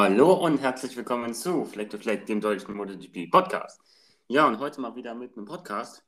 Hallo 0.00 0.32
und 0.32 0.58
herzlich 0.58 0.96
willkommen 0.96 1.34
zu 1.34 1.64
Fleck 1.64 1.90
to 1.90 1.98
Fleck, 1.98 2.24
dem 2.24 2.40
deutschen 2.40 2.72
MotoGP 2.76 3.32
Podcast. 3.32 3.80
Ja, 4.28 4.46
und 4.46 4.60
heute 4.60 4.80
mal 4.80 4.94
wieder 4.94 5.12
mit 5.12 5.36
einem 5.36 5.44
Podcast. 5.44 6.04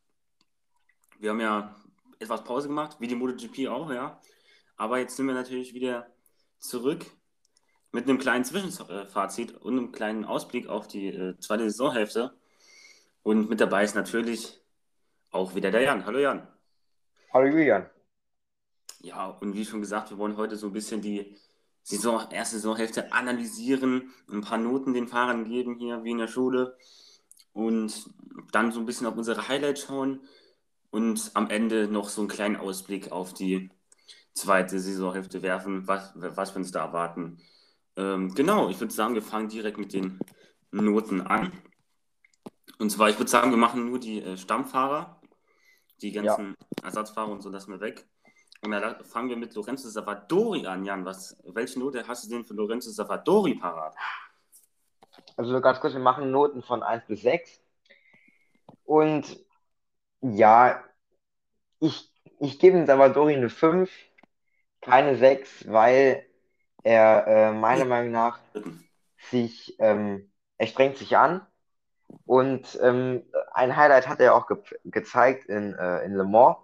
Wir 1.19 1.31
haben 1.31 1.41
ja 1.41 1.75
etwas 2.21 2.45
Pause 2.45 2.69
gemacht, 2.69 2.99
wie 3.01 3.09
die 3.09 3.17
MotoGP 3.17 3.67
auch, 3.67 3.91
ja. 3.91 4.21
Aber 4.77 4.99
jetzt 5.01 5.17
sind 5.17 5.27
wir 5.27 5.35
natürlich 5.35 5.75
wieder 5.75 6.07
zurück 6.61 7.05
mit 7.91 8.09
einem 8.09 8.19
kleinen 8.19 8.45
Zwischenfazit 8.45 9.57
und 9.57 9.77
einem 9.77 9.91
kleinen 9.91 10.25
Ausblick 10.25 10.69
auf 10.69 10.87
die 10.87 11.09
äh, 11.09 11.37
zweite 11.41 11.65
Saisonhälfte. 11.65 12.39
Und 13.25 13.51
mit 13.51 13.61
dabei 13.61 13.83
ist 13.83 13.97
natürlich 13.97 14.61
auch 15.33 15.57
wieder 15.57 15.73
der 15.73 15.81
Jan. 15.81 16.07
Hallo 16.07 16.21
Jan. 16.21 16.47
Hallo 17.35 17.49
Julian. 17.49 17.91
Ja, 19.01 19.31
und 19.31 19.55
wie 19.55 19.65
schon 19.65 19.81
gesagt, 19.81 20.11
wir 20.11 20.19
wollen 20.19 20.37
heute 20.37 20.55
so 20.55 20.69
ein 20.69 20.73
bisschen 20.73 21.03
die 21.03 21.37
Saison, 21.91 22.31
erste 22.31 22.57
Saisonhälfte 22.57 23.13
analysieren, 23.13 24.13
ein 24.31 24.43
paar 24.43 24.59
Noten 24.59 24.95
den 24.95 25.09
Fahrern 25.09 25.45
geben 25.45 25.77
hier, 25.77 26.05
wie 26.05 26.13
in 26.13 26.19
der 26.19 26.29
Schule. 26.29 26.77
Und 27.53 28.09
dann 28.53 28.71
so 28.71 28.79
ein 28.79 28.87
bisschen 28.87 29.07
auf 29.07 29.17
unsere 29.17 29.49
Highlights 29.49 29.83
schauen 29.83 30.21
und 30.91 31.33
am 31.35 31.51
Ende 31.51 31.89
noch 31.89 32.09
so 32.09 32.21
einen 32.21 32.29
kleinen 32.29 32.57
Ausblick 32.57 33.11
auf 33.11 33.35
die 33.35 33.71
zweite 34.35 34.79
Saisonhälfte 34.79 35.43
werfen, 35.43 35.89
was, 35.89 36.13
was 36.15 36.55
wir 36.55 36.59
uns 36.59 36.71
da 36.71 36.85
erwarten. 36.85 37.39
Ähm, 37.97 38.35
genau, 38.35 38.71
ich 38.71 38.79
würde 38.79 38.95
sagen, 38.95 39.15
wir 39.15 39.23
fangen 39.23 39.49
direkt 39.49 39.79
mit 39.79 39.93
den 39.93 40.21
Noten 40.71 41.21
an. 41.21 41.53
Und 42.79 42.91
zwar, 42.91 43.11
ich 43.11 43.19
würde 43.19 43.31
sagen, 43.31 43.51
wir 43.51 43.59
machen 43.59 43.87
nur 43.87 43.99
die 43.99 44.23
äh, 44.23 44.37
Stammfahrer, 44.37 45.21
die 46.01 46.13
ganzen 46.13 46.57
ja. 46.79 46.85
Ersatzfahrer 46.85 47.31
und 47.31 47.43
so 47.43 47.51
lassen 47.51 47.73
wir 47.73 47.81
weg. 47.81 48.07
Und 48.63 48.73
dann 48.73 49.03
fangen 49.05 49.31
wir 49.31 49.37
mit 49.37 49.55
Lorenzo 49.55 49.89
Savadori 49.89 50.67
an, 50.67 50.85
Jan. 50.85 51.05
Was, 51.05 51.37
welche 51.45 51.79
Note 51.79 52.07
hast 52.07 52.25
du 52.25 52.31
denn 52.31 52.45
für 52.45 52.55
Lorenzo 52.55 52.91
Savadori 52.91 53.55
parat? 53.55 53.95
Also 55.37 55.61
ganz 55.61 55.81
kurz, 55.81 55.95
wir 55.95 56.01
machen 56.01 56.31
Noten 56.31 56.63
von 56.63 56.83
1 56.83 57.07
bis 57.07 57.23
6. 57.23 57.61
Und 58.85 59.43
ja, 60.21 60.85
ich, 61.79 62.13
ich 62.39 62.59
gebe 62.59 62.77
dem 62.77 62.87
Savadori 62.87 63.35
eine 63.35 63.49
5, 63.49 63.91
keine 64.83 65.17
6, 65.17 65.71
weil 65.71 66.27
er 66.83 67.27
äh, 67.27 67.53
meiner 67.53 67.87
Meinung 67.87 68.13
nach 68.13 68.41
sich, 69.31 69.77
ähm, 69.79 70.31
er 70.59 70.67
strengt 70.67 70.99
sich 70.99 71.17
an. 71.17 71.47
Und 72.27 72.79
ähm, 72.83 73.23
ein 73.53 73.77
Highlight 73.77 74.09
hat 74.09 74.21
er 74.21 74.35
auch 74.35 74.47
ge 74.47 74.59
gezeigt 74.85 75.47
in, 75.47 75.75
äh, 75.75 76.05
in 76.05 76.15
Le 76.15 76.25
Mans 76.25 76.57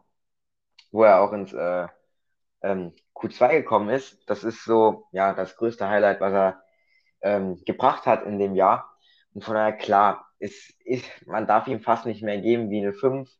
wo 0.96 1.04
er 1.04 1.20
auch 1.20 1.32
ins 1.32 1.52
äh, 1.52 1.88
ähm, 2.62 2.92
Q2 3.14 3.50
gekommen 3.58 3.90
ist. 3.90 4.18
Das 4.28 4.44
ist 4.44 4.64
so, 4.64 5.06
ja, 5.12 5.34
das 5.34 5.56
größte 5.56 5.88
Highlight, 5.88 6.20
was 6.20 6.32
er 6.32 6.62
ähm, 7.22 7.62
gebracht 7.66 8.06
hat 8.06 8.24
in 8.26 8.38
dem 8.38 8.54
Jahr. 8.54 8.96
Und 9.34 9.44
von 9.44 9.54
daher, 9.54 9.74
klar, 9.76 10.26
ist, 10.38 10.70
ist, 10.84 11.06
man 11.26 11.46
darf 11.46 11.66
ihm 11.68 11.80
fast 11.82 12.06
nicht 12.06 12.22
mehr 12.22 12.40
geben 12.40 12.70
wie 12.70 12.80
eine 12.80 12.92
5. 12.94 13.30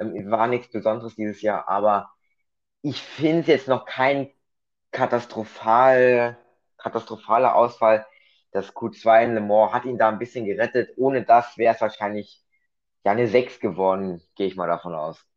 Ähm, 0.00 0.30
war 0.30 0.46
nichts 0.48 0.70
Besonderes 0.70 1.16
dieses 1.16 1.42
Jahr, 1.42 1.68
aber 1.68 2.10
ich 2.82 3.02
finde 3.02 3.42
es 3.42 3.46
jetzt 3.48 3.68
noch 3.68 3.84
kein 3.86 4.30
katastrophal, 4.92 6.38
katastrophaler 6.78 7.54
Ausfall. 7.56 8.06
Das 8.52 8.74
Q2 8.74 9.24
in 9.24 9.34
Le 9.34 9.40
Mans 9.40 9.72
hat 9.72 9.84
ihn 9.86 9.98
da 9.98 10.08
ein 10.08 10.18
bisschen 10.18 10.46
gerettet. 10.46 10.92
Ohne 10.96 11.24
das 11.24 11.58
wäre 11.58 11.74
es 11.74 11.80
wahrscheinlich 11.80 12.42
ja 13.04 13.12
eine 13.12 13.28
6 13.28 13.60
geworden, 13.60 14.22
gehe 14.36 14.46
ich 14.48 14.56
mal 14.56 14.68
davon 14.68 14.94
aus. 14.94 15.27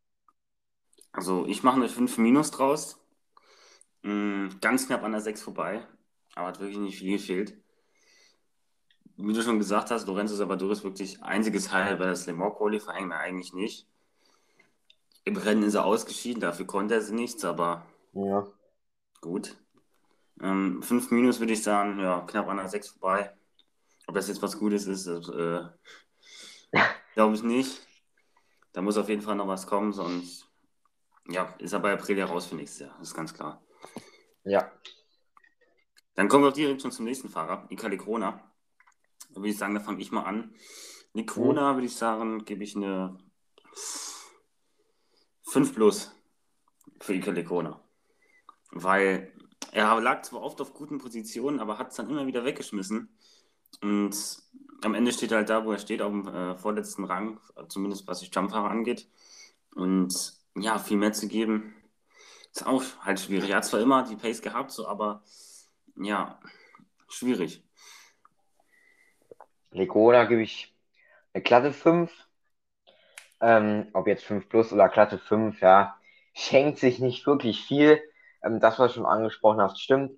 Also 1.11 1.45
ich 1.45 1.63
mache 1.63 1.75
eine 1.75 1.89
5 1.89 2.17
Minus 2.17 2.51
draus. 2.51 2.99
Mhm, 4.03 4.57
ganz 4.61 4.87
knapp 4.87 5.03
an 5.03 5.11
der 5.11 5.21
6 5.21 5.41
vorbei. 5.41 5.85
Aber 6.35 6.47
hat 6.47 6.59
wirklich 6.59 6.77
nicht 6.77 6.97
viel 6.97 7.17
gefehlt. 7.17 7.57
Wie 9.17 9.33
du 9.33 9.41
schon 9.41 9.59
gesagt 9.59 9.91
hast, 9.91 10.07
Lorenzo 10.07 10.35
Salvador 10.35 10.71
ist 10.71 10.83
wirklich 10.83 11.21
einziges 11.21 11.71
Highlight, 11.71 11.99
weil 11.99 12.09
das 12.09 12.25
Le 12.25 12.33
Mans 12.33 12.55
Qualifying 12.57 13.07
mir 13.07 13.17
eigentlich 13.17 13.53
nicht. 13.53 13.87
Im 15.25 15.37
Rennen 15.37 15.63
ist 15.63 15.75
er 15.75 15.85
ausgeschieden, 15.85 16.41
dafür 16.41 16.65
konnte 16.65 16.95
er 16.95 17.11
nichts, 17.11 17.45
aber 17.45 17.85
ja. 18.13 18.47
gut. 19.19 19.55
5 20.39 20.41
ähm, 20.41 21.07
Minus 21.11 21.39
würde 21.39 21.53
ich 21.53 21.61
sagen, 21.61 21.99
ja, 21.99 22.21
knapp 22.21 22.47
an 22.47 22.57
der 22.57 22.67
6 22.67 22.89
vorbei. 22.89 23.31
Ob 24.07 24.15
das 24.15 24.27
jetzt 24.27 24.41
was 24.41 24.57
Gutes 24.57 24.87
ist, 24.87 25.05
äh, 25.05 25.61
glaube 27.13 27.35
ich 27.35 27.43
nicht. 27.43 27.85
Da 28.73 28.81
muss 28.81 28.97
auf 28.97 29.09
jeden 29.09 29.21
Fall 29.21 29.35
noch 29.35 29.47
was 29.47 29.67
kommen, 29.67 29.93
sonst 29.93 30.50
ja, 31.31 31.53
ist 31.59 31.73
aber 31.73 31.91
Aprilia 31.91 32.25
raus 32.25 32.45
für 32.45 32.55
nächstes 32.55 32.87
Jahr, 32.87 32.95
das 32.99 33.09
ist 33.09 33.15
ganz 33.15 33.33
klar. 33.33 33.61
Ja. 34.43 34.71
Dann 36.15 36.27
kommen 36.27 36.43
wir 36.43 36.51
direkt 36.51 36.81
schon 36.81 36.91
zum 36.91 37.05
nächsten 37.05 37.29
Fahrer, 37.29 37.65
Ikali 37.69 37.97
Krona. 37.97 38.43
Da 39.29 39.35
würde 39.35 39.49
ich 39.49 39.57
sagen, 39.57 39.75
da 39.75 39.81
fange 39.81 40.01
ich 40.01 40.11
mal 40.11 40.23
an. 40.23 40.53
Nikrona, 41.13 41.71
mhm. 41.71 41.75
würde 41.77 41.87
ich 41.87 41.95
sagen, 41.95 42.45
gebe 42.45 42.63
ich 42.63 42.75
eine 42.75 43.17
5 45.43 45.73
plus 45.73 46.11
für 46.99 47.13
Ikali 47.13 47.43
Krona. 47.43 47.81
Weil 48.71 49.33
er 49.71 49.99
lag 50.01 50.23
zwar 50.23 50.41
oft 50.41 50.59
auf 50.61 50.73
guten 50.73 50.97
Positionen, 50.97 51.59
aber 51.59 51.77
hat 51.77 51.91
es 51.91 51.97
dann 51.97 52.09
immer 52.09 52.27
wieder 52.27 52.43
weggeschmissen. 52.45 53.09
Und 53.81 54.41
am 54.83 54.93
Ende 54.95 55.11
steht 55.11 55.31
er 55.31 55.37
halt 55.37 55.49
da, 55.49 55.65
wo 55.65 55.71
er 55.71 55.79
steht, 55.79 56.01
auf 56.01 56.11
dem 56.11 56.27
äh, 56.27 56.57
vorletzten 56.57 57.05
Rang, 57.05 57.39
zumindest 57.69 58.07
was 58.07 58.19
die 58.19 58.29
Jumpfahrer 58.29 58.69
angeht. 58.69 59.07
Und 59.75 60.40
ja, 60.55 60.79
viel 60.79 60.97
mehr 60.97 61.13
zu 61.13 61.27
geben, 61.27 61.75
ist 62.51 62.65
auch 62.65 62.83
halt 63.01 63.19
schwierig. 63.19 63.49
Er 63.49 63.57
hat 63.57 63.65
zwar 63.65 63.79
immer 63.79 64.03
die 64.03 64.15
Pace 64.15 64.41
gehabt, 64.41 64.71
so, 64.71 64.87
aber 64.87 65.23
ja, 65.95 66.39
schwierig. 67.07 67.63
Legona 69.71 70.25
gebe 70.25 70.41
ich 70.41 70.75
eine 71.33 71.43
glatte 71.43 71.71
5. 71.71 72.11
Ähm, 73.39 73.87
ob 73.93 74.07
jetzt 74.07 74.25
5 74.25 74.49
plus 74.49 74.71
oder 74.71 74.89
glatte 74.89 75.17
5, 75.17 75.61
ja, 75.61 75.97
schenkt 76.33 76.77
sich 76.77 76.99
nicht 76.99 77.25
wirklich 77.25 77.65
viel. 77.65 78.01
Ähm, 78.43 78.59
das, 78.59 78.77
was 78.77 78.91
du 78.91 78.95
schon 78.99 79.05
angesprochen 79.05 79.61
hast, 79.61 79.81
stimmt. 79.81 80.11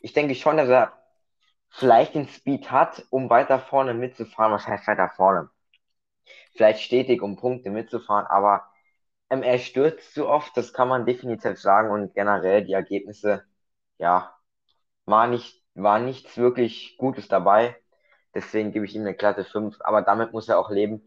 Ich 0.00 0.12
denke 0.12 0.34
schon, 0.34 0.56
dass 0.56 0.68
er 0.68 0.92
vielleicht 1.68 2.14
den 2.14 2.28
Speed 2.28 2.70
hat, 2.70 3.04
um 3.10 3.28
weiter 3.28 3.58
vorne 3.58 3.92
mitzufahren. 3.92 4.52
Was 4.52 4.66
heißt 4.66 4.86
weiter 4.86 5.10
vorne? 5.14 5.50
Vielleicht 6.54 6.80
stetig, 6.80 7.22
um 7.22 7.36
Punkte 7.36 7.70
mitzufahren, 7.70 8.26
aber 8.26 8.64
ähm, 9.30 9.42
er 9.42 9.58
stürzt 9.58 10.14
zu 10.14 10.28
oft, 10.28 10.56
das 10.56 10.72
kann 10.72 10.88
man 10.88 11.06
definitiv 11.06 11.58
sagen. 11.60 11.90
Und 11.90 12.14
generell 12.14 12.64
die 12.64 12.72
Ergebnisse, 12.72 13.44
ja, 13.98 14.34
war, 15.06 15.26
nicht, 15.28 15.62
war 15.74 15.98
nichts 15.98 16.36
wirklich 16.38 16.96
Gutes 16.98 17.28
dabei. 17.28 17.76
Deswegen 18.34 18.72
gebe 18.72 18.84
ich 18.86 18.94
ihm 18.94 19.02
eine 19.02 19.14
glatte 19.14 19.44
5. 19.44 19.78
Aber 19.80 20.02
damit 20.02 20.32
muss 20.32 20.48
er 20.48 20.58
auch 20.58 20.70
leben. 20.70 21.06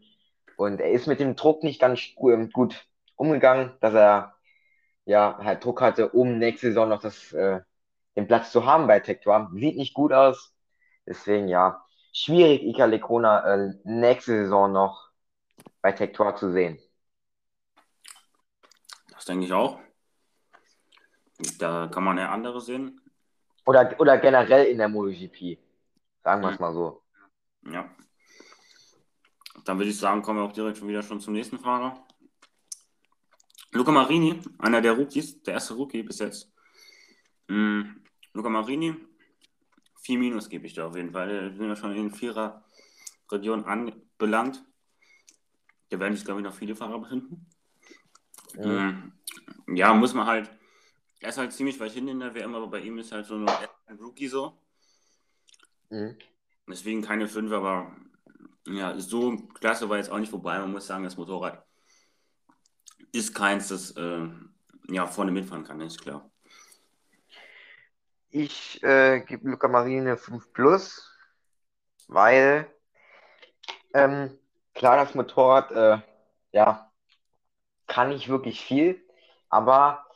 Und 0.56 0.80
er 0.80 0.90
ist 0.92 1.06
mit 1.06 1.20
dem 1.20 1.36
Druck 1.36 1.62
nicht 1.64 1.80
ganz 1.80 2.00
ähm, 2.22 2.50
gut 2.50 2.86
umgegangen, 3.16 3.72
dass 3.80 3.94
er 3.94 4.34
ja 5.06 5.38
halt 5.42 5.64
Druck 5.64 5.80
hatte, 5.82 6.10
um 6.10 6.38
nächste 6.38 6.68
Saison 6.68 6.88
noch 6.88 7.00
das, 7.02 7.32
äh, 7.32 7.60
den 8.16 8.26
Platz 8.28 8.52
zu 8.52 8.66
haben 8.66 8.86
bei 8.86 9.00
Tektor. 9.00 9.50
Sieht 9.54 9.76
nicht 9.76 9.94
gut 9.94 10.12
aus. 10.12 10.54
Deswegen 11.06 11.48
ja, 11.48 11.84
schwierig, 12.12 12.62
Ika 12.62 12.86
Lekona 12.86 13.54
äh, 13.54 13.74
nächste 13.84 14.32
Saison 14.44 14.72
noch 14.72 15.10
bei 15.82 15.92
Tektor 15.92 16.36
zu 16.36 16.52
sehen. 16.52 16.78
Das 19.20 19.26
denke 19.26 19.44
ich 19.44 19.52
auch. 19.52 19.78
Da 21.58 21.88
kann 21.88 22.04
man 22.04 22.16
ja 22.16 22.30
andere 22.30 22.58
sehen. 22.58 23.02
Oder, 23.66 23.94
oder 24.00 24.16
generell 24.16 24.64
in 24.64 24.78
der 24.78 24.88
MotoGP. 24.88 25.58
Sagen 26.24 26.40
wir 26.40 26.52
es 26.52 26.58
mal 26.58 26.72
so. 26.72 27.02
Ja. 27.70 27.94
Dann 29.66 29.76
würde 29.76 29.90
ich 29.90 29.98
sagen, 29.98 30.22
kommen 30.22 30.38
wir 30.38 30.44
auch 30.44 30.54
direkt 30.54 30.78
schon 30.78 30.88
wieder 30.88 31.02
schon 31.02 31.20
zum 31.20 31.34
nächsten 31.34 31.58
Fahrer. 31.58 32.02
Luca 33.72 33.92
Marini, 33.92 34.40
einer 34.58 34.80
der 34.80 34.92
Rookies, 34.92 35.42
der 35.42 35.52
erste 35.52 35.74
Rookie 35.74 36.02
bis 36.02 36.20
jetzt. 36.20 36.50
Mhm. 37.48 38.02
Luca 38.32 38.48
Marini, 38.48 38.96
4 40.00 40.18
Minus 40.18 40.48
gebe 40.48 40.66
ich 40.66 40.72
da 40.72 40.86
auf 40.86 40.96
jeden 40.96 41.12
Fall. 41.12 41.28
Wir 41.28 41.52
sind 41.58 41.68
ja 41.68 41.76
schon 41.76 41.94
in 41.94 42.10
vierer 42.10 42.64
Region 43.30 43.64
anbelangt. 43.66 44.64
Da 45.90 46.00
werden 46.00 46.16
sich, 46.16 46.24
glaube 46.24 46.40
ich, 46.40 46.44
noch 46.44 46.54
viele 46.54 46.74
Fahrer 46.74 46.98
befinden. 46.98 47.46
Ja. 48.56 48.94
ja, 49.68 49.94
muss 49.94 50.14
man 50.14 50.26
halt. 50.26 50.50
Er 51.20 51.28
ist 51.28 51.38
halt 51.38 51.52
ziemlich 51.52 51.78
weit 51.80 51.92
hin 51.92 52.08
in 52.08 52.20
der 52.20 52.34
WM, 52.34 52.54
aber 52.54 52.68
bei 52.68 52.80
ihm 52.80 52.98
ist 52.98 53.12
halt 53.12 53.26
so 53.26 53.36
ein 53.36 53.46
Rookie 54.00 54.28
so. 54.28 54.58
Mhm. 55.90 56.16
Deswegen 56.66 57.02
keine 57.02 57.28
5, 57.28 57.52
aber 57.52 57.94
ja, 58.66 58.98
so 58.98 59.36
klasse 59.54 59.88
war 59.88 59.98
jetzt 59.98 60.10
auch 60.10 60.18
nicht 60.18 60.30
vorbei. 60.30 60.58
Man 60.58 60.72
muss 60.72 60.86
sagen, 60.86 61.04
das 61.04 61.16
Motorrad 61.16 61.64
ist 63.12 63.34
keins, 63.34 63.68
das 63.68 63.90
äh, 63.96 64.28
ja, 64.88 65.06
vorne 65.06 65.32
mitfahren 65.32 65.64
kann, 65.64 65.80
ist 65.80 66.00
klar. 66.00 66.30
Ich 68.30 68.82
äh, 68.84 69.20
gebe 69.20 69.50
Luca 69.50 69.66
Marine 69.66 70.16
5 70.16 70.52
Plus, 70.52 71.10
weil 72.06 72.72
ähm, 73.92 74.38
klar, 74.74 74.96
das 74.96 75.14
Motorrad 75.14 75.72
äh, 75.72 75.98
ja, 76.52 76.89
kann 77.90 78.10
nicht 78.10 78.28
wirklich 78.30 78.62
viel, 78.62 79.02
aber 79.50 80.06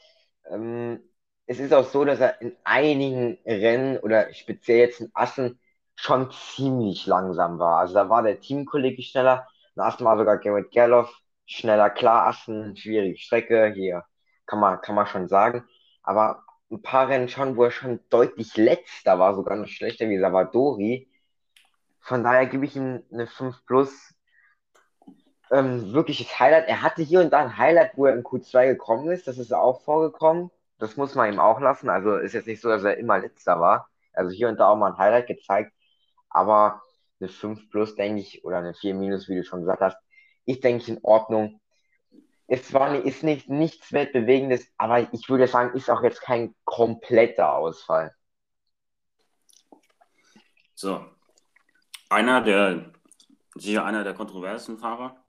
ähm, 0.51 1.01
es 1.47 1.59
ist 1.61 1.75
auch 1.75 1.85
so, 1.85 2.05
dass 2.05 2.21
er 2.21 2.41
in 2.41 2.57
einigen 2.65 3.39
Rennen 3.47 3.99
oder 3.99 4.33
speziell 4.35 4.79
jetzt 4.79 5.01
in 5.01 5.11
Assen 5.15 5.61
schon 5.97 6.31
ziemlich 6.33 7.07
langsam 7.07 7.59
war. 7.59 7.79
Also 7.81 7.95
da 7.95 8.09
war 8.09 8.23
der 8.23 8.41
Teamkollege 8.41 9.03
schneller, 9.03 9.47
dann 9.75 9.87
Assen 9.87 10.05
war 10.07 10.17
sogar 10.19 10.39
Garrett 10.39 10.71
Gerloff 10.73 11.15
schneller. 11.47 11.91
Klar, 11.91 12.27
Assen, 12.29 12.77
schwierige 12.77 13.19
Strecke, 13.19 13.73
hier 13.75 14.05
kann 14.47 14.61
man, 14.61 14.81
kann 14.81 14.95
man 14.95 15.07
schon 15.07 15.29
sagen. 15.29 15.65
Aber 16.03 16.45
ein 16.71 16.83
paar 16.83 17.09
Rennen 17.09 17.29
schon, 17.29 17.57
wo 17.57 17.65
er 17.65 17.71
schon 17.73 18.01
deutlich 18.11 18.57
letzter 18.57 19.19
war, 19.19 19.35
sogar 19.35 19.57
noch 19.57 19.69
schlechter 19.69 20.09
wie 20.09 20.19
Savadori. 20.19 21.09
Von 22.01 22.23
daher 22.25 22.47
gebe 22.47 22.67
ich 22.67 22.77
ihm 22.77 23.03
eine 23.13 23.27
5 23.27 23.65
plus. 23.67 24.14
Ähm, 25.51 25.93
wirkliches 25.93 26.39
Highlight. 26.39 26.69
Er 26.69 26.83
hatte 26.83 27.03
hier 27.03 27.21
und 27.21 27.33
da 27.33 27.41
ein 27.41 27.59
Highlight, 27.59 27.97
wo 27.97 28.07
er 28.07 28.15
in 28.15 28.25
Q2 28.25 28.67
gekommen 28.69 29.11
ist. 29.11 29.27
Das 29.27 29.39
ist 29.39 29.53
auch 29.53 29.83
vorgekommen. 29.83 30.51
Das 30.79 30.97
muss 30.97 31.15
man 31.15 31.33
ihm 31.33 31.39
auch 31.39 31.61
lassen. 31.61 31.89
Also 31.89 32.17
ist 32.17 32.33
jetzt 32.33 32.47
nicht 32.47 32.61
so, 32.61 32.69
dass 32.69 32.85
er 32.85 32.97
immer 32.99 33.19
letzter 33.19 33.61
war. 33.61 33.89
Also 34.13 34.31
hier 34.31 34.49
und 34.49 34.59
da 34.59 34.69
auch 34.69 34.77
mal 34.77 34.93
ein 34.93 34.99
Highlight 34.99 35.27
gezeigt. 35.27 35.73
Aber 36.31 36.83
eine 37.21 37.29
5 37.29 37.71
plus, 37.71 37.95
denke 37.95 38.21
ich, 38.21 38.45
oder 38.45 38.59
eine 38.59 38.75
4 38.75 38.95
minus, 38.95 39.29
wie 39.29 39.37
du 39.37 39.45
schon 39.45 39.61
gesagt 39.61 39.81
hast, 39.81 39.99
ist, 40.47 40.65
denke 40.65 40.83
ich, 40.83 40.89
in 40.89 41.01
Ordnung. 41.03 41.61
Es 42.47 42.73
war, 42.75 42.95
ist 42.95 43.23
nicht, 43.23 43.49
nichts 43.49 43.93
Weltbewegendes, 43.93 44.67
aber 44.77 45.13
ich 45.13 45.29
würde 45.29 45.47
sagen, 45.49 45.75
ist 45.77 45.89
auch 45.89 46.03
jetzt 46.03 46.21
kein 46.21 46.55
kompletter 46.65 47.55
Ausfall. 47.55 48.15
So. 50.75 51.05
Einer 52.11 52.43
der, 52.43 52.93
sicher 53.55 53.85
einer 53.85 54.05
der 54.05 54.15
kontroversen 54.15 54.79
Fahrer. 54.79 55.24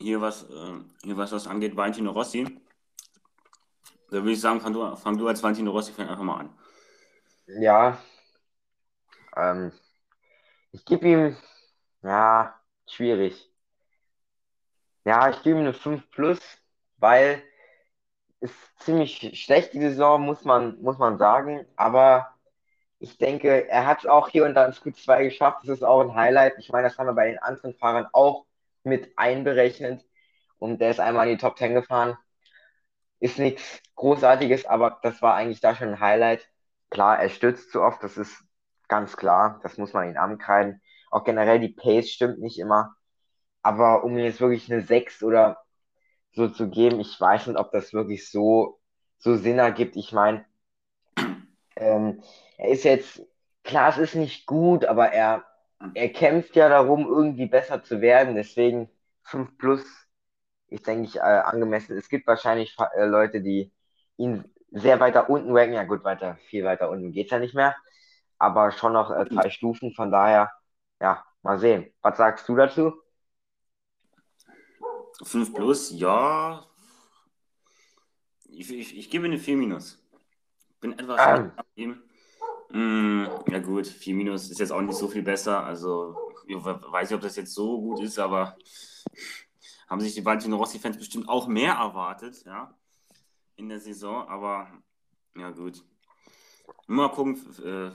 Hier 0.00 0.20
was, 0.20 0.44
äh, 0.44 0.80
hier 1.04 1.16
was 1.16 1.30
das 1.30 1.46
angeht, 1.46 1.76
Valentino 1.76 2.10
Rossi. 2.10 2.44
Da 4.10 4.16
würde 4.16 4.32
ich 4.32 4.40
sagen, 4.40 4.60
fang 4.60 4.72
du, 4.72 4.96
fang 4.96 5.16
du 5.16 5.28
als 5.28 5.42
Valentino 5.42 5.70
Rossi-Fan 5.70 6.08
einfach 6.08 6.24
mal 6.24 6.40
an. 6.40 6.58
Ja, 7.46 7.98
ähm, 9.36 9.72
ich 10.72 10.84
gebe 10.84 11.08
ihm, 11.08 11.36
ja, 12.02 12.54
schwierig. 12.86 13.50
Ja, 15.04 15.30
ich 15.30 15.42
gebe 15.42 15.58
ihm 15.58 15.62
eine 15.64 15.74
5 15.74 16.10
plus, 16.10 16.38
weil 16.98 17.42
ist 18.40 18.54
ziemlich 18.80 19.38
schlecht 19.42 19.74
die 19.74 19.80
Saison, 19.80 20.22
muss 20.22 20.44
man, 20.44 20.80
muss 20.82 20.98
man 20.98 21.18
sagen. 21.18 21.66
Aber 21.76 22.34
ich 22.98 23.18
denke, 23.18 23.68
er 23.68 23.86
hat 23.86 24.00
es 24.00 24.06
auch 24.06 24.28
hier 24.28 24.44
und 24.44 24.54
da 24.54 24.66
ins 24.66 24.82
Q2 24.82 25.24
geschafft. 25.24 25.60
Das 25.62 25.78
ist 25.78 25.82
auch 25.82 26.00
ein 26.00 26.14
Highlight. 26.14 26.54
Ich 26.58 26.70
meine, 26.70 26.88
das 26.88 26.98
haben 26.98 27.06
wir 27.06 27.14
bei 27.14 27.28
den 27.28 27.38
anderen 27.38 27.74
Fahrern 27.74 28.06
auch 28.12 28.46
mit 28.84 29.12
einberechnet. 29.16 30.04
Und 30.58 30.80
der 30.80 30.90
ist 30.90 31.00
einmal 31.00 31.28
in 31.28 31.36
die 31.36 31.40
Top 31.40 31.58
10 31.58 31.74
gefahren. 31.74 32.16
Ist 33.18 33.38
nichts 33.38 33.80
Großartiges, 33.96 34.66
aber 34.66 34.98
das 35.02 35.22
war 35.22 35.34
eigentlich 35.34 35.60
da 35.60 35.74
schon 35.74 35.88
ein 35.88 36.00
Highlight. 36.00 36.48
Klar, 36.90 37.18
er 37.18 37.28
stürzt 37.28 37.70
zu 37.70 37.82
oft, 37.82 38.02
das 38.02 38.16
ist 38.16 38.44
ganz 38.88 39.16
klar. 39.16 39.60
Das 39.62 39.78
muss 39.78 39.92
man 39.92 40.08
ihn 40.08 40.16
ankreiden. 40.16 40.82
Auch 41.10 41.24
generell 41.24 41.60
die 41.60 41.68
Pace 41.68 42.10
stimmt 42.10 42.40
nicht 42.40 42.58
immer. 42.58 42.94
Aber 43.62 44.04
um 44.04 44.16
ihm 44.16 44.24
jetzt 44.24 44.40
wirklich 44.40 44.72
eine 44.72 44.82
6 44.82 45.22
oder 45.22 45.58
so 46.32 46.48
zu 46.48 46.70
geben, 46.70 47.00
ich 47.00 47.20
weiß 47.20 47.48
nicht, 47.48 47.58
ob 47.58 47.72
das 47.72 47.92
wirklich 47.92 48.30
so, 48.30 48.80
so 49.18 49.36
Sinn 49.36 49.58
ergibt. 49.58 49.96
Ich 49.96 50.12
meine, 50.12 50.44
ähm, 51.76 52.22
er 52.56 52.68
ist 52.70 52.84
jetzt, 52.84 53.22
klar, 53.64 53.90
es 53.90 53.98
ist 53.98 54.14
nicht 54.14 54.46
gut, 54.46 54.84
aber 54.84 55.12
er, 55.12 55.44
er 55.94 56.08
kämpft 56.10 56.56
ja 56.56 56.68
darum, 56.68 57.06
irgendwie 57.06 57.46
besser 57.46 57.82
zu 57.82 58.00
werden. 58.00 58.34
Deswegen 58.34 58.88
5 59.24 59.56
plus 59.58 59.84
ist, 60.68 60.86
denke 60.86 61.04
ich, 61.04 61.16
äh, 61.16 61.20
angemessen. 61.20 61.96
Es 61.96 62.08
gibt 62.08 62.26
wahrscheinlich 62.26 62.76
äh, 62.94 63.06
Leute, 63.06 63.40
die 63.40 63.72
ihn 64.16 64.44
sehr 64.70 65.00
weiter 65.00 65.28
unten 65.30 65.56
ranken. 65.56 65.74
Ja 65.74 65.84
gut, 65.84 66.04
weiter, 66.04 66.36
viel 66.48 66.64
weiter 66.64 66.90
unten 66.90 67.12
geht 67.12 67.26
es 67.26 67.32
ja 67.32 67.38
nicht 67.38 67.54
mehr. 67.54 67.74
Aber 68.38 68.70
schon 68.70 68.92
noch 68.92 69.10
äh, 69.10 69.24
drei 69.24 69.50
Stufen. 69.50 69.92
Von 69.94 70.10
daher, 70.10 70.50
ja, 71.00 71.24
mal 71.42 71.58
sehen. 71.58 71.92
Was 72.02 72.18
sagst 72.18 72.48
du 72.48 72.56
dazu? 72.56 72.94
5 75.22 75.54
plus, 75.54 75.90
ja. 75.92 76.64
Ich, 78.48 78.72
ich, 78.72 78.98
ich 78.98 79.10
gebe 79.10 79.26
eine 79.26 79.38
4 79.38 79.56
minus. 79.56 80.02
Bin 80.80 80.98
etwas 80.98 81.52
ähm. 81.76 82.00
Mm, 82.72 83.24
ja 83.48 83.58
gut, 83.58 83.86
4 83.86 84.14
minus 84.14 84.50
ist 84.50 84.60
jetzt 84.60 84.72
auch 84.72 84.80
nicht 84.80 84.96
so 84.96 85.08
viel 85.08 85.22
besser. 85.22 85.64
Also 85.64 86.16
ich 86.46 86.56
weiß 86.56 87.10
nicht, 87.10 87.16
ob 87.16 87.22
das 87.22 87.36
jetzt 87.36 87.54
so 87.54 87.80
gut 87.80 88.00
ist, 88.00 88.18
aber 88.18 88.56
haben 89.88 90.00
sich 90.00 90.14
die 90.14 90.24
Valentino 90.24 90.56
Rossi-Fans 90.56 90.96
bestimmt 90.96 91.28
auch 91.28 91.48
mehr 91.48 91.74
erwartet, 91.74 92.44
ja, 92.44 92.74
in 93.56 93.68
der 93.68 93.80
Saison. 93.80 94.28
Aber 94.28 94.68
ja 95.36 95.50
gut. 95.50 95.82
Mal 96.86 97.10
gucken, 97.10 97.36
äh, 97.64 97.90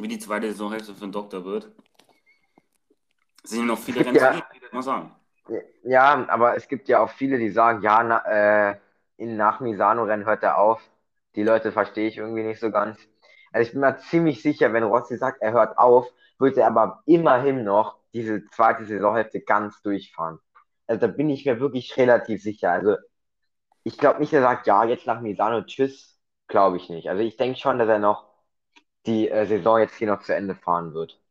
wie 0.00 0.08
die 0.08 0.18
zweite 0.18 0.48
Saisonhälfte 0.48 0.94
für 0.94 1.00
den 1.00 1.12
Doktor 1.12 1.44
wird. 1.44 1.72
Es 3.42 3.50
sind 3.50 3.66
noch 3.66 3.78
viele 3.78 4.00
Rennen 4.06 4.16
ja. 4.16 4.42
mal 4.72 4.82
sagen. 4.82 5.14
Ja, 5.82 6.26
aber 6.28 6.56
es 6.56 6.68
gibt 6.68 6.88
ja 6.88 7.00
auch 7.00 7.10
viele, 7.10 7.38
die 7.38 7.50
sagen, 7.50 7.82
ja, 7.82 8.02
na, 8.02 8.70
äh, 8.70 8.78
in, 9.16 9.36
nach 9.36 9.60
Misano-Rennen 9.60 10.24
hört 10.24 10.42
er 10.42 10.58
auf. 10.58 10.80
Die 11.34 11.42
Leute 11.42 11.72
verstehe 11.72 12.08
ich 12.08 12.16
irgendwie 12.16 12.42
nicht 12.42 12.60
so 12.60 12.70
ganz. 12.70 12.98
Also 13.54 13.68
ich 13.68 13.72
bin 13.72 13.82
mir 13.82 13.96
ziemlich 13.98 14.42
sicher, 14.42 14.72
wenn 14.72 14.82
Rossi 14.82 15.16
sagt, 15.16 15.40
er 15.40 15.52
hört 15.52 15.78
auf, 15.78 16.08
wird 16.40 16.56
er 16.56 16.66
aber 16.66 17.04
immerhin 17.06 17.62
noch 17.62 18.00
diese 18.12 18.44
zweite 18.46 18.84
Saisonhälfte 18.84 19.42
ganz 19.42 19.80
durchfahren. 19.80 20.40
Also 20.88 21.06
da 21.06 21.06
bin 21.06 21.30
ich 21.30 21.46
mir 21.46 21.60
wirklich 21.60 21.96
relativ 21.96 22.42
sicher. 22.42 22.72
Also 22.72 22.96
ich 23.84 23.96
glaube 23.96 24.18
nicht, 24.18 24.32
er 24.32 24.42
sagt, 24.42 24.66
ja, 24.66 24.82
jetzt 24.82 25.06
nach 25.06 25.20
Misano, 25.20 25.62
tschüss, 25.62 26.18
glaube 26.48 26.78
ich 26.78 26.88
nicht. 26.88 27.08
Also 27.08 27.22
ich 27.22 27.36
denke 27.36 27.56
schon, 27.56 27.78
dass 27.78 27.88
er 27.88 28.00
noch 28.00 28.26
die 29.06 29.28
äh, 29.28 29.46
Saison 29.46 29.78
jetzt 29.78 29.94
hier 29.94 30.08
noch 30.08 30.22
zu 30.22 30.34
Ende 30.34 30.56
fahren 30.56 30.92
wird. 30.92 31.22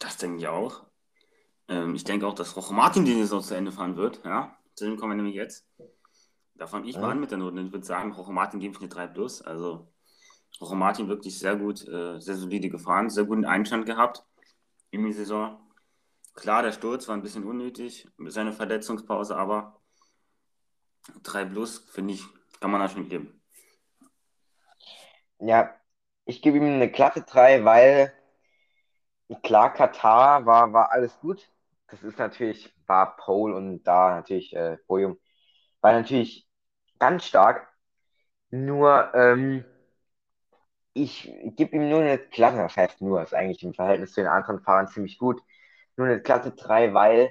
Das 0.00 0.16
denke 0.16 0.38
ich 0.38 0.48
auch. 0.48 0.82
Ähm, 1.68 1.94
ich 1.94 2.02
denke 2.02 2.26
auch, 2.26 2.34
dass 2.34 2.56
Roche 2.56 2.74
Martin 2.74 3.04
die 3.04 3.14
Saison 3.14 3.40
zu 3.40 3.54
Ende 3.54 3.70
fahren 3.70 3.96
wird. 3.96 4.24
Ja, 4.24 4.56
zu 4.74 4.86
dem 4.86 4.96
kommen 4.96 5.12
wir 5.12 5.16
nämlich 5.18 5.36
jetzt. 5.36 5.68
Da 6.56 6.66
fange 6.66 6.88
ich 6.88 6.96
ja. 6.96 7.00
mal 7.00 7.12
an 7.12 7.20
mit 7.20 7.30
der 7.30 7.38
Note. 7.38 7.60
Ich 7.60 7.70
würde 7.70 7.86
sagen, 7.86 8.10
Roche 8.10 8.32
Martin 8.32 8.58
gebe 8.58 8.74
ich 8.74 8.80
eine 8.80 8.88
3 8.88 9.06
plus. 9.06 9.40
Also 9.40 9.86
Roche 10.60 10.76
Martin 10.76 11.08
wirklich 11.08 11.38
sehr 11.38 11.56
gut, 11.56 11.86
äh, 11.86 12.20
sehr 12.20 12.36
solide 12.36 12.68
gefahren, 12.70 13.10
sehr 13.10 13.24
guten 13.24 13.44
Einstand 13.44 13.86
gehabt 13.86 14.24
in 14.90 15.04
die 15.04 15.12
Saison. 15.12 15.58
Klar, 16.34 16.62
der 16.62 16.72
Sturz 16.72 17.08
war 17.08 17.16
ein 17.16 17.22
bisschen 17.22 17.44
unnötig, 17.44 18.08
seine 18.26 18.52
Verletzungspause, 18.52 19.36
aber 19.36 19.80
3 21.22 21.44
plus, 21.44 21.78
finde 21.90 22.14
ich, 22.14 22.24
kann 22.60 22.70
man 22.70 22.80
da 22.80 22.88
schon 22.88 23.08
geben. 23.08 23.42
Ja, 25.38 25.74
ich 26.24 26.42
gebe 26.42 26.58
ihm 26.58 26.64
eine 26.64 26.90
glatte 26.90 27.22
3, 27.22 27.64
weil 27.64 28.12
klar, 29.42 29.72
Katar 29.72 30.46
war, 30.46 30.72
war 30.72 30.92
alles 30.92 31.18
gut 31.20 31.50
das 31.90 32.02
ist 32.02 32.18
natürlich, 32.18 32.72
war 32.86 33.16
Pole 33.16 33.54
und 33.54 33.82
da 33.84 34.16
natürlich 34.16 34.54
äh, 34.54 34.76
Podium, 34.86 35.18
war 35.80 35.92
natürlich 35.92 36.48
ganz 36.98 37.24
stark. 37.24 37.68
Nur, 38.50 39.12
ähm, 39.14 39.64
ich 40.94 41.32
gebe 41.56 41.76
ihm 41.76 41.88
nur 41.88 42.00
eine 42.00 42.18
Klasse, 42.18 42.58
das 42.58 42.76
heißt 42.76 43.00
nur, 43.00 43.22
ist 43.22 43.34
eigentlich 43.34 43.62
im 43.62 43.74
Verhältnis 43.74 44.12
zu 44.12 44.20
den 44.22 44.28
anderen 44.28 44.60
Fahrern 44.60 44.88
ziemlich 44.88 45.18
gut, 45.18 45.42
nur 45.96 46.06
eine 46.06 46.20
Klasse 46.22 46.52
3, 46.52 46.94
weil 46.94 47.30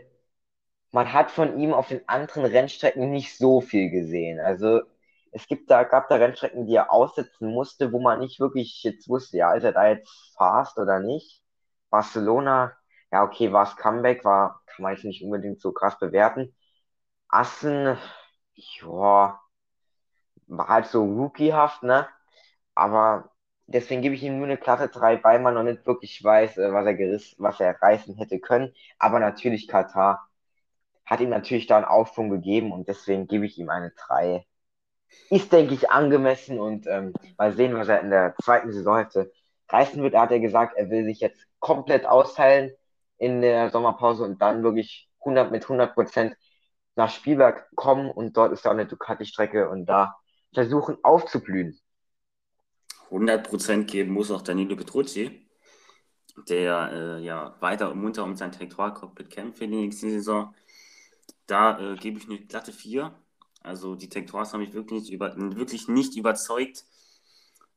man 0.92 1.14
hat 1.14 1.32
von 1.32 1.60
ihm 1.60 1.74
auf 1.74 1.88
den 1.90 2.08
anderen 2.10 2.46
Rennstrecken 2.46 3.12
nicht 3.12 3.38
so 3.38 3.62
viel 3.62 3.90
gesehen. 3.92 4.40
Also 4.40 4.82
es 5.32 5.48
gibt 5.48 5.70
da, 5.72 5.84
gab 5.84 6.10
da 6.10 6.16
Rennstrecken, 6.16 6.66
die 6.68 6.76
er 6.76 6.92
aussetzen 6.92 7.50
musste, 7.52 7.92
wo 7.94 8.00
man 8.00 8.20
nicht 8.20 8.40
wirklich 8.40 8.84
jetzt 8.84 9.08
wusste, 9.10 9.38
ja, 9.38 9.54
ist 9.54 9.64
er 9.64 9.74
da 9.74 9.88
jetzt 9.90 10.34
fast 10.38 10.78
oder 10.80 11.00
nicht. 11.00 11.44
Barcelona 11.90 12.74
ja, 13.12 13.24
okay, 13.24 13.52
war 13.52 13.64
es 13.64 13.76
Comeback, 13.76 14.24
war, 14.26 14.62
kann 14.68 14.84
man 14.84 14.94
jetzt 14.94 15.04
nicht 15.06 15.24
unbedingt 15.24 15.62
so 15.62 15.72
krass 15.72 15.98
bewerten. 16.00 16.56
Assen, 17.30 17.98
ja, 18.56 19.42
war 20.48 20.68
halt 20.68 20.88
so 20.88 21.04
rookiehaft, 21.06 21.84
ne? 21.84 22.08
Aber 22.76 23.32
deswegen 23.74 24.02
gebe 24.02 24.16
ich 24.16 24.24
ihm 24.24 24.38
nur 24.38 24.48
eine 24.48 24.58
Klasse 24.58 24.90
3, 24.90 25.24
weil 25.24 25.40
man 25.40 25.54
noch 25.54 25.64
nicht 25.64 25.86
wirklich 25.86 26.24
weiß, 26.24 26.58
äh, 26.58 26.74
was 26.74 26.86
er 26.86 26.96
gerissen, 26.96 27.36
was 27.40 27.60
er 27.60 27.82
reißen 27.82 28.16
hätte 28.16 28.40
können. 28.40 28.74
Aber 28.98 29.20
natürlich 29.20 29.68
Katar 29.68 30.28
hat 31.06 31.22
ihm 31.22 31.30
natürlich 31.30 31.68
da 31.68 31.78
einen 31.78 31.86
Aufschwung 31.86 32.30
gegeben 32.30 32.72
und 32.72 32.88
deswegen 32.88 33.28
gebe 33.28 33.46
ich 33.46 33.58
ihm 33.58 33.70
eine 33.70 33.92
3. 33.92 34.46
Ist, 35.30 35.52
denke 35.54 35.74
ich, 35.74 35.90
angemessen 35.92 36.60
und 36.60 36.88
ähm, 36.88 37.14
mal 37.38 37.54
sehen, 37.54 37.76
was 37.76 37.88
er 37.88 38.02
in 38.02 38.12
der 38.12 38.36
zweiten 38.44 38.72
Saisonhälfte 38.72 39.32
reißen 39.70 40.02
wird. 40.04 40.14
Er 40.14 40.22
hat 40.22 40.32
ja 40.32 40.40
gesagt, 40.40 40.78
er 40.78 40.90
will 40.90 41.06
sich 41.06 41.20
jetzt 41.20 41.46
komplett 41.60 42.06
austeilen 42.06 42.72
in 43.18 43.42
der 43.42 43.70
Sommerpause 43.72 44.24
und 44.24 44.42
dann 44.42 44.64
wirklich 44.64 45.10
100 45.22 45.52
mit 45.52 45.64
100 45.64 45.94
Prozent 45.94 46.36
nach 46.96 47.10
Spielberg 47.12 47.70
kommen 47.76 48.12
und 48.12 48.38
dort 48.38 48.52
ist 48.54 48.66
ja 48.66 48.72
auch 48.72 48.76
eine 48.76 48.86
Ducati-Strecke 48.86 49.70
und 49.70 49.86
da 49.88 50.16
versuchen 50.54 50.98
aufzublühen. 51.04 51.80
100 53.12 53.48
Prozent 53.48 53.90
geben 53.90 54.12
muss 54.12 54.32
auch 54.32 54.42
Danilo 54.42 54.76
Petrucci, 54.76 55.48
der 56.48 56.92
äh, 56.94 57.24
ja 57.24 57.56
weiter 57.60 57.92
und 57.92 58.02
munter 58.02 58.24
um 58.24 58.36
sein 58.36 58.52
Tektoral-Cockpit 58.52 59.30
kämpft 59.30 59.60
für 59.60 59.68
die 59.68 59.76
nächste 59.76 60.10
Saison. 60.10 60.54
Da 61.48 61.80
äh, 61.80 61.96
gebe 61.96 62.20
ich 62.20 62.26
eine 62.26 62.40
glatte 62.40 62.72
4. 62.72 63.14
Also 63.62 63.96
die 63.96 64.10
Tektorals 64.10 64.54
haben 64.54 64.62
mich 64.62 64.74
wirklich 64.74 65.02
nicht, 65.02 65.12
über, 65.12 65.36
wirklich 65.36 65.88
nicht 65.88 66.16
überzeugt 66.16 66.86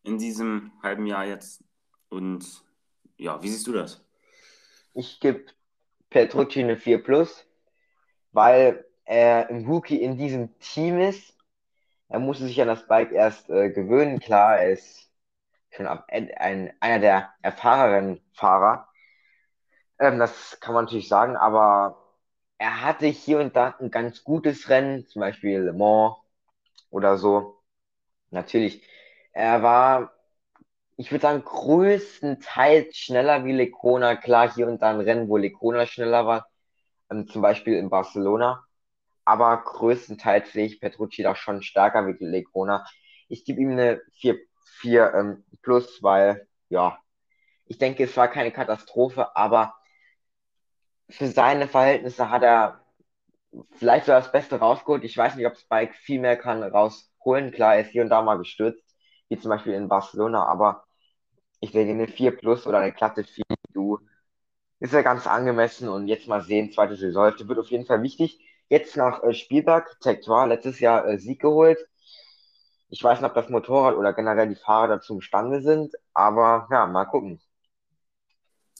in 0.04 0.18
diesem 0.18 0.72
halben 0.82 1.06
Jahr 1.06 1.26
jetzt 1.26 1.64
Und 2.08 2.44
ja, 3.16 3.42
wie 3.42 3.48
siehst 3.48 3.66
du 3.66 3.72
das? 3.72 4.04
Ich 4.94 5.20
gebe 5.20 5.46
Petrucci 6.10 6.60
eine 6.60 6.76
4 6.76 7.02
Plus, 7.02 7.46
weil 8.32 8.84
er 9.04 9.48
im 9.50 9.66
Rookie 9.66 10.00
in 10.00 10.18
diesem 10.18 10.56
Team 10.58 11.00
ist. 11.00 11.34
Er 12.08 12.18
musste 12.18 12.44
sich 12.44 12.60
an 12.60 12.68
das 12.68 12.86
Bike 12.86 13.12
erst 13.12 13.48
äh, 13.48 13.70
gewöhnen. 13.70 14.20
Klar, 14.20 14.58
er 14.58 14.72
ist 14.72 15.10
schon 15.72 15.86
ein, 15.86 16.72
einer 16.80 16.98
der 17.00 17.34
erfahreneren 17.42 18.20
Fahrer. 18.34 18.88
Ähm, 19.98 20.18
das 20.18 20.58
kann 20.60 20.74
man 20.74 20.84
natürlich 20.84 21.08
sagen, 21.08 21.36
aber 21.36 21.98
er 22.58 22.82
hatte 22.82 23.06
hier 23.06 23.40
und 23.40 23.56
da 23.56 23.74
ein 23.80 23.90
ganz 23.90 24.24
gutes 24.24 24.68
Rennen, 24.68 25.06
zum 25.06 25.20
Beispiel 25.20 25.60
Le 25.60 25.72
Mans 25.72 26.16
oder 26.90 27.18
so. 27.18 27.62
Natürlich, 28.30 28.82
er 29.32 29.62
war, 29.62 30.12
ich 30.96 31.10
würde 31.12 31.22
sagen, 31.22 31.44
größtenteils 31.44 32.96
schneller 32.96 33.44
wie 33.44 33.52
Lecona. 33.52 34.16
Klar, 34.16 34.52
hier 34.54 34.68
und 34.68 34.82
da 34.82 34.90
ein 34.90 35.00
Rennen, 35.00 35.28
wo 35.28 35.36
Lecona 35.36 35.86
schneller 35.86 36.26
war, 36.26 36.48
ähm, 37.10 37.28
zum 37.28 37.42
Beispiel 37.42 37.76
in 37.76 37.90
Barcelona. 37.90 38.64
Aber 39.24 39.62
größtenteils 39.64 40.52
sehe 40.52 40.66
ich 40.66 40.80
Petrucci 40.80 41.22
da 41.22 41.34
schon 41.36 41.62
stärker 41.62 42.06
wie 42.06 42.16
Lecona. 42.24 42.86
Ich 43.28 43.44
gebe 43.44 43.60
ihm 43.62 43.72
eine 43.72 44.02
4, 44.20 44.38
4 44.80 45.14
ähm, 45.14 45.44
plus, 45.62 46.02
weil, 46.02 46.46
ja, 46.68 46.98
ich 47.66 47.78
denke, 47.78 48.04
es 48.04 48.16
war 48.16 48.28
keine 48.28 48.52
Katastrophe, 48.52 49.36
aber 49.36 49.74
für 51.08 51.28
seine 51.28 51.68
Verhältnisse 51.68 52.30
hat 52.30 52.42
er 52.42 52.80
vielleicht 53.72 54.06
so 54.06 54.12
das 54.12 54.32
Beste 54.32 54.56
rausgeholt. 54.58 55.04
Ich 55.04 55.16
weiß 55.16 55.36
nicht, 55.36 55.46
ob 55.46 55.56
Spike 55.56 55.94
viel 55.94 56.20
mehr 56.20 56.36
kann 56.36 56.62
rausholen. 56.62 57.52
Klar, 57.52 57.74
er 57.76 57.82
ist 57.82 57.90
hier 57.90 58.02
und 58.02 58.08
da 58.10 58.22
mal 58.22 58.38
gestürzt, 58.38 58.82
wie 59.28 59.38
zum 59.38 59.50
Beispiel 59.50 59.74
in 59.74 59.88
Barcelona, 59.88 60.44
aber 60.46 60.84
ich 61.60 61.72
denke, 61.72 61.92
eine 61.92 62.08
4 62.08 62.36
plus 62.36 62.66
oder 62.66 62.78
eine 62.78 62.92
glatte 62.92 63.24
4, 63.24 63.44
du, 63.72 63.98
ist 64.80 64.92
ja 64.92 65.02
ganz 65.02 65.26
angemessen 65.26 65.88
und 65.88 66.08
jetzt 66.08 66.26
mal 66.28 66.42
sehen, 66.42 66.72
zweite 66.72 66.96
Saisonhälfte 66.96 67.48
wird 67.48 67.58
auf 67.58 67.70
jeden 67.70 67.86
Fall 67.86 68.02
wichtig. 68.02 68.40
Jetzt 68.68 68.96
nach 68.96 69.22
äh, 69.22 69.34
Spielberg, 69.34 70.00
Tektor, 70.00 70.46
letztes 70.46 70.80
Jahr 70.80 71.06
äh, 71.06 71.18
Sieg 71.18 71.40
geholt. 71.40 71.78
Ich 72.92 73.02
weiß 73.02 73.20
nicht, 73.22 73.28
ob 73.30 73.34
das 73.34 73.48
Motorrad 73.48 73.96
oder 73.96 74.12
generell 74.12 74.50
die 74.50 74.54
Fahrer 74.54 74.86
dazu 74.86 75.14
imstande 75.14 75.62
sind, 75.62 75.94
aber 76.12 76.68
ja, 76.70 76.86
mal 76.86 77.06
gucken. 77.06 77.40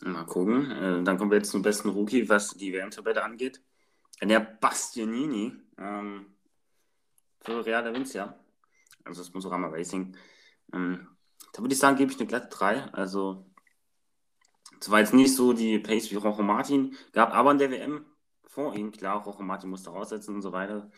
Mal 0.03 0.27
gucken. 0.27 0.71
Äh, 0.71 1.03
dann 1.03 1.17
kommen 1.17 1.31
wir 1.31 1.39
jetzt 1.39 1.51
zum 1.51 1.63
besten 1.63 1.89
Rookie, 1.89 2.29
was 2.29 2.51
die 2.51 2.75
WM-Tabelle 2.75 3.25
angeht. 3.25 3.63
Der 4.21 4.41
Bastianini 4.41 5.55
ähm, 5.79 6.27
für 7.41 7.65
Real 7.65 7.91
Vincia, 7.95 8.39
also 9.03 9.23
das 9.23 9.33
Motorama 9.33 9.69
Racing. 9.69 10.15
Ähm, 10.75 11.09
da 11.55 11.63
würde 11.63 11.73
ich 11.73 11.81
sagen, 11.81 11.97
gebe 11.97 12.13
ich 12.13 12.19
eine 12.19 12.29
glatte 12.29 12.49
3. 12.49 12.93
Also, 12.93 13.47
es 14.79 14.91
war 14.91 15.01
jetzt 15.01 15.15
nicht 15.15 15.35
so 15.35 15.55
die 15.55 15.79
Pace 15.79 16.11
wie 16.11 16.17
Rojo 16.17 16.43
Martin, 16.43 16.95
gab 17.15 17.33
aber 17.33 17.53
in 17.53 17.59
der 17.59 17.71
WM 17.71 18.05
vor 18.45 18.75
ihm, 18.75 18.93
klar, 18.93 19.23
Rojo 19.23 19.43
Martin 19.43 19.71
musste 19.71 19.89
raussetzen 19.89 20.35
und 20.35 20.43
so 20.43 20.53
weiter. 20.53 20.91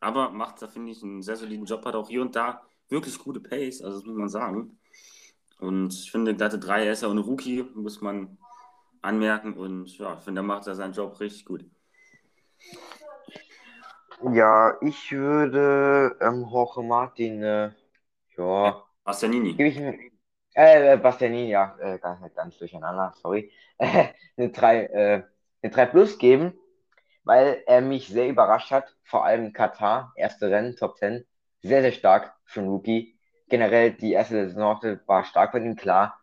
Aber 0.00 0.30
macht 0.30 0.62
da, 0.62 0.68
finde 0.68 0.92
ich, 0.92 1.02
einen 1.02 1.22
sehr 1.22 1.36
soliden 1.36 1.66
Job, 1.66 1.84
hat 1.84 1.94
auch 1.94 2.08
hier 2.08 2.22
und 2.22 2.36
da 2.36 2.62
wirklich 2.88 3.18
gute 3.18 3.40
Pace, 3.40 3.82
also 3.82 3.98
das 3.98 4.06
muss 4.06 4.16
man 4.16 4.28
sagen. 4.28 4.78
Und 5.58 5.92
ich 5.92 6.10
finde, 6.10 6.34
glatte 6.34 6.58
3, 6.58 6.86
er 6.86 6.92
ist 6.92 7.02
ja 7.02 7.08
auch 7.08 7.12
ein 7.12 7.18
Rookie, 7.18 7.64
muss 7.74 8.00
man 8.00 8.38
anmerken. 9.02 9.54
Und 9.54 9.98
ja, 9.98 10.14
ich 10.14 10.24
finde, 10.24 10.40
er 10.40 10.44
macht 10.44 10.66
da 10.66 10.74
seinen 10.74 10.92
Job 10.92 11.18
richtig 11.20 11.44
gut. 11.44 11.64
Ja, 14.32 14.76
ich 14.80 15.12
würde 15.12 16.16
ähm, 16.20 16.46
Jorge 16.50 16.82
Martin, 16.82 17.42
äh, 17.42 17.70
ja. 18.36 18.82
Bastianini. 19.04 19.54
Gebe 19.54 19.68
ich 19.68 19.78
äh, 20.54 20.96
Bastianini, 20.96 21.50
ja, 21.50 21.76
äh, 21.80 21.98
ganz, 21.98 22.34
ganz 22.34 22.58
durcheinander, 22.58 23.12
sorry. 23.20 23.52
eine 23.78 24.50
3 24.50 24.84
äh, 24.86 25.22
eine 25.62 25.72
3 25.72 25.86
Plus 25.86 26.18
geben, 26.18 26.52
weil 27.28 27.62
er 27.66 27.82
mich 27.82 28.08
sehr 28.08 28.28
überrascht 28.28 28.72
hat. 28.72 28.96
Vor 29.04 29.24
allem 29.24 29.52
Katar, 29.52 30.12
erste 30.16 30.50
Rennen, 30.50 30.76
Top 30.76 30.96
10. 30.98 31.26
Sehr, 31.62 31.82
sehr 31.82 31.92
stark 31.92 32.34
für 32.44 32.60
einen 32.60 32.70
Rookie 32.70 33.18
generell 33.48 33.92
die 33.92 34.12
erste 34.12 34.48
Saison 34.48 34.80
war 35.06 35.24
stark 35.24 35.52
bei 35.52 35.58
ihm, 35.58 35.76
klar. 35.76 36.20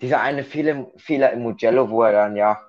Dieser 0.00 0.20
eine 0.20 0.44
Fehler, 0.44 0.90
Fehler 0.96 1.32
im 1.32 1.42
Mugello, 1.42 1.90
wo 1.90 2.02
er 2.02 2.12
dann 2.12 2.36
ja 2.36 2.60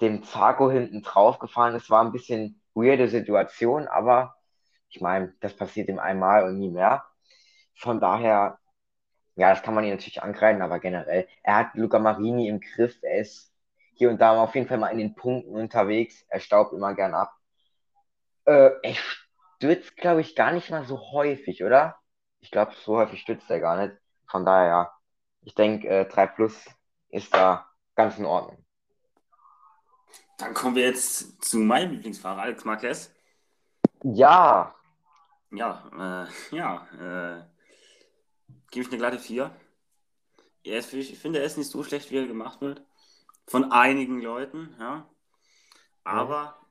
dem 0.00 0.24
Zago 0.24 0.70
hinten 0.70 1.02
drauf 1.02 1.38
gefahren 1.38 1.74
ist, 1.74 1.90
war 1.90 2.04
ein 2.04 2.12
bisschen 2.12 2.60
weirde 2.74 3.08
Situation, 3.08 3.88
aber 3.88 4.36
ich 4.88 5.00
meine, 5.00 5.34
das 5.40 5.54
passiert 5.54 5.88
ihm 5.88 5.98
einmal 5.98 6.44
und 6.44 6.58
nie 6.58 6.70
mehr. 6.70 7.04
Von 7.74 8.00
daher, 8.00 8.58
ja, 9.36 9.50
das 9.50 9.62
kann 9.62 9.74
man 9.74 9.84
ihn 9.84 9.90
natürlich 9.90 10.22
angreifen, 10.22 10.62
aber 10.62 10.80
generell, 10.80 11.28
er 11.42 11.56
hat 11.56 11.74
Luca 11.74 11.98
Marini 11.98 12.48
im 12.48 12.60
Griff, 12.60 12.98
er 13.02 13.20
ist 13.20 13.52
hier 13.96 14.10
und 14.10 14.20
da 14.20 14.40
auf 14.40 14.54
jeden 14.54 14.68
Fall 14.68 14.78
mal 14.78 14.88
in 14.88 14.98
den 14.98 15.14
Punkten 15.14 15.54
unterwegs, 15.54 16.24
er 16.28 16.40
staubt 16.40 16.72
immer 16.74 16.94
gern 16.94 17.14
ab. 17.14 17.32
Äh, 18.44 18.70
er 18.82 18.94
stürzt, 18.94 19.96
glaube 19.96 20.20
ich, 20.20 20.36
gar 20.36 20.52
nicht 20.52 20.70
mal 20.70 20.84
so 20.84 21.12
häufig, 21.12 21.64
oder? 21.64 21.96
Ich 22.40 22.50
glaube, 22.50 22.72
so 22.84 22.96
häufig 22.98 23.20
stützt 23.20 23.50
er 23.50 23.60
gar 23.60 23.76
nicht. 23.76 23.96
Von 24.28 24.44
daher, 24.44 24.68
ja, 24.68 24.92
ich 25.40 25.54
denke, 25.54 25.88
äh, 25.88 26.04
3 26.04 26.26
Plus 26.26 26.66
ist 27.08 27.34
da 27.34 27.66
ganz 27.94 28.18
in 28.18 28.26
Ordnung. 28.26 28.64
Dann 30.38 30.52
kommen 30.52 30.76
wir 30.76 30.84
jetzt 30.84 31.42
zu 31.42 31.58
meinem 31.58 31.92
Lieblingsfahrer, 31.92 32.42
Alex 32.42 32.64
Marquez. 32.66 33.10
Ja. 34.02 34.74
Ja, 35.50 36.26
äh, 36.52 36.54
ja, 36.54 36.86
äh, 36.92 37.44
gebe 38.70 38.84
ich 38.84 38.88
eine 38.88 38.98
glatte 38.98 39.18
4. 39.18 39.50
Er 40.64 40.78
ist, 40.78 40.92
ich 40.92 41.18
finde, 41.18 41.38
er 41.38 41.46
ist 41.46 41.56
nicht 41.56 41.70
so 41.70 41.82
schlecht, 41.82 42.10
wie 42.10 42.18
er 42.18 42.26
gemacht 42.26 42.60
wird. 42.60 42.85
Von 43.46 43.70
einigen 43.70 44.20
Leuten, 44.20 44.74
ja. 44.78 45.08
Aber 46.04 46.34
ja. 46.34 46.66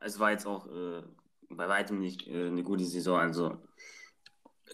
es 0.00 0.18
war 0.18 0.30
jetzt 0.30 0.46
auch 0.46 0.66
äh, 0.66 1.02
bei 1.48 1.68
weitem 1.68 1.98
nicht 1.98 2.26
äh, 2.26 2.46
eine 2.46 2.62
gute 2.62 2.84
Saison. 2.84 3.18
Also 3.18 3.58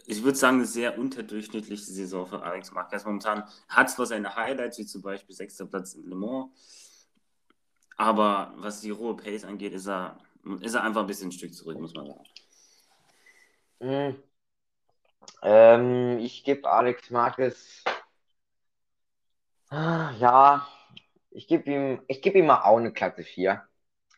ich 0.07 0.23
würde 0.23 0.37
sagen, 0.37 0.57
eine 0.57 0.67
sehr 0.67 0.99
unterdurchschnittliche 0.99 1.85
Saison 1.85 2.27
für 2.27 2.43
Alex 2.43 2.73
Marquez. 2.73 3.05
Momentan 3.05 3.45
hat 3.69 3.91
zwar 3.91 4.07
seine 4.07 4.35
Highlights, 4.35 4.79
wie 4.79 4.87
zum 4.87 5.03
Beispiel 5.03 5.35
sechster 5.35 5.67
Platz 5.67 5.95
in 5.95 6.09
Le 6.09 6.15
Mans, 6.15 6.51
aber 7.97 8.53
was 8.57 8.81
die 8.81 8.91
rohe 8.91 9.17
Pace 9.17 9.45
angeht, 9.45 9.73
ist 9.73 9.89
er, 9.89 10.19
ist 10.61 10.75
er 10.75 10.83
einfach 10.83 11.01
ein 11.01 11.07
bisschen 11.07 11.29
ein 11.29 11.33
Stück 11.33 11.55
zurück, 11.55 11.79
muss 11.81 11.95
man 11.95 12.07
sagen. 12.07 12.25
Mhm. 13.81 14.23
Ähm, 15.43 16.19
ich 16.19 16.45
gebe 16.45 16.71
Alex 16.71 17.11
Marquez, 17.11 17.83
ah, 19.71 20.13
ja, 20.19 20.67
ich 21.37 21.49
gebe 21.49 21.71
ihm, 21.71 22.03
ich 22.09 22.25
ihm 22.27 22.47
mal 22.47 22.63
auch 22.65 22.79
eine 22.79 22.93
Klasse 22.93 23.23
4. 23.25 23.63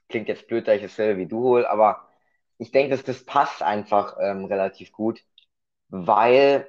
Klingt 0.09 0.29
jetzt 0.29 0.49
blöd, 0.49 0.69
da 0.69 0.73
ich 0.75 0.83
dasselbe 0.83 1.21
wie 1.21 1.27
du 1.27 1.41
hole, 1.43 1.69
aber 1.69 2.09
ich 2.59 2.71
denke, 2.73 2.91
dass 2.91 3.05
das 3.05 3.25
passt 3.25 3.63
einfach 3.63 4.17
ähm, 4.21 4.47
relativ 4.47 4.93
gut 4.93 5.23
weil, 5.89 6.69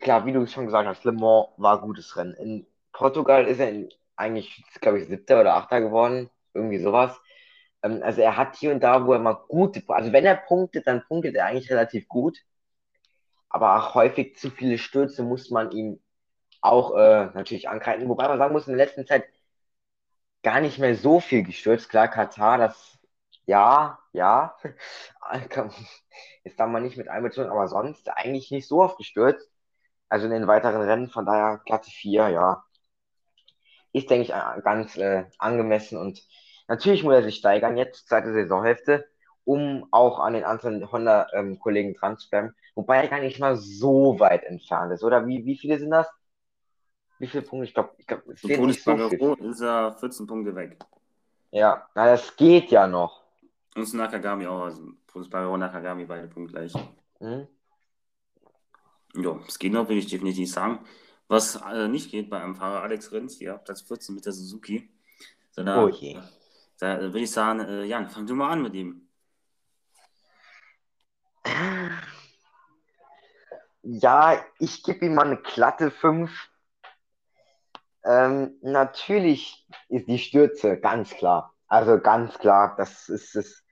klar, 0.00 0.26
wie 0.26 0.32
du 0.32 0.46
schon 0.46 0.66
gesagt 0.66 0.88
hast, 0.88 1.04
Le 1.04 1.12
Mans 1.12 1.48
war 1.56 1.78
ein 1.78 1.82
gutes 1.82 2.16
Rennen. 2.16 2.34
In 2.34 2.66
Portugal 2.92 3.46
ist 3.46 3.58
er 3.60 3.70
in, 3.70 3.88
eigentlich, 4.16 4.64
glaube 4.80 5.00
ich, 5.00 5.08
siebter 5.08 5.40
oder 5.40 5.54
achter 5.56 5.80
geworden, 5.80 6.30
irgendwie 6.54 6.78
sowas. 6.78 7.18
Ähm, 7.82 8.02
also 8.02 8.20
er 8.22 8.36
hat 8.36 8.56
hier 8.56 8.72
und 8.72 8.80
da, 8.82 9.06
wo 9.06 9.12
er 9.12 9.18
mal 9.20 9.34
gute, 9.48 9.82
also 9.88 10.12
wenn 10.12 10.26
er 10.26 10.36
punktet, 10.36 10.86
dann 10.86 11.04
punktet 11.06 11.34
er 11.36 11.46
eigentlich 11.46 11.70
relativ 11.70 12.08
gut. 12.08 12.38
Aber 13.48 13.76
auch 13.76 13.94
häufig 13.94 14.36
zu 14.36 14.50
viele 14.50 14.78
Stürze 14.78 15.22
muss 15.24 15.50
man 15.50 15.72
ihm 15.72 16.00
auch 16.60 16.94
äh, 16.96 17.26
natürlich 17.34 17.68
angreifen. 17.68 18.08
Wobei 18.08 18.28
man 18.28 18.38
sagen 18.38 18.52
muss, 18.52 18.68
in 18.68 18.76
der 18.76 18.86
letzten 18.86 19.06
Zeit 19.06 19.24
gar 20.42 20.60
nicht 20.60 20.78
mehr 20.78 20.96
so 20.96 21.20
viel 21.20 21.42
gestürzt. 21.44 21.88
Klar, 21.88 22.08
Katar, 22.08 22.58
das 22.58 22.98
ja, 23.46 23.98
ja. 24.12 24.56
Ist 26.44 26.58
da 26.60 26.66
mal 26.66 26.80
nicht 26.80 26.96
mit 26.96 27.08
einbezogen, 27.08 27.50
aber 27.50 27.68
sonst 27.68 28.08
eigentlich 28.10 28.50
nicht 28.50 28.68
so 28.68 28.82
oft 28.82 28.98
gestürzt. 28.98 29.50
Also 30.08 30.26
in 30.26 30.32
den 30.32 30.46
weiteren 30.46 30.82
Rennen, 30.82 31.10
von 31.10 31.26
daher 31.26 31.58
Klasse 31.66 31.90
4, 31.90 32.28
ja. 32.30 32.64
Ist, 33.92 34.10
denke 34.10 34.22
ich, 34.24 34.62
ganz 34.64 34.96
äh, 34.96 35.24
angemessen 35.38 35.98
und 35.98 36.22
natürlich 36.68 37.02
muss 37.02 37.14
er 37.14 37.22
sich 37.24 37.36
steigern 37.36 37.76
jetzt, 37.76 38.08
zweite 38.08 38.32
Saisonhälfte, 38.32 39.04
um 39.44 39.86
auch 39.90 40.20
an 40.20 40.34
den 40.34 40.44
anderen 40.44 40.90
Honda-Kollegen 40.92 41.90
ähm, 41.90 41.94
dran 41.96 42.18
zu 42.18 42.30
bleiben. 42.30 42.54
Wobei 42.76 43.02
er 43.02 43.08
gar 43.08 43.20
nicht 43.20 43.40
mal 43.40 43.56
so 43.56 44.20
weit 44.20 44.44
entfernt 44.44 44.92
ist, 44.92 45.02
oder? 45.02 45.26
Wie, 45.26 45.44
wie 45.44 45.56
viele 45.58 45.78
sind 45.78 45.90
das? 45.90 46.06
Wie 47.20 47.26
viele 47.26 47.42
Punkte? 47.42 47.66
Ich 47.66 47.74
glaube, 47.74 47.90
ich 47.98 48.06
glaub, 48.06 48.26
es 48.28 48.40
fehlt 48.40 48.60
nicht 48.62 48.82
so 48.82 48.96
viel. 48.96 49.50
ist 49.50 49.60
er 49.60 49.92
14 49.92 50.26
Punkte 50.26 50.54
weg. 50.54 50.78
Ja, 51.50 51.86
na, 51.94 52.06
das 52.06 52.34
geht 52.34 52.70
ja 52.70 52.86
noch. 52.86 53.22
Und 53.76 53.92
Nakagami 53.92 54.46
auch. 54.46 54.62
Also 54.62 54.82
Fußballer 55.08 55.50
und 55.50 55.60
Nakagami 55.60 56.06
beide 56.06 56.28
punktgleich. 56.28 56.72
Mhm. 57.20 57.46
Ja, 59.16 59.38
es 59.46 59.58
geht 59.58 59.72
noch, 59.72 59.86
will 59.88 59.98
ich 59.98 60.06
definitiv 60.06 60.50
sagen. 60.50 60.80
Was 61.28 61.56
äh, 61.56 61.88
nicht 61.88 62.10
geht 62.10 62.30
bei 62.30 62.42
einem 62.42 62.56
Fahrer 62.56 62.82
Alex 62.82 63.12
Rins, 63.12 63.38
ja, 63.38 63.58
Platz 63.58 63.82
14 63.82 64.14
mit 64.14 64.24
der 64.24 64.32
Suzuki. 64.32 64.88
So, 65.50 65.62
da, 65.62 65.84
oh 65.84 65.88
je. 65.88 66.18
Da 66.78 67.00
würde 67.00 67.20
ich 67.20 67.30
sagen, 67.30 67.60
äh, 67.60 67.84
Jan, 67.84 68.08
fang 68.08 68.26
du 68.26 68.34
mal 68.34 68.50
an 68.50 68.62
mit 68.62 68.74
ihm. 68.74 69.06
Ja, 73.82 74.42
ich 74.58 74.82
gebe 74.82 75.04
ihm 75.04 75.14
mal 75.14 75.26
eine 75.26 75.36
glatte 75.36 75.90
5, 75.90 76.49
Ähm, 78.04 78.56
natürlich 78.62 79.66
ist 79.88 80.08
die 80.08 80.18
Stürze 80.18 80.78
ganz 80.78 81.10
klar. 81.10 81.54
Also 81.66 81.98
ganz 82.00 82.38
klar, 82.38 82.74
das 82.76 83.08
ist 83.08 83.36
das, 83.36 83.62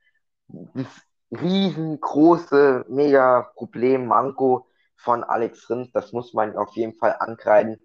das 0.49 0.87
riesengroße, 1.30 2.87
mega 2.88 3.50
Problem, 3.54 4.06
Manko 4.06 4.66
von 4.97 5.25
Alex 5.25 5.68
Rins. 5.70 5.90
Das 5.92 6.12
muss 6.12 6.35
man 6.35 6.56
auf 6.56 6.75
jeden 6.76 6.94
Fall 6.94 7.16
ankreiden. 7.18 7.78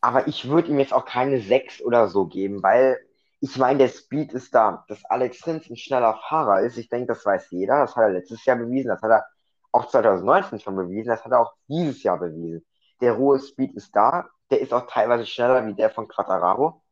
Aber 0.00 0.28
ich 0.28 0.48
würde 0.48 0.70
ihm 0.70 0.78
jetzt 0.78 0.92
auch 0.92 1.04
keine 1.04 1.40
6 1.40 1.82
oder 1.82 2.08
so 2.08 2.26
geben, 2.26 2.62
weil 2.62 2.98
ich 3.40 3.56
meine, 3.56 3.78
der 3.78 3.88
Speed 3.88 4.32
ist 4.32 4.54
da. 4.54 4.84
Dass 4.88 5.04
Alex 5.06 5.46
Rins 5.46 5.68
ein 5.70 5.76
schneller 5.76 6.18
Fahrer 6.28 6.60
ist, 6.60 6.76
ich 6.76 6.88
denke, 6.88 7.08
das 7.08 7.24
weiß 7.24 7.50
jeder. 7.50 7.80
Das 7.80 7.96
hat 7.96 8.04
er 8.04 8.10
letztes 8.10 8.44
Jahr 8.44 8.56
bewiesen, 8.56 8.88
das 8.88 9.02
hat 9.02 9.10
er 9.10 9.26
auch 9.72 9.86
2019 9.88 10.60
schon 10.60 10.76
bewiesen, 10.76 11.08
das 11.08 11.24
hat 11.24 11.32
er 11.32 11.40
auch 11.40 11.54
dieses 11.68 12.02
Jahr 12.02 12.18
bewiesen. 12.18 12.64
Der 13.00 13.12
rohe 13.12 13.38
Speed 13.38 13.74
ist 13.74 13.94
da, 13.94 14.28
der 14.50 14.60
ist 14.60 14.72
auch 14.72 14.86
teilweise 14.86 15.26
schneller 15.26 15.66
wie 15.66 15.74
der 15.74 15.90
von 15.90 16.08
Quattararo 16.08 16.82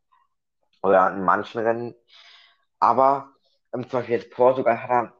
oder 0.82 1.10
in 1.12 1.22
manchen 1.24 1.60
Rennen. 1.60 1.94
Aber 2.80 3.32
ähm, 3.74 3.88
zum 3.88 4.00
Beispiel 4.00 4.16
jetzt 4.16 4.30
Portugal 4.30 4.82
hat 4.82 4.90
er, 4.90 5.14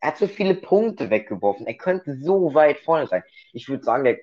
er 0.00 0.08
hat 0.10 0.18
so 0.18 0.26
viele 0.28 0.54
Punkte 0.54 1.10
weggeworfen. 1.10 1.66
Er 1.66 1.76
könnte 1.76 2.16
so 2.20 2.54
weit 2.54 2.80
vorne 2.80 3.06
sein. 3.06 3.22
Ich 3.52 3.68
würde 3.68 3.84
sagen, 3.84 4.04
der 4.04 4.18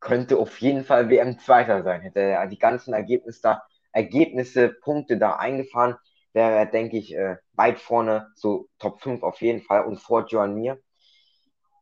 könnte 0.00 0.38
auf 0.38 0.60
jeden 0.60 0.84
Fall 0.84 1.10
WM-Zweiter 1.10 1.82
sein. 1.84 2.02
Hätte 2.02 2.20
er 2.20 2.46
die 2.48 2.58
ganzen 2.58 2.94
Ergebnisse 2.94 3.40
da, 3.42 3.62
Ergebnisse, 3.92 4.70
Punkte 4.70 5.18
da 5.18 5.36
eingefahren, 5.36 5.96
wäre 6.32 6.52
er, 6.52 6.66
denke 6.66 6.98
ich, 6.98 7.14
äh, 7.14 7.36
weit 7.54 7.78
vorne, 7.78 8.28
so 8.34 8.68
Top 8.78 9.02
5 9.02 9.22
auf 9.22 9.40
jeden 9.42 9.62
Fall 9.62 9.84
und 9.84 9.98
vor 9.98 10.26
Joan 10.26 10.54
Mir. 10.54 10.80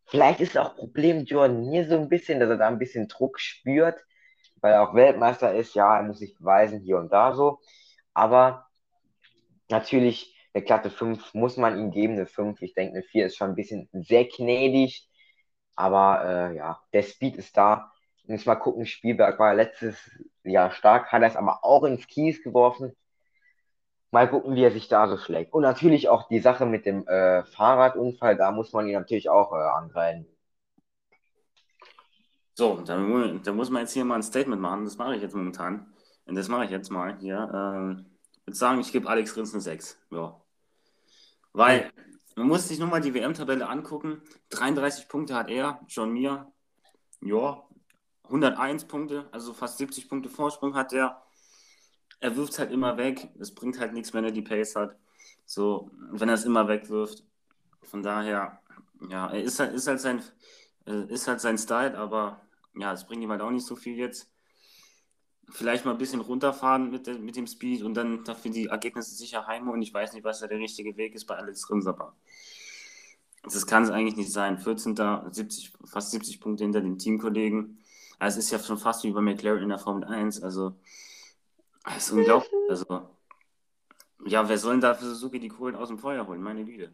Vielleicht 0.07 0.41
ist 0.41 0.59
auch 0.59 0.77
Problem 0.77 1.25
Jordan 1.25 1.65
Mir 1.65 1.89
so 1.89 1.97
ein 1.97 2.09
bisschen, 2.09 2.41
dass 2.41 2.51
er 2.51 2.57
da 2.59 2.69
ein 2.69 2.79
bisschen 2.79 3.09
Druck 3.09 3.39
spürt, 3.41 4.05
weil 4.61 4.73
er 4.73 4.83
auch 4.83 4.95
Weltmeister 4.95 5.55
ist. 5.55 5.75
Ja, 5.75 5.97
er 5.97 6.03
muss 6.03 6.19
sich 6.19 6.37
beweisen, 6.37 6.81
hier 6.81 6.99
und 6.99 7.13
da 7.13 7.35
so. 7.35 7.61
Aber 8.15 8.67
natürlich, 9.69 10.37
eine 10.55 10.65
glatte 10.65 10.91
5 10.91 11.35
muss 11.35 11.57
man 11.57 11.79
ihm 11.79 11.91
geben, 11.91 12.15
eine 12.15 12.27
5. 12.27 12.61
Ich 12.63 12.75
denke, 12.75 12.95
eine 12.95 13.03
4 13.05 13.27
ist 13.27 13.37
schon 13.37 13.51
ein 13.51 13.57
bisschen 13.57 13.89
sehr 13.93 14.25
gnädig. 14.27 15.09
Aber 15.77 16.25
äh, 16.25 16.57
ja, 16.57 16.81
der 16.93 17.03
Speed 17.03 17.37
ist 17.37 17.57
da. 17.57 17.93
Muss 18.27 18.47
mal 18.47 18.57
gucken, 18.57 18.87
Spielberg 18.87 19.39
war 19.39 19.55
letztes 19.55 19.97
Jahr 20.45 20.71
stark, 20.73 21.11
hat 21.13 21.23
er 21.23 21.29
es 21.29 21.37
aber 21.37 21.65
auch 21.65 21.85
ins 21.85 22.07
Kies 22.07 22.43
geworfen. 22.43 22.95
Mal 24.13 24.29
gucken, 24.29 24.55
wie 24.57 24.65
er 24.65 24.73
sich 24.73 24.89
da 24.89 25.09
so 25.09 25.17
schlägt. 25.17 25.53
Und 25.53 25.63
natürlich 25.63 26.09
auch 26.09 26.29
die 26.29 26.41
Sache 26.41 26.67
mit 26.67 26.85
dem 26.87 27.07
äh, 27.07 27.45
Fahrradunfall, 27.45 28.37
da 28.37 28.51
muss 28.51 28.73
man 28.73 28.87
ihn 28.87 28.95
natürlich 28.95 29.29
auch 29.31 29.53
äh, 29.53 29.57
angreifen. 29.57 30.27
So, 32.61 32.83
da, 32.85 32.95
da, 33.43 33.53
muss 33.55 33.71
man 33.71 33.81
jetzt 33.81 33.95
hier 33.95 34.05
mal 34.05 34.17
ein 34.17 34.23
Statement 34.23 34.61
machen. 34.61 34.85
Das 34.85 34.99
mache 34.99 35.17
ich 35.17 35.23
jetzt 35.23 35.35
momentan. 35.35 35.95
Und 36.27 36.35
das 36.35 36.49
mache 36.49 36.67
ich 36.67 36.71
jetzt 36.71 36.91
mal 36.91 37.17
hier. 37.19 37.37
Äh, 37.39 38.03
ich 38.03 38.47
würde 38.47 38.57
sagen, 38.59 38.81
ich 38.83 38.93
gebe 38.93 39.09
Alex 39.09 39.35
Rins 39.35 39.55
eine 39.55 39.63
6. 39.63 39.99
Ja. 40.11 40.39
Weil 41.55 41.91
man 42.37 42.49
muss 42.49 42.69
sich 42.69 42.79
nur 42.79 42.89
mal 42.89 43.01
die 43.01 43.15
WM-Tabelle 43.15 43.67
angucken. 43.67 44.21
33 44.51 45.09
Punkte 45.09 45.37
hat 45.37 45.49
er, 45.49 45.81
John 45.89 46.13
Mir. 46.13 46.53
Ja, 47.23 47.63
101 48.25 48.85
Punkte, 48.85 49.27
also 49.33 49.55
fast 49.55 49.79
70 49.79 50.11
Punkte 50.11 50.29
Vorsprung 50.29 50.75
hat 50.75 50.93
er 50.93 51.23
er 52.21 52.37
wirft 52.37 52.59
halt 52.59 52.73
immer 52.73 52.99
weg. 52.99 53.31
Es 53.39 53.55
bringt 53.55 53.81
halt 53.81 53.95
nichts, 53.95 54.13
wenn 54.13 54.25
er 54.25 54.33
die 54.33 54.43
Pace 54.43 54.77
hat. 54.77 54.99
So, 55.47 55.91
wenn 56.11 56.29
er 56.29 56.35
es 56.35 56.45
immer 56.45 56.69
wegwirft. 56.69 57.25
Von 57.85 58.03
daher, 58.03 58.61
ja, 59.09 59.31
er 59.31 59.43
ist 59.43 59.59
halt, 59.61 59.73
ist 59.73 59.87
halt 59.87 60.01
sein, 60.01 60.23
äh, 60.87 61.07
ist 61.07 61.27
halt 61.27 61.41
sein 61.41 61.57
Style, 61.57 61.97
aber 61.97 62.43
ja, 62.75 62.93
es 62.93 63.07
bringt 63.07 63.23
ihm 63.23 63.31
halt 63.31 63.41
auch 63.41 63.51
nicht 63.51 63.67
so 63.67 63.77
viel 63.77 63.97
jetzt. 63.97 64.31
Vielleicht 65.49 65.85
mal 65.85 65.93
ein 65.93 65.99
bisschen 65.99 66.21
runterfahren 66.21 66.91
mit, 66.91 67.07
mit 67.21 67.37
dem 67.37 67.47
Speed 67.47 67.83
und 67.83 67.95
dann 67.95 68.23
dafür 68.25 68.51
die 68.53 68.67
Ergebnisse 68.67 69.15
sicher 69.15 69.47
heimholen. 69.47 69.83
Ich 69.83 69.93
weiß 69.93 70.13
nicht, 70.13 70.25
was 70.25 70.41
da 70.41 70.47
der 70.47 70.59
richtige 70.59 70.97
Weg 70.97 71.15
ist 71.15 71.25
bei 71.25 71.37
Alex 71.37 71.69
Rins, 71.71 71.87
aber 71.87 72.15
das 73.43 73.67
kann 73.67 73.83
es 73.83 73.91
eigentlich 73.91 74.17
nicht 74.17 74.33
sein. 74.33 74.59
14. 74.59 74.97
70, 75.31 75.73
fast 75.85 76.11
70 76.13 76.41
Punkte 76.41 76.65
hinter 76.65 76.81
dem 76.81 76.99
Teamkollegen. 76.99 77.79
Also 78.19 78.39
es 78.39 78.45
ist 78.45 78.51
ja 78.53 78.59
schon 78.59 78.79
fast 78.79 79.03
wie 79.03 79.11
bei 79.11 79.21
McLaren 79.21 79.63
in 79.63 79.71
der 79.71 79.79
Formel 79.79 80.05
1. 80.05 80.43
Also 80.43 80.77
das 81.85 82.07
ist 82.07 82.13
unglaublich. 82.13 82.53
Also, 82.69 83.09
ja, 84.27 84.49
wer 84.49 84.59
soll 84.59 84.75
denn 84.75 84.81
da 84.83 84.95
für 84.95 85.07
Suzuki 85.07 85.41
die 85.41 85.49
Kohlen 85.49 85.75
aus 85.75 85.89
dem 85.89 85.99
Feuer 85.99 86.27
holen? 86.27 86.43
Meine 86.43 86.65
Güte. 86.65 86.93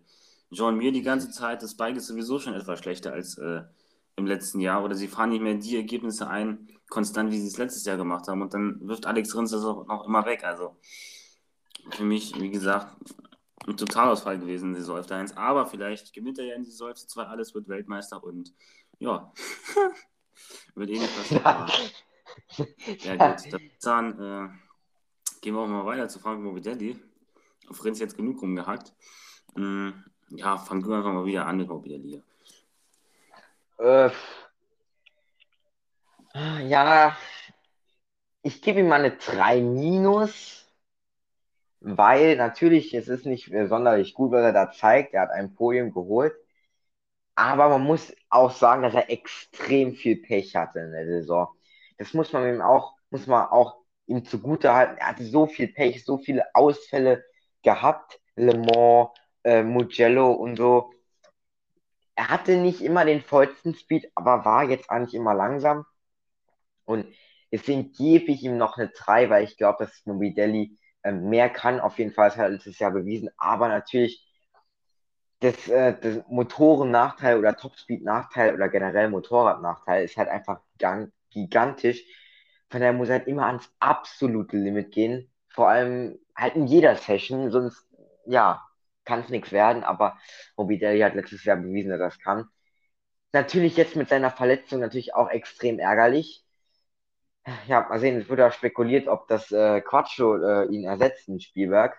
John 0.50 0.76
Mir 0.76 0.92
die 0.92 1.02
ganze 1.02 1.30
Zeit, 1.30 1.62
das 1.62 1.74
Bike 1.74 1.96
ist 1.96 2.06
sowieso 2.06 2.38
schon 2.38 2.54
etwas 2.54 2.78
schlechter 2.78 3.12
als 3.12 3.36
äh, 3.38 3.62
im 4.16 4.26
letzten 4.26 4.60
Jahr. 4.60 4.84
Oder 4.84 4.94
sie 4.94 5.08
fahren 5.08 5.30
nicht 5.30 5.42
mehr 5.42 5.54
die 5.54 5.76
Ergebnisse 5.76 6.28
ein, 6.28 6.68
konstant, 6.88 7.30
wie 7.30 7.40
sie 7.40 7.48
es 7.48 7.58
letztes 7.58 7.84
Jahr 7.84 7.96
gemacht 7.96 8.28
haben. 8.28 8.42
Und 8.42 8.54
dann 8.54 8.80
wirft 8.86 9.06
Alex 9.06 9.34
Rins 9.36 9.50
das 9.50 9.64
auch 9.64 9.86
noch 9.86 10.06
immer 10.06 10.24
weg. 10.26 10.44
Also, 10.44 10.76
für 11.90 12.04
mich, 12.04 12.38
wie 12.40 12.50
gesagt, 12.50 12.96
ein 13.66 13.76
Totalausfall 13.76 14.38
gewesen 14.38 14.74
Saison 14.74 15.04
1. 15.04 15.36
Aber 15.36 15.66
vielleicht 15.66 16.12
gewinnt 16.12 16.38
er 16.38 16.46
ja 16.46 16.54
in 16.54 16.62
die 16.62 16.70
Saison 16.70 16.94
2 16.94 17.22
alles, 17.24 17.54
wird 17.54 17.68
Weltmeister 17.68 18.22
und 18.22 18.54
ja, 18.98 19.32
wird 20.74 20.90
eh 20.90 20.98
nicht 20.98 21.16
passieren. 21.16 21.44
ja, 23.02 23.34
gut, 23.34 23.60
dann 23.82 24.20
äh, 24.20 24.48
Gehen 25.46 25.54
wir 25.54 25.60
auch 25.60 25.68
mal 25.68 25.86
weiter 25.86 26.08
zu 26.08 26.18
Frank 26.18 26.42
Morbidelli. 26.42 26.98
Auf 27.68 27.84
Renz 27.84 28.00
jetzt 28.00 28.16
genug 28.16 28.42
rumgehackt. 28.42 28.92
Mm, 29.54 29.90
ja, 30.30 30.56
fang 30.58 30.82
du 30.82 30.92
einfach 30.92 31.12
mal 31.12 31.24
wieder 31.24 31.46
an 31.46 31.58
mit 31.58 31.68
Morbidelli. 31.68 32.20
Äh, 33.78 34.10
ja, 36.68 37.16
ich 38.42 38.62
gebe 38.62 38.80
ihm 38.80 38.88
mal 38.88 39.00
eine 39.04 39.16
3 39.18 39.60
minus, 39.60 40.66
weil 41.80 42.36
natürlich, 42.36 42.92
es 42.94 43.08
ist 43.08 43.24
nicht 43.26 43.46
sonderlich 43.68 44.12
gut, 44.14 44.32
was 44.32 44.42
er 44.42 44.52
da 44.52 44.70
zeigt. 44.70 45.14
Er 45.14 45.22
hat 45.22 45.30
ein 45.30 45.54
Podium 45.54 45.90
geholt. 45.92 46.34
Aber 47.34 47.68
man 47.68 47.82
muss 47.82 48.14
auch 48.30 48.50
sagen, 48.50 48.82
dass 48.82 48.94
er 48.94 49.10
extrem 49.10 49.94
viel 49.94 50.16
Pech 50.22 50.56
hatte 50.56 50.80
in 50.80 50.92
der 50.92 51.06
Saison. 51.06 51.48
Das 51.98 52.14
muss 52.14 52.32
man 52.32 52.48
ihm 52.48 52.60
auch, 52.62 52.94
muss 53.10 53.26
man 53.26 53.46
auch 53.48 53.76
ihm 54.06 54.24
zugutehalten. 54.24 54.96
Er 54.98 55.08
hatte 55.08 55.24
so 55.24 55.46
viel 55.46 55.68
Pech, 55.68 56.04
so 56.04 56.18
viele 56.18 56.44
Ausfälle 56.54 57.24
gehabt. 57.62 58.20
Le 58.36 58.56
Mans, 58.56 59.10
äh, 59.44 59.62
Mugello 59.62 60.32
und 60.32 60.56
so. 60.56 60.90
Er 62.16 62.28
hatte 62.30 62.56
nicht 62.56 62.82
immer 62.82 63.04
den 63.04 63.22
vollsten 63.22 63.74
Speed, 63.74 64.10
aber 64.14 64.44
war 64.44 64.64
jetzt 64.64 64.90
eigentlich 64.90 65.14
immer 65.14 65.34
langsam. 65.34 65.86
Und 66.84 67.06
deswegen 67.52 67.92
gebe 67.92 68.32
ich 68.32 68.42
ihm 68.42 68.56
noch 68.58 68.78
eine 68.78 68.88
3, 68.88 69.30
weil 69.30 69.44
ich 69.44 69.56
glaube, 69.56 69.84
dass 69.84 70.04
Mobidelli 70.06 70.78
äh, 71.02 71.12
mehr 71.12 71.50
kann. 71.50 71.80
Auf 71.80 71.98
jeden 71.98 72.12
Fall, 72.12 72.30
hat 72.30 72.38
er 72.38 72.48
letztes 72.50 72.78
Jahr 72.78 72.92
bewiesen. 72.92 73.30
Aber 73.38 73.68
natürlich, 73.68 74.26
das, 75.40 75.68
äh, 75.68 75.96
das 76.00 76.24
Motorennachteil 76.28 77.38
oder 77.38 77.56
Topspeed-Nachteil 77.56 78.54
oder 78.54 78.68
generell 78.68 79.10
Motorradnachteil 79.10 80.04
ist 80.04 80.16
halt 80.16 80.28
einfach 80.28 80.60
gigantisch 81.30 82.02
von 82.70 82.80
daher 82.80 82.92
muss 82.92 83.08
er 83.08 83.18
halt 83.18 83.28
immer 83.28 83.46
ans 83.46 83.70
absolute 83.80 84.56
Limit 84.56 84.92
gehen. 84.92 85.30
Vor 85.48 85.68
allem 85.68 86.18
halt 86.34 86.56
in 86.56 86.66
jeder 86.66 86.96
Session, 86.96 87.50
sonst, 87.50 87.86
ja, 88.26 88.65
kann 89.06 89.20
es 89.20 89.30
nichts 89.30 89.52
werden, 89.52 89.84
aber 89.84 90.18
Morbidelli 90.56 91.00
hat 91.00 91.14
letztes 91.14 91.44
Jahr 91.44 91.56
bewiesen, 91.56 91.90
dass 91.90 92.00
er 92.00 92.06
das 92.06 92.18
kann. 92.18 92.48
Natürlich 93.32 93.76
jetzt 93.76 93.96
mit 93.96 94.08
seiner 94.08 94.30
Verletzung 94.30 94.80
natürlich 94.80 95.14
auch 95.14 95.30
extrem 95.30 95.78
ärgerlich. 95.78 96.44
Ja, 97.68 97.86
mal 97.88 98.00
sehen, 98.00 98.20
es 98.20 98.28
wurde 98.28 98.46
auch 98.46 98.52
spekuliert, 98.52 99.08
ob 99.08 99.28
das 99.28 99.52
äh, 99.52 99.80
Quattro 99.80 100.36
äh, 100.36 100.66
ihn 100.66 100.84
ersetzt 100.84 101.28
in 101.28 101.40
Spielberg. 101.40 101.96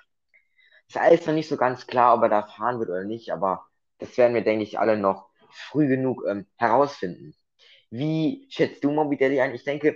Ist 0.88 0.98
alles 0.98 1.26
noch 1.26 1.34
nicht 1.34 1.48
so 1.50 1.58
ganz 1.58 1.88
klar, 1.88 2.15
ob 2.15 2.24
er 2.24 2.30
da 2.30 2.43
fahren 2.43 2.80
wird 2.80 2.89
oder 2.89 3.04
nicht, 3.04 3.32
aber 3.32 3.65
das 4.00 4.17
werden 4.17 4.36
wir, 4.36 4.43
denke 4.43 4.63
ich, 4.63 4.80
alle 4.80 4.98
noch 4.98 5.30
früh 5.50 5.88
genug 5.88 6.24
ähm, 6.28 6.46
herausfinden. 6.58 7.34
Wie 7.89 8.48
schätzt 8.50 8.84
du 8.84 8.91
Morbidelli 8.91 9.39
ein? 9.41 9.56
Ich 9.56 9.63
denke, 9.63 9.96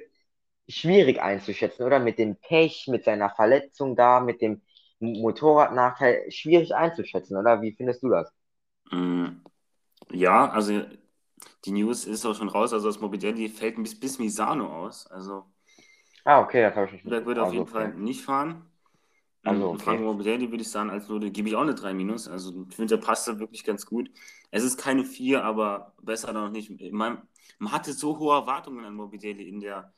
schwierig 0.68 1.22
einzuschätzen, 1.22 1.84
oder? 1.86 2.00
Mit 2.00 2.18
dem 2.20 2.38
Pech, 2.38 2.88
mit 2.88 3.04
seiner 3.04 3.30
Verletzung 3.30 3.96
da, 3.96 4.20
mit 4.22 4.42
dem 4.42 4.62
Motorradnachteil, 5.02 6.32
schwierig 6.32 6.76
einzuschätzen, 6.76 7.38
oder? 7.38 7.62
Wie 7.62 7.74
findest 7.74 8.04
du 8.04 8.10
das? 8.10 8.32
Mm, 8.92 9.28
ja, 10.12 10.50
also 10.50 10.82
die 11.66 11.72
News 11.72 12.06
ist 12.06 12.26
auch 12.26 12.36
schon 12.36 12.50
raus, 12.50 12.74
also 12.74 12.88
das 12.88 13.00
Morbidelli 13.00 13.50
fällt 13.50 13.76
bis, 13.78 14.00
bis 14.00 14.20
Misano 14.20 14.68
aus. 14.68 15.08
Also 15.08 15.46
ah, 16.26 16.42
okay, 16.42 16.62
das 16.62 16.76
habe 16.76 16.86
ich 16.88 16.92
nicht. 16.94 17.06
Der 17.06 17.26
wird 17.26 17.38
also, 17.38 17.48
auf 17.48 17.54
jeden 17.54 17.64
okay. 17.64 17.74
Fall 17.74 17.94
nicht 17.96 18.22
fahren. 18.22 18.66
Also, 19.44 19.70
okay. 19.70 19.84
Franco 19.84 20.04
Morbidelli 20.04 20.52
würde 20.52 20.62
ich 20.62 20.70
sagen, 20.70 20.92
als 20.92 21.08
Note 21.08 21.32
gebe 21.32 21.50
ich 21.50 21.56
auch 21.56 21.62
eine 21.62 21.74
3 21.74 21.96
minus. 21.96 22.28
Also 22.28 22.66
ich 22.70 22.76
finde, 22.76 22.96
der 22.96 23.04
passt 23.04 23.28
da 23.28 23.40
wirklich 23.40 23.64
ganz 23.64 23.88
gut. 23.88 24.12
Es 24.52 24.64
ist 24.64 24.78
keine 24.78 25.04
4, 25.04 25.44
aber 25.44 25.96
besser 26.02 26.32
noch 26.32 26.52
nicht. 26.52 26.70
Man, 26.92 27.24
man 27.58 27.72
hatte 27.72 27.94
so 27.94 28.20
hohe 28.20 28.36
Erwartungen 28.36 28.86
an 28.86 28.94
Morbidelli 28.94 29.48
in 29.50 29.60
der 29.60 29.94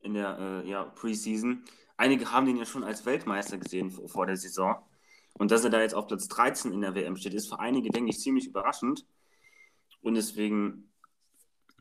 in 0.00 0.14
der 0.14 0.38
äh, 0.38 0.68
ja, 0.68 0.84
Preseason. 0.84 1.64
Einige 1.96 2.30
haben 2.32 2.46
den 2.46 2.56
ja 2.56 2.66
schon 2.66 2.84
als 2.84 3.06
Weltmeister 3.06 3.58
gesehen 3.58 3.90
vor 3.90 4.26
der 4.26 4.36
Saison. 4.36 4.76
Und 5.38 5.50
dass 5.50 5.64
er 5.64 5.70
da 5.70 5.80
jetzt 5.80 5.94
auf 5.94 6.06
Platz 6.06 6.28
13 6.28 6.72
in 6.72 6.80
der 6.80 6.94
WM 6.94 7.16
steht, 7.16 7.34
ist 7.34 7.48
für 7.48 7.58
einige, 7.58 7.90
denke 7.90 8.10
ich, 8.10 8.18
ziemlich 8.20 8.46
überraschend. 8.46 9.04
Und 10.02 10.14
deswegen 10.14 10.90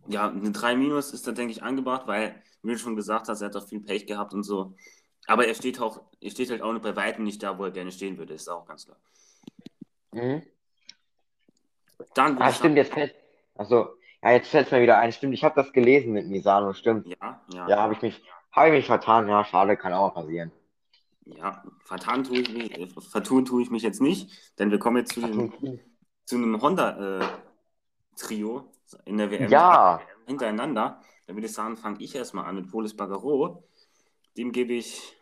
Ja, 0.08 0.30
eine 0.30 0.52
3 0.52 0.76
minus 0.76 1.12
ist 1.14 1.26
da, 1.26 1.32
denke 1.32 1.52
ich, 1.52 1.64
angebracht, 1.64 2.06
weil, 2.06 2.42
wie 2.62 2.74
du 2.74 2.78
schon 2.78 2.96
gesagt 2.96 3.28
hast, 3.28 3.42
er 3.42 3.48
hat 3.48 3.56
auch 3.56 3.68
viel 3.68 3.80
Pech 3.80 4.06
gehabt 4.06 4.34
und 4.34 4.44
so. 4.44 4.76
Aber 5.26 5.48
er 5.48 5.56
steht 5.56 5.82
auch, 5.82 6.02
er 6.22 6.30
steht 6.30 6.52
halt 6.52 6.62
auch 6.62 6.74
noch 6.74 6.82
bei 6.82 6.96
weitem 6.96 7.24
nicht 7.24 7.42
da, 7.42 7.58
wo 7.58 7.64
er 7.64 7.72
gerne 7.72 7.92
stehen 7.92 8.18
würde, 8.18 8.36
ist 8.36 8.48
auch 8.48 8.66
ganz 8.68 8.86
klar. 8.86 8.98
Mhm. 10.12 10.44
Dann 12.14 12.38
Ah, 12.40 12.52
stimmt, 12.54 12.78
jetzt 12.78 12.94
fällt. 12.94 13.16
Also, 13.56 13.96
ja, 14.22 14.32
jetzt 14.34 14.50
fällt 14.50 14.72
mir 14.72 14.82
wieder 14.82 15.00
ein. 15.00 15.12
Stimmt, 15.12 15.34
ich 15.34 15.44
habe 15.44 15.56
das 15.56 15.74
gelesen 15.74 16.14
mit 16.14 16.28
Misano, 16.28 16.74
stimmt. 16.74 17.08
Ja, 17.08 17.42
ja. 17.52 17.68
Ja, 17.68 17.78
habe 17.78 17.94
ich 17.94 18.02
mich, 18.04 18.22
habe 18.56 18.68
ich 18.70 18.74
mich 18.74 18.86
vertan. 18.88 19.28
Ja, 19.28 19.44
schade, 19.44 19.78
kann 19.78 19.94
auch 19.94 20.14
passieren. 20.14 20.52
Ja, 21.26 21.64
vertan 21.80 22.24
tue 22.24 22.40
ich 22.40 22.50
mich, 22.54 22.72
äh, 22.78 22.88
vertun 22.88 23.46
tue 23.46 23.62
ich 23.64 23.72
mich 23.72 23.84
jetzt 23.84 24.02
nicht, 24.02 24.32
denn 24.60 24.70
wir 24.72 24.78
kommen 24.80 24.98
jetzt 24.98 25.14
zu, 25.14 25.22
dem, 25.22 25.52
zu 26.26 26.36
einem 26.36 26.62
Honda-Trio 26.62 27.32
in 29.06 29.18
der 29.18 29.32
WM 29.32 29.50
Ja, 29.50 30.02
hintereinander. 30.28 31.02
Da 31.26 31.34
würde 31.34 31.48
ich 31.48 31.54
sagen, 31.54 31.78
fange 31.78 32.02
ich 32.04 32.14
erstmal 32.16 32.46
an 32.46 32.56
mit 32.56 32.70
Polis 32.70 32.96
Bagaro. 32.96 33.64
Dem 34.38 34.52
gebe 34.52 34.74
ich 34.74 35.16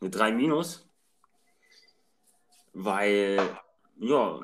eine 0.00 0.10
3 0.10 0.30
minus, 0.32 0.88
weil, 2.72 3.40
ja, 3.98 4.40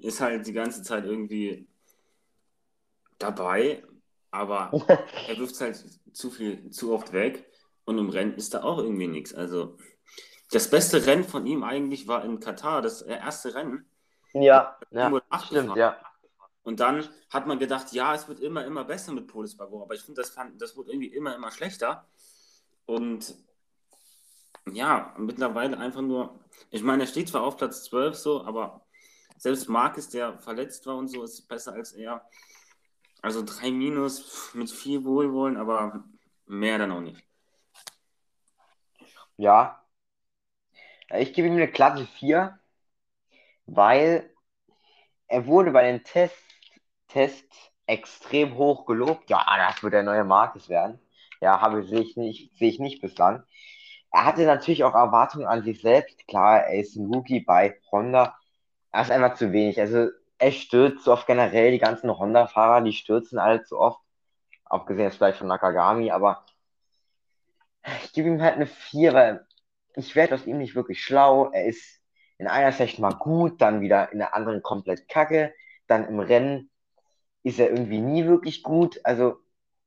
ist 0.00 0.20
halt 0.20 0.46
die 0.46 0.52
ganze 0.52 0.82
Zeit 0.82 1.04
irgendwie 1.04 1.66
dabei, 3.18 3.84
aber 4.36 4.70
er 5.28 5.38
wirft 5.38 5.60
halt 5.60 5.82
zu 6.12 6.30
viel, 6.30 6.70
zu 6.70 6.92
oft 6.92 7.12
weg 7.12 7.44
und 7.84 7.98
im 7.98 8.10
Rennen 8.10 8.34
ist 8.34 8.54
da 8.54 8.62
auch 8.62 8.78
irgendwie 8.78 9.08
nichts. 9.08 9.34
Also 9.34 9.76
das 10.50 10.70
beste 10.70 11.06
Rennen 11.06 11.24
von 11.24 11.46
ihm 11.46 11.62
eigentlich 11.64 12.06
war 12.06 12.24
in 12.24 12.38
Katar, 12.40 12.82
das 12.82 13.02
erste 13.02 13.54
Rennen. 13.54 13.86
ja, 14.32 14.78
ja, 14.90 15.08
708 15.10 15.46
stimmt, 15.46 15.60
gefahren. 15.62 15.78
ja. 15.78 15.96
Und 16.62 16.80
dann 16.80 17.08
hat 17.30 17.46
man 17.46 17.58
gedacht, 17.60 17.92
ja, 17.92 18.14
es 18.14 18.26
wird 18.26 18.40
immer, 18.40 18.64
immer 18.64 18.84
besser 18.84 19.12
mit 19.12 19.28
Polis 19.28 19.56
Bagor, 19.56 19.82
aber 19.84 19.94
ich 19.94 20.02
finde, 20.02 20.20
das, 20.20 20.30
fand- 20.30 20.60
das 20.60 20.76
wurde 20.76 20.90
irgendwie 20.90 21.14
immer, 21.14 21.34
immer 21.34 21.50
schlechter. 21.52 22.08
Und 22.86 23.34
ja, 24.72 25.14
mittlerweile 25.18 25.78
einfach 25.78 26.00
nur, 26.02 26.40
ich 26.70 26.82
meine, 26.82 27.04
er 27.04 27.06
steht 27.06 27.28
zwar 27.28 27.42
auf 27.44 27.56
Platz 27.56 27.84
12 27.84 28.16
so, 28.16 28.44
aber 28.44 28.84
selbst 29.38 29.68
Marcus, 29.68 30.08
der 30.08 30.38
verletzt 30.38 30.86
war 30.86 30.96
und 30.96 31.08
so, 31.08 31.22
ist 31.22 31.46
besser 31.46 31.72
als 31.72 31.92
er. 31.92 32.28
Also 33.26 33.42
3 33.44 33.72
Minus 33.72 34.54
mit 34.54 34.70
viel 34.70 35.04
Wohlwollen, 35.04 35.56
aber 35.56 36.04
mehr 36.46 36.78
dann 36.78 36.92
auch 36.92 37.00
nicht. 37.00 37.20
Ja. 39.36 39.84
Ich 41.10 41.32
gebe 41.32 41.48
ihm 41.48 41.54
eine 41.54 41.66
glatte 41.66 42.06
4, 42.06 42.56
weil 43.66 44.32
er 45.26 45.44
wurde 45.46 45.72
bei 45.72 45.90
den 45.90 46.04
Tests, 46.04 46.38
Tests 47.08 47.72
extrem 47.86 48.54
hoch 48.54 48.86
gelobt. 48.86 49.28
Ja, 49.28 49.44
das 49.58 49.82
wird 49.82 49.94
der 49.94 50.04
neue 50.04 50.22
Marcus 50.22 50.68
werden. 50.68 51.00
Ja, 51.40 51.60
habe 51.60 51.82
sehe 51.82 52.02
ich 52.02 52.16
nicht, 52.16 52.56
sehe 52.56 52.68
ich 52.68 52.78
nicht 52.78 53.00
bislang. 53.00 53.42
Er 54.12 54.24
hatte 54.24 54.46
natürlich 54.46 54.84
auch 54.84 54.94
Erwartungen 54.94 55.46
an 55.46 55.64
sich 55.64 55.80
selbst. 55.80 56.28
Klar, 56.28 56.60
er 56.60 56.78
ist 56.78 56.94
ein 56.94 57.12
Rookie 57.12 57.40
bei 57.40 57.80
Honda. 57.90 58.38
Er 58.92 59.02
ist 59.02 59.10
einfach 59.10 59.34
zu 59.34 59.50
wenig. 59.50 59.80
Also 59.80 60.10
er 60.38 60.52
stürzt 60.52 61.04
so 61.04 61.12
oft 61.12 61.26
generell. 61.26 61.70
Die 61.72 61.78
ganzen 61.78 62.10
Honda-Fahrer, 62.16 62.82
die 62.82 62.92
stürzen 62.92 63.38
alle 63.38 63.64
zu 63.64 63.78
oft. 63.78 64.00
Abgesehen 64.64 65.06
jetzt 65.06 65.16
vielleicht 65.16 65.38
von 65.38 65.46
Nakagami, 65.48 66.10
aber 66.10 66.44
ich 68.04 68.12
gebe 68.12 68.28
ihm 68.28 68.42
halt 68.42 68.54
eine 68.56 68.66
4, 68.66 69.14
weil 69.14 69.46
ich 69.94 70.14
werde 70.16 70.34
aus 70.34 70.46
ihm 70.46 70.58
nicht 70.58 70.74
wirklich 70.74 71.02
schlau. 71.02 71.50
Er 71.52 71.66
ist 71.66 72.00
in 72.38 72.48
einer 72.48 72.72
Session 72.72 73.02
mal 73.02 73.14
gut, 73.14 73.60
dann 73.60 73.80
wieder 73.80 74.12
in 74.12 74.18
der 74.18 74.34
anderen 74.34 74.62
komplett 74.62 75.08
kacke. 75.08 75.54
Dann 75.86 76.06
im 76.08 76.20
Rennen 76.20 76.70
ist 77.42 77.58
er 77.60 77.70
irgendwie 77.70 78.00
nie 78.00 78.26
wirklich 78.26 78.62
gut. 78.62 79.00
Also 79.04 79.38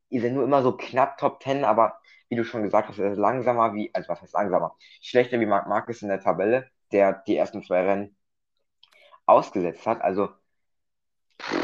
ist 0.09 0.23
er 0.23 0.31
nur 0.31 0.43
immer 0.43 0.63
so 0.63 0.75
knapp 0.77 1.17
Top 1.17 1.43
10, 1.43 1.63
aber 1.65 1.99
wie 2.29 2.35
du 2.35 2.43
schon 2.43 2.63
gesagt 2.63 2.89
hast, 2.89 2.99
er 2.99 3.11
ist 3.11 3.17
langsamer 3.17 3.73
wie, 3.73 3.93
also 3.93 4.09
was 4.09 4.21
heißt 4.21 4.33
langsamer? 4.33 4.75
Schlechter 5.01 5.39
wie 5.39 5.45
Marc 5.45 5.67
Marquez 5.67 6.01
in 6.01 6.09
der 6.09 6.21
Tabelle, 6.21 6.69
der 6.91 7.13
die 7.27 7.35
ersten 7.37 7.63
zwei 7.63 7.83
Rennen 7.83 8.15
ausgesetzt 9.25 9.85
hat. 9.85 10.01
Also 10.01 10.29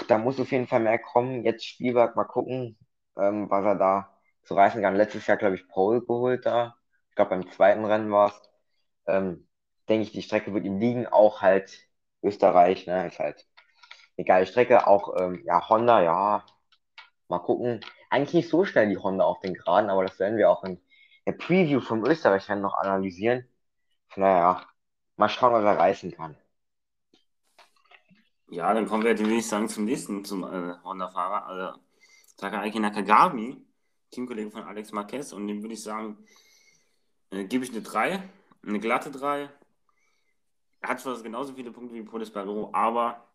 da 0.08 0.18
muss 0.18 0.40
auf 0.40 0.52
jeden 0.52 0.68
Fall 0.68 0.80
mehr 0.82 1.00
kommen. 1.00 1.44
Jetzt 1.44 1.66
Spielberg 1.66 2.16
mal 2.16 2.26
gucken, 2.26 2.78
ähm, 3.18 3.50
was 3.50 3.66
er 3.66 3.76
da 3.76 4.18
zu 4.44 4.54
reißen 4.56 4.82
kann. 4.82 4.96
Letztes 4.96 5.28
Jahr, 5.28 5.38
glaube 5.38 5.56
ich, 5.56 5.68
Pole 5.68 6.02
geholt 6.02 6.46
da. 6.46 6.76
Ich 7.10 7.16
glaube, 7.16 7.32
beim 7.32 7.52
zweiten 7.52 7.86
Rennen 7.86 8.12
war 8.12 8.30
es. 8.30 8.42
Ähm, 9.08 9.48
denke 9.90 10.04
ich, 10.04 10.12
die 10.12 10.22
Strecke 10.22 10.54
wird 10.54 10.66
ihm 10.66 10.80
liegen. 10.80 11.08
Auch 11.08 11.42
halt 11.42 11.88
Österreich, 12.24 12.88
ne, 12.88 13.08
ist 13.08 13.20
halt 13.20 13.46
eine 14.18 14.26
geile 14.26 14.46
Strecke. 14.48 14.88
Auch, 14.88 15.16
ähm, 15.20 15.44
ja, 15.46 15.68
Honda, 15.70 16.02
ja, 16.02 16.46
mal 17.28 17.40
gucken. 17.40 17.82
Eigentlich 18.10 18.34
nicht 18.34 18.50
so 18.50 18.66
schnell 18.66 18.90
die 18.90 18.98
Honda 18.98 19.26
auf 19.26 19.40
den 19.42 19.54
Geraden, 19.56 19.90
aber 19.90 20.06
das 20.06 20.20
werden 20.20 20.38
wir 20.38 20.50
auch 20.50 20.64
in 20.64 20.82
der 21.28 21.34
Preview 21.34 21.82
vom 21.82 22.06
Österreich-Rennen 22.06 22.62
noch 22.62 22.76
analysieren. 22.76 23.48
Von 24.10 24.24
daher, 24.24 24.66
mal 25.18 25.30
schauen, 25.30 25.54
was 25.54 25.64
er 25.64 25.78
reißen 25.80 26.12
kann. 26.14 26.38
Ja, 28.50 28.74
dann 28.74 28.88
kommen 28.88 29.04
wir, 29.04 29.18
will 29.18 29.32
ich 29.32 29.48
sagen, 29.48 29.68
zum 29.68 29.86
nächsten, 29.86 30.24
zum 30.24 30.44
äh, 30.44 30.76
Honda-Fahrer, 30.84 31.48
also 31.48 31.80
Takaaki 32.38 32.80
Nakagami, 32.80 33.66
Teamkollege 34.12 34.52
von 34.52 34.64
Alex 34.64 34.92
Marquez, 34.92 35.34
und 35.34 35.48
dem 35.48 35.62
würde 35.64 35.74
ich 35.74 35.82
sagen, 35.82 36.18
äh, 37.32 37.46
gebe 37.46 37.64
ich 37.66 37.72
eine 37.72 37.82
3, 37.82 38.22
eine 38.64 38.80
glatte 38.80 39.10
3. 39.10 39.50
Er 40.82 40.90
hat 40.90 41.00
zwar 41.00 41.20
genauso 41.24 41.54
viele 41.54 41.72
Punkte 41.72 41.96
wie 41.96 42.04
Polis 42.04 42.30
Bagaro, 42.30 42.70
aber 42.72 43.28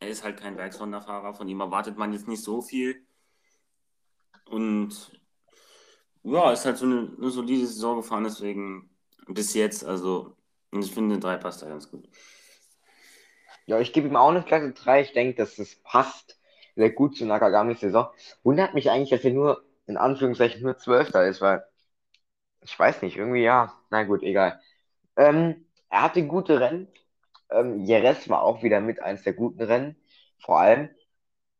er 0.00 0.08
ist 0.08 0.24
halt 0.24 0.40
kein 0.40 0.56
Werks-Honda-Fahrer, 0.56 1.34
von 1.34 1.48
ihm 1.48 1.60
erwartet 1.60 1.96
man 1.96 2.12
jetzt 2.12 2.26
nicht 2.26 2.42
so 2.42 2.60
viel. 2.60 3.06
Und 4.46 5.20
ja, 6.24 6.52
ist 6.52 6.64
halt 6.64 6.78
so 6.78 6.86
eine, 6.86 7.14
eine 7.16 7.30
solide 7.30 7.66
Saison 7.66 7.98
gefahren, 7.98 8.24
deswegen 8.24 8.90
bis 9.28 9.54
jetzt, 9.54 9.84
also 9.84 10.36
ich 10.72 10.92
finde, 10.92 11.14
eine 11.14 11.20
3 11.20 11.36
passt 11.36 11.62
da 11.62 11.68
ganz 11.68 11.88
gut. 11.90 12.08
Ja, 13.68 13.78
ich 13.80 13.92
gebe 13.92 14.08
ihm 14.08 14.16
auch 14.16 14.30
eine 14.30 14.42
Klasse 14.42 14.72
3. 14.72 15.02
Ich 15.02 15.12
denke, 15.12 15.36
dass 15.36 15.58
es 15.58 15.76
passt 15.82 16.40
sehr 16.74 16.90
gut 16.90 17.16
zu 17.16 17.26
Nakagamis 17.26 17.80
Saison. 17.80 18.08
Wundert 18.42 18.74
mich 18.74 18.90
eigentlich, 18.90 19.10
dass 19.10 19.24
er 19.24 19.32
nur, 19.32 19.62
in 19.86 19.96
Anführungszeichen, 19.98 20.62
nur 20.62 20.78
Zwölfter 20.78 21.26
ist, 21.26 21.40
weil 21.42 21.64
ich 22.62 22.78
weiß 22.78 23.02
nicht, 23.02 23.16
irgendwie 23.16 23.42
ja. 23.44 23.74
Na 23.90 24.04
gut, 24.04 24.22
egal. 24.22 24.60
Ähm, 25.16 25.66
er 25.90 26.02
hatte 26.02 26.26
gute 26.26 26.60
Rennen. 26.60 26.88
Ähm, 27.50 27.84
Jerez 27.84 28.28
war 28.30 28.42
auch 28.42 28.62
wieder 28.62 28.80
mit 28.80 29.00
eins 29.02 29.22
der 29.24 29.34
guten 29.34 29.62
Rennen. 29.62 29.96
Vor 30.40 30.60
allem. 30.60 30.90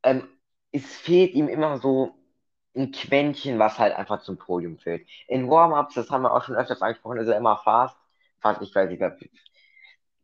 Ähm, 0.05 0.29
es 0.73 0.87
fehlt 0.97 1.35
ihm 1.35 1.49
immer 1.49 1.79
so 1.79 2.14
ein 2.77 2.92
Quäntchen, 2.92 3.59
was 3.59 3.79
halt 3.79 3.94
einfach 3.97 4.23
zum 4.23 4.38
Podium 4.38 4.79
fehlt. 4.79 5.09
In 5.29 5.51
Warm-Ups, 5.51 5.94
das 5.94 6.11
haben 6.11 6.23
wir 6.23 6.33
auch 6.35 6.44
schon 6.44 6.57
öfters 6.57 6.83
angesprochen, 6.83 7.18
ist 7.18 7.29
er 7.29 7.38
immer 7.38 7.59
fast. 7.59 7.97
Fast, 8.40 8.62
ich 8.62 8.75
weiß 8.75 8.90
nicht, 8.90 9.03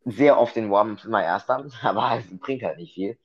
sehr 0.05 0.39
oft 0.39 0.57
in 0.57 0.71
Warm-Ups 0.71 1.05
immer 1.05 1.23
Erster, 1.23 1.65
aber 1.83 2.19
es 2.19 2.39
bringt 2.39 2.63
halt 2.63 2.79
nicht 2.79 2.95
viel. 2.95 3.19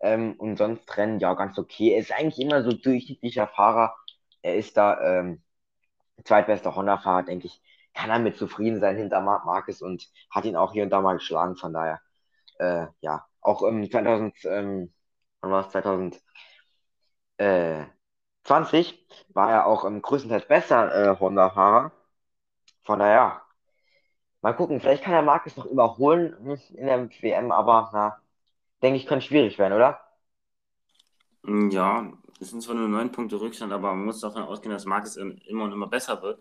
Ähm, 0.00 0.34
und 0.38 0.56
sonst 0.56 0.96
Rennen, 0.96 1.18
ja, 1.20 1.34
ganz 1.34 1.58
okay. 1.58 1.92
Er 1.94 2.00
ist 2.00 2.12
eigentlich 2.12 2.40
immer 2.40 2.62
so 2.64 2.72
durchschnittlicher 2.72 3.46
Fahrer. 3.48 3.94
Er 4.42 4.56
ist 4.56 4.76
da 4.76 5.00
ähm, 5.20 5.42
zweitbester 6.24 6.74
Honda-Fahrer, 6.76 7.24
denke 7.24 7.46
ich. 7.48 7.62
Kann 7.94 8.10
er 8.10 8.18
mit 8.20 8.36
zufrieden 8.38 8.80
sein 8.80 8.96
hinter 8.96 9.20
Marc 9.20 9.44
Marquez 9.46 9.80
und 9.82 10.06
hat 10.30 10.44
ihn 10.44 10.56
auch 10.56 10.72
hier 10.72 10.84
und 10.84 10.90
da 10.90 11.00
mal 11.00 11.14
geschlagen. 11.14 11.56
Von 11.56 11.72
daher, 11.74 12.00
äh, 12.58 12.86
ja, 13.00 13.26
auch 13.42 13.62
im 13.62 13.90
2000, 13.90 14.34
ähm, 14.46 14.92
wann 15.42 15.50
war 15.52 15.66
es, 15.66 15.72
2020 15.72 16.22
war 19.28 19.50
er 19.50 19.66
auch 19.66 19.84
im 19.84 20.02
größtenteils 20.02 20.46
besser 20.46 21.12
äh, 21.14 21.18
Honda-Fahrer. 21.18 21.92
Von 22.84 22.98
daher, 22.98 23.42
mal 24.42 24.52
gucken, 24.54 24.80
vielleicht 24.80 25.04
kann 25.04 25.14
er 25.14 25.22
Marquez 25.22 25.56
noch 25.56 25.66
überholen 25.66 26.34
in 26.74 26.86
der 26.86 27.08
WM, 27.20 27.52
aber 27.52 27.90
na, 27.92 28.20
denke 28.82 28.98
ich, 28.98 29.06
könnte 29.06 29.26
schwierig 29.26 29.58
werden, 29.58 29.74
oder? 29.74 30.00
Ja, 31.70 32.12
es 32.40 32.50
sind 32.50 32.62
zwar 32.62 32.74
nur 32.74 32.88
neun 32.88 33.12
Punkte 33.12 33.40
Rückstand, 33.40 33.72
aber 33.72 33.94
man 33.94 34.06
muss 34.06 34.20
davon 34.20 34.42
ausgehen, 34.42 34.72
dass 34.72 34.84
Marcus 34.84 35.16
immer 35.16 35.64
und 35.64 35.72
immer 35.72 35.86
besser 35.86 36.22
wird. 36.22 36.40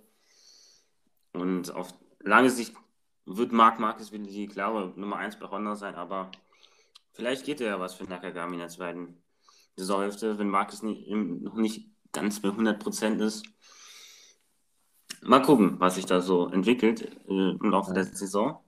Und 1.34 1.74
auf 1.74 1.94
lange 2.20 2.50
Sicht 2.50 2.76
wird 3.26 3.52
Marc 3.52 3.80
Marquez 3.80 4.12
wieder 4.12 4.26
die 4.26 4.48
klare 4.48 4.94
Nummer 4.96 5.18
1 5.18 5.40
bei 5.40 5.48
Honda 5.48 5.76
sein, 5.76 5.96
aber 5.96 6.32
vielleicht 7.12 7.46
geht 7.46 7.60
ja 7.60 7.80
was 7.80 7.94
für 7.94 8.06
Nakagami 8.06 8.54
in 8.54 8.60
der 8.60 8.70
zweiten 8.70 9.22
Saisonhälfte, 9.76 10.38
wenn 10.40 10.50
Marcus 10.50 10.84
nicht, 10.84 11.10
noch 11.10 11.56
nicht 11.56 11.90
ganz 12.12 12.42
bei 12.42 12.50
100% 12.50 13.24
ist. 13.24 13.46
Mal 15.22 15.42
gucken, 15.42 15.80
was 15.80 15.96
sich 15.96 16.06
da 16.06 16.22
so 16.22 16.48
entwickelt 16.48 17.02
äh, 17.28 17.52
im 17.52 17.70
Laufe 17.70 17.94
der 17.94 18.06
Saison. 18.06 18.60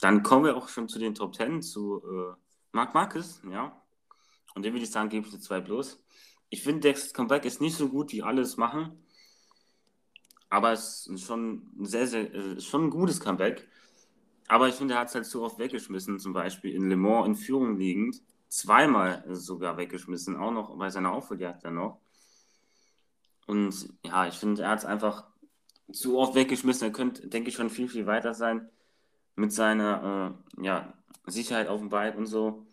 Dann 0.00 0.22
kommen 0.22 0.44
wir 0.44 0.56
auch 0.56 0.68
schon 0.68 0.88
zu 0.88 0.98
den 0.98 1.14
Top 1.14 1.34
10, 1.34 1.62
zu 1.62 2.02
äh, 2.04 2.34
Marc 2.72 2.94
Marquez, 2.94 3.42
ja. 3.50 3.80
Und 4.54 4.64
dem 4.64 4.74
würde 4.74 4.84
ich 4.84 4.90
sagen, 4.90 5.08
gebe 5.08 5.26
ich 5.26 5.32
eine 5.32 5.42
2 5.42 5.60
plus. 5.60 6.02
Ich 6.48 6.62
finde, 6.62 6.92
das 6.92 7.12
Comeback 7.12 7.44
ist 7.44 7.60
nicht 7.60 7.76
so 7.76 7.88
gut, 7.88 8.12
wie 8.12 8.22
alle 8.22 8.42
es 8.42 8.56
machen. 8.56 9.04
Aber 10.48 10.72
es 10.72 11.06
ist 11.06 11.24
schon 11.26 11.70
ein 11.78 11.84
sehr, 11.84 12.06
sehr, 12.06 12.32
äh, 12.34 12.60
schon 12.60 12.86
ein 12.86 12.90
gutes 12.90 13.20
Comeback. 13.20 13.68
Aber 14.48 14.68
ich 14.68 14.74
finde, 14.74 14.94
er 14.94 15.00
hat 15.00 15.08
es 15.08 15.14
halt 15.14 15.26
so 15.26 15.44
oft 15.44 15.58
weggeschmissen, 15.58 16.18
zum 16.18 16.32
Beispiel 16.32 16.74
in 16.74 16.88
Le 16.88 16.96
Mans 16.96 17.26
in 17.26 17.36
Führung 17.36 17.76
liegend. 17.76 18.22
zweimal 18.48 19.24
sogar 19.34 19.76
weggeschmissen, 19.76 20.36
auch 20.36 20.52
noch 20.52 20.76
bei 20.78 20.88
seiner 20.90 21.12
Aufholjagd 21.12 21.64
dann 21.64 21.74
noch. 21.74 22.00
Und 23.46 23.90
ja, 24.04 24.26
ich 24.26 24.34
finde, 24.34 24.62
er 24.62 24.70
hat 24.70 24.78
es 24.80 24.84
einfach 24.86 25.26
zu 25.92 26.18
oft 26.18 26.34
weggeschmissen. 26.34 26.88
Er 26.88 26.92
könnte, 26.92 27.28
denke 27.28 27.48
ich, 27.48 27.56
schon 27.56 27.70
viel, 27.70 27.88
viel 27.88 28.06
weiter 28.06 28.34
sein 28.34 28.68
mit 29.36 29.52
seiner 29.52 30.34
äh, 30.58 30.64
ja, 30.64 30.92
Sicherheit 31.26 31.68
auf 31.68 31.80
dem 31.80 31.88
Bike 31.88 32.16
und 32.16 32.26
so. 32.26 32.66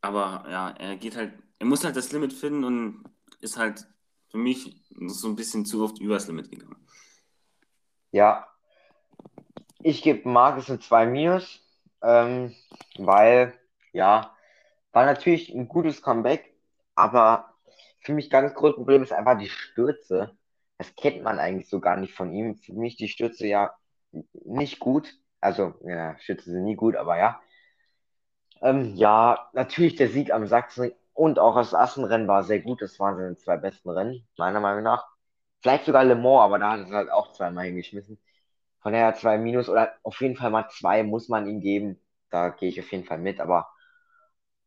Aber 0.00 0.44
ja, 0.48 0.70
er 0.70 0.96
geht 0.96 1.16
halt, 1.16 1.32
er 1.58 1.66
muss 1.66 1.84
halt 1.84 1.96
das 1.96 2.12
Limit 2.12 2.32
finden 2.32 2.64
und 2.64 3.04
ist 3.40 3.56
halt 3.56 3.86
für 4.28 4.38
mich 4.38 4.82
so 5.06 5.28
ein 5.28 5.36
bisschen 5.36 5.66
zu 5.66 5.82
oft 5.84 5.98
übers 5.98 6.28
Limit 6.28 6.50
gegangen. 6.50 6.76
Ja, 8.12 8.46
ich 9.80 10.02
gebe 10.02 10.28
Marcus 10.28 10.70
ein 10.70 10.80
2 10.80 11.06
Minus, 11.06 11.60
ähm, 12.02 12.54
weil, 12.98 13.54
ja, 13.92 14.34
war 14.92 15.06
natürlich 15.06 15.54
ein 15.54 15.68
gutes 15.68 16.02
Comeback, 16.02 16.54
aber 16.94 17.54
für 18.00 18.12
mich 18.12 18.30
ganz 18.30 18.54
großes 18.54 18.76
Problem 18.76 19.02
ist 19.02 19.12
einfach 19.12 19.38
die 19.38 19.48
Stürze. 19.48 20.36
Das 20.78 20.94
kennt 20.96 21.22
man 21.22 21.38
eigentlich 21.38 21.68
so 21.68 21.80
gar 21.80 21.96
nicht 21.96 22.14
von 22.14 22.32
ihm. 22.32 22.56
Für 22.56 22.72
mich 22.74 22.96
die 22.96 23.08
Stürze 23.08 23.46
ja 23.46 23.74
nicht 24.44 24.78
gut. 24.78 25.14
Also, 25.40 25.74
ja, 25.84 26.18
Stürze 26.18 26.50
sind 26.50 26.64
nie 26.64 26.76
gut, 26.76 26.96
aber 26.96 27.18
ja. 27.18 27.40
Ähm, 28.62 28.94
ja, 28.96 29.48
natürlich 29.52 29.96
der 29.96 30.08
Sieg 30.08 30.32
am 30.32 30.46
Sachsen 30.46 30.92
und 31.12 31.38
auch 31.38 31.56
das 31.56 31.74
Assenrennen 31.74 32.28
war 32.28 32.42
sehr 32.44 32.60
gut. 32.60 32.82
Das 32.82 32.98
waren 32.98 33.16
seine 33.16 33.36
zwei 33.36 33.56
besten 33.56 33.90
Rennen, 33.90 34.26
meiner 34.38 34.60
Meinung 34.60 34.82
nach. 34.84 35.06
Vielleicht 35.62 35.84
sogar 35.86 36.04
Le 36.04 36.14
Mans, 36.14 36.40
aber 36.42 36.58
da 36.58 36.72
hat 36.72 36.80
er 36.80 36.90
halt 36.96 37.10
auch 37.10 37.32
zweimal 37.32 37.66
hingeschmissen. 37.66 38.18
Von 38.80 38.92
daher 38.92 39.14
zwei 39.14 39.38
Minus 39.38 39.68
oder 39.68 39.94
auf 40.02 40.20
jeden 40.20 40.36
Fall 40.36 40.50
mal 40.50 40.68
zwei 40.70 41.02
muss 41.02 41.28
man 41.28 41.46
ihm 41.48 41.60
geben. 41.60 42.00
Da 42.30 42.50
gehe 42.50 42.68
ich 42.70 42.80
auf 42.80 42.90
jeden 42.92 43.04
Fall 43.04 43.18
mit, 43.18 43.40
aber 43.40 43.68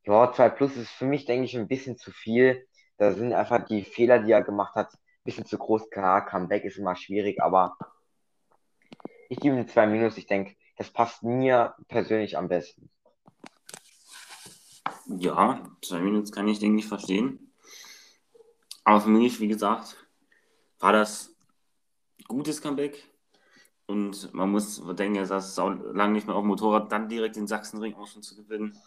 ja, 0.06 0.32
2 0.34 0.50
Plus 0.50 0.76
ist 0.78 0.90
für 0.92 1.06
mich, 1.06 1.26
denke 1.26 1.46
ich, 1.46 1.56
ein 1.58 1.68
bisschen 1.68 1.98
zu 1.98 2.12
viel. 2.12 2.68
Da 2.98 3.14
sind 3.14 3.34
einfach 3.34 3.66
die 3.66 3.84
Fehler, 3.84 4.20
die 4.20 4.32
er 4.32 4.44
gemacht 4.44 4.76
hat, 4.76 4.92
bisschen 5.24 5.46
zu 5.46 5.58
groß. 5.58 5.90
Klar, 5.90 6.26
Comeback 6.26 6.64
ist 6.64 6.78
immer 6.78 6.96
schwierig, 6.96 7.42
aber 7.42 7.78
ich 9.30 9.40
gebe 9.40 9.58
ihm 9.58 9.68
2 9.68 9.88
Minus. 9.88 10.18
Ich 10.18 10.28
denke, 10.28 10.56
das 10.78 10.90
passt 10.90 11.24
mir 11.24 11.76
persönlich 11.88 12.38
am 12.38 12.48
besten. 12.48 12.90
Ja, 15.08 15.64
2 15.84 16.00
Minus 16.02 16.32
kann 16.32 16.48
ich, 16.48 16.60
denke 16.60 16.80
ich, 16.80 16.88
verstehen. 16.88 17.54
Aber 18.84 19.02
für 19.02 19.10
mich, 19.10 19.40
wie 19.40 19.48
gesagt, 19.48 19.98
war 20.80 20.94
das 20.94 21.36
gutes 22.28 22.62
Comeback. 22.62 23.06
Und 23.86 24.34
man 24.34 24.52
muss 24.52 24.84
denken, 24.96 25.16
er 25.18 25.26
saß 25.26 25.58
lange 25.58 26.14
nicht 26.14 26.28
mehr 26.28 26.36
auf 26.36 26.44
dem 26.44 26.50
Motorrad, 26.50 26.92
dann 26.92 27.10
direkt 27.10 27.36
den 27.36 27.48
Sachsenring 27.48 27.96
auch 27.96 28.06
schon 28.06 28.22
zu 28.22 28.36
gewinnen. 28.36 28.78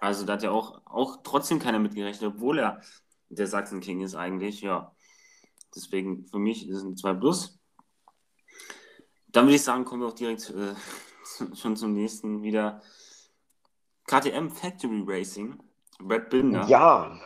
Also 0.00 0.26
da 0.26 0.34
hat 0.34 0.42
ja 0.42 0.50
auch, 0.50 0.80
auch 0.84 1.22
trotzdem 1.22 1.60
keiner 1.60 1.78
mitgerechnet, 1.78 2.34
obwohl 2.34 2.58
er 2.58 2.82
der 3.28 3.46
Sachsen 3.46 3.80
King 3.80 4.00
ist 4.00 4.14
eigentlich, 4.14 4.60
ja. 4.60 4.92
Deswegen 5.74 6.26
für 6.26 6.38
mich 6.38 6.68
ist 6.68 6.78
es 6.78 6.82
ein 6.84 6.96
2 6.96 7.14
Plus. 7.14 7.58
Dann 9.28 9.46
würde 9.46 9.56
ich 9.56 9.62
sagen, 9.62 9.84
kommen 9.84 10.02
wir 10.02 10.08
auch 10.08 10.14
direkt 10.14 10.50
äh, 10.50 10.74
schon 11.54 11.76
zum 11.76 11.92
nächsten 11.92 12.42
wieder. 12.42 12.82
KTM 14.06 14.48
Factory 14.48 15.04
Racing. 15.06 15.58
Brad 16.00 16.30
Binder. 16.30 16.66
Ja. 16.68 17.20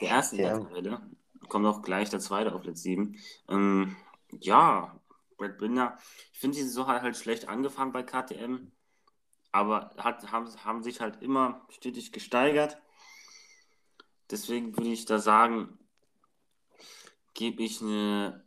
Der 0.00 0.08
erste 0.08 0.36
ja. 0.36 0.58
Tabelle. 0.58 1.00
Kommt 1.48 1.66
auch 1.66 1.80
gleich 1.80 2.10
der 2.10 2.20
zweite 2.20 2.54
auf 2.54 2.62
Platz 2.62 2.82
7. 2.82 3.16
Ähm, 3.48 3.96
ja, 4.40 5.00
Brad 5.38 5.58
Binder. 5.58 5.96
Ich 6.32 6.40
finde, 6.40 6.56
die 6.56 6.64
Saison 6.64 6.88
hat 6.88 7.02
halt 7.02 7.16
schlecht 7.16 7.48
angefangen 7.48 7.92
bei 7.92 8.02
KTM 8.02 8.72
aber 9.56 9.90
hat, 9.96 10.30
haben, 10.30 10.48
haben 10.64 10.82
sich 10.82 11.00
halt 11.00 11.22
immer 11.22 11.66
stetig 11.70 12.12
gesteigert. 12.12 12.76
Deswegen 14.30 14.76
würde 14.76 14.90
ich 14.90 15.06
da 15.06 15.18
sagen, 15.18 15.78
gebe 17.36 17.62
ich 17.62 17.80
eine 17.80 18.42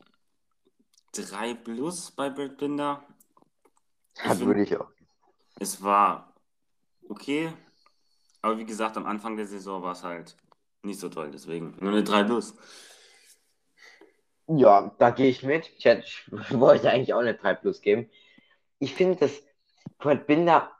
3 1.13 1.53
plus 1.53 2.11
bei 2.11 2.29
Brad 2.29 2.57
Binder. 2.57 3.03
Das 4.25 4.39
würde 4.41 4.63
ich 4.63 4.75
auch. 4.75 4.89
Es 5.59 5.81
war 5.81 6.33
okay, 7.07 7.53
aber 8.41 8.57
wie 8.57 8.65
gesagt, 8.65 8.97
am 8.97 9.05
Anfang 9.05 9.37
der 9.37 9.45
Saison 9.45 9.81
war 9.81 9.93
es 9.93 10.03
halt 10.03 10.35
nicht 10.83 10.99
so 10.99 11.09
toll, 11.09 11.31
deswegen 11.31 11.77
nur 11.79 11.91
eine 11.91 12.03
3 12.03 12.23
plus. 12.23 12.55
Ja, 14.47 14.93
da 14.97 15.11
gehe 15.11 15.29
ich 15.29 15.43
mit. 15.43 15.71
Ich, 15.77 15.85
hätte, 15.85 16.05
ich 16.05 16.59
wollte 16.59 16.89
eigentlich 16.89 17.13
auch 17.13 17.19
eine 17.19 17.35
3 17.35 17.53
plus 17.53 17.81
geben. 17.81 18.09
Ich 18.79 18.95
finde, 18.95 19.17
dass 19.17 19.43
Brad 19.99 20.25
Binder 20.25 20.71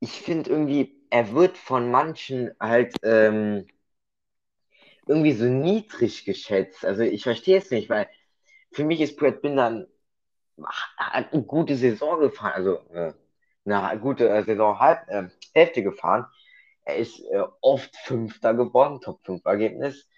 ich 0.00 0.20
finde 0.22 0.50
irgendwie, 0.50 0.94
er 1.10 1.32
wird 1.32 1.56
von 1.56 1.90
manchen 1.90 2.52
halt 2.60 2.94
ähm, 3.02 3.66
irgendwie 5.06 5.32
so 5.32 5.44
niedrig 5.44 6.24
geschätzt. 6.24 6.84
Also 6.84 7.02
ich 7.02 7.22
verstehe 7.22 7.58
es 7.58 7.70
nicht, 7.70 7.88
weil 7.88 8.08
für 8.72 8.84
mich 8.84 9.00
ist 9.00 9.16
Brad 9.16 9.40
Binder 9.42 9.86
hat 10.96 11.32
eine 11.32 11.42
gute 11.42 11.76
Saison 11.76 12.20
gefahren, 12.20 12.52
also 12.52 12.78
äh, 12.92 13.12
eine 13.66 14.00
gute 14.00 14.28
äh, 14.28 14.42
Saison 14.44 14.78
halb, 14.78 15.08
äh, 15.08 15.28
Hälfte 15.54 15.82
gefahren. 15.82 16.26
Er 16.84 16.96
ist 16.96 17.20
äh, 17.20 17.42
oft 17.60 17.94
Fünfter 18.04 18.54
geworden, 18.54 19.00
Top 19.00 19.24
5 19.24 19.44
Ergebnis. 19.44 20.08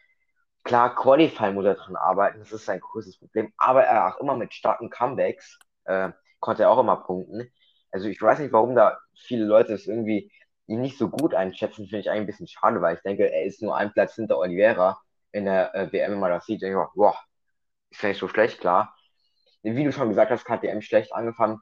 Klar, 0.64 0.94
Qualify 0.94 1.52
muss 1.52 1.64
er 1.64 1.74
dran 1.74 1.96
arbeiten, 1.96 2.40
das 2.40 2.52
ist 2.52 2.66
sein 2.66 2.80
größtes 2.80 3.18
Problem, 3.18 3.52
aber 3.56 3.84
er 3.84 4.14
auch 4.14 4.20
immer 4.20 4.36
mit 4.36 4.52
starken 4.52 4.90
Comebacks 4.90 5.58
äh, 5.84 6.10
konnte 6.40 6.64
er 6.64 6.70
auch 6.70 6.78
immer 6.78 6.96
punkten. 6.96 7.50
Also 7.90 8.08
ich 8.08 8.20
weiß 8.20 8.38
nicht, 8.40 8.52
warum 8.52 8.74
da 8.74 8.98
viele 9.14 9.44
Leute 9.44 9.72
es 9.72 9.86
irgendwie 9.86 10.30
ihn 10.68 10.80
nicht 10.80 10.98
so 10.98 11.08
gut 11.08 11.34
einschätzen, 11.34 11.86
finde 11.86 12.00
ich 12.00 12.10
eigentlich 12.10 12.20
ein 12.20 12.26
bisschen 12.26 12.48
schade, 12.48 12.80
weil 12.80 12.96
ich 12.96 13.02
denke, 13.02 13.30
er 13.30 13.44
ist 13.44 13.62
nur 13.62 13.76
ein 13.76 13.92
Platz 13.92 14.14
hinter 14.14 14.38
Oliveira 14.38 15.00
in 15.32 15.46
der 15.46 15.74
äh, 15.74 15.92
WM, 15.92 16.12
wenn 16.12 16.20
man 16.20 16.30
das 16.30 16.46
sieht. 16.46 16.62
Denke 16.62 16.80
ich, 16.80 16.94
boah, 16.94 17.18
ist 17.90 18.02
nicht 18.02 18.18
so 18.18 18.28
schlecht, 18.28 18.60
klar. 18.60 18.94
Wie 19.62 19.84
du 19.84 19.92
schon 19.92 20.08
gesagt 20.08 20.30
hast, 20.30 20.44
KTM 20.44 20.80
schlecht 20.80 21.12
angefangen 21.12 21.60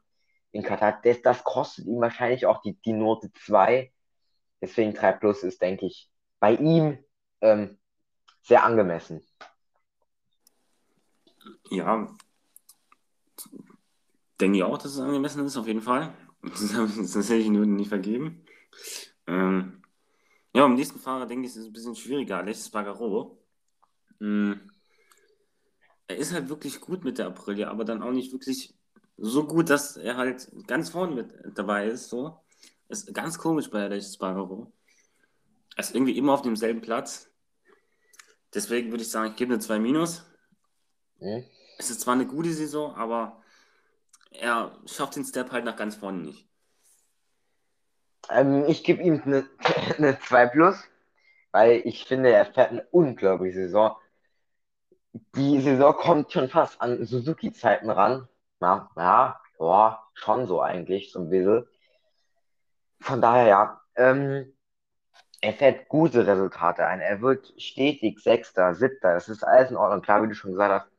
in 0.50 0.62
Katar. 0.62 1.00
Das, 1.02 1.22
das 1.22 1.44
kostet 1.44 1.86
ihm 1.86 2.00
wahrscheinlich 2.00 2.46
auch 2.46 2.60
die, 2.62 2.74
die 2.82 2.92
Note 2.92 3.30
2. 3.32 3.92
Deswegen 4.60 4.92
3 4.92 5.12
Plus 5.12 5.42
ist, 5.42 5.62
denke 5.62 5.86
ich, 5.86 6.10
bei 6.40 6.54
ihm 6.54 6.98
ähm, 7.40 7.78
sehr 8.42 8.64
angemessen. 8.64 9.24
Ja, 11.70 12.08
denke 14.40 14.58
ich 14.58 14.64
auch, 14.64 14.78
dass 14.78 14.92
es 14.92 15.00
angemessen 15.00 15.44
ist, 15.44 15.56
auf 15.56 15.66
jeden 15.66 15.82
Fall. 15.82 16.12
Das, 17.14 17.28
hätte 17.28 17.34
ich 17.36 17.48
nur 17.48 17.66
nicht 17.66 17.88
vergeben. 17.88 18.44
Ähm, 19.26 19.82
ja, 20.54 20.64
am 20.64 20.74
nächsten 20.74 20.98
Fahrer 20.98 21.26
denke 21.26 21.46
ich, 21.46 21.52
ist 21.52 21.62
es 21.62 21.66
ein 21.66 21.72
bisschen 21.72 21.96
schwieriger. 21.96 22.38
Alexis 22.38 22.70
Bagaro. 22.70 23.42
Ähm, 24.20 24.70
er 26.08 26.16
ist 26.16 26.32
halt 26.32 26.48
wirklich 26.48 26.80
gut 26.80 27.04
mit 27.04 27.18
der 27.18 27.26
Aprilia, 27.26 27.68
aber 27.68 27.84
dann 27.84 28.02
auch 28.02 28.12
nicht 28.12 28.32
wirklich 28.32 28.74
so 29.16 29.44
gut, 29.44 29.70
dass 29.70 29.96
er 29.96 30.16
halt 30.16 30.50
ganz 30.66 30.90
vorne 30.90 31.14
mit 31.14 31.58
dabei 31.58 31.88
ist. 31.88 32.08
So. 32.08 32.40
Ist 32.88 33.12
ganz 33.12 33.38
komisch 33.38 33.68
bei 33.68 33.82
Alexis 33.82 34.16
Bagaro. 34.16 34.72
Er 35.74 35.80
ist 35.80 35.94
irgendwie 35.94 36.16
immer 36.16 36.32
auf 36.32 36.42
demselben 36.42 36.80
Platz. 36.80 37.30
Deswegen 38.54 38.90
würde 38.90 39.02
ich 39.02 39.10
sagen, 39.10 39.32
ich 39.32 39.36
gebe 39.36 39.52
eine 39.52 39.60
2 39.60 39.78
Minus. 39.78 40.24
Mhm. 41.18 41.44
Es 41.78 41.90
ist 41.90 42.00
zwar 42.00 42.14
eine 42.14 42.26
gute 42.26 42.52
Saison, 42.52 42.94
aber 42.94 43.42
er 44.40 44.72
schafft 44.86 45.16
den 45.16 45.24
Step 45.24 45.52
halt 45.52 45.64
nach 45.64 45.76
ganz 45.76 45.96
vorne 45.96 46.18
nicht. 46.18 46.46
Ähm, 48.30 48.64
ich 48.66 48.84
gebe 48.84 49.02
ihm 49.02 49.22
eine, 49.24 49.48
eine 49.98 50.18
2 50.18 50.46
plus, 50.46 50.76
weil 51.52 51.82
ich 51.84 52.04
finde, 52.04 52.32
er 52.32 52.46
fährt 52.46 52.70
eine 52.70 52.86
unglaubliche 52.90 53.66
Saison. 53.66 53.96
Die 55.34 55.60
Saison 55.60 55.94
kommt 55.94 56.32
schon 56.32 56.48
fast 56.48 56.80
an 56.80 57.04
Suzuki-Zeiten 57.04 57.90
ran. 57.90 58.28
Na, 58.60 58.90
ja, 58.96 59.40
ja, 59.58 60.02
schon 60.14 60.46
so 60.46 60.60
eigentlich, 60.60 61.12
so 61.12 61.20
ein 61.20 61.30
bisschen. 61.30 61.66
Von 63.00 63.20
daher, 63.20 63.46
ja, 63.46 63.80
ähm, 63.96 64.52
er 65.40 65.52
fährt 65.52 65.88
gute 65.88 66.26
Resultate 66.26 66.86
ein. 66.86 67.00
Er 67.00 67.20
wird 67.20 67.54
stetig 67.60 68.20
Sechster, 68.20 68.74
Siebter. 68.74 69.14
Das 69.14 69.28
ist 69.28 69.44
alles 69.44 69.70
in 69.70 69.76
Ordnung. 69.76 70.02
Klar, 70.02 70.22
wie 70.22 70.28
du 70.28 70.34
schon 70.34 70.52
gesagt 70.52 70.82
hast, 70.82 70.90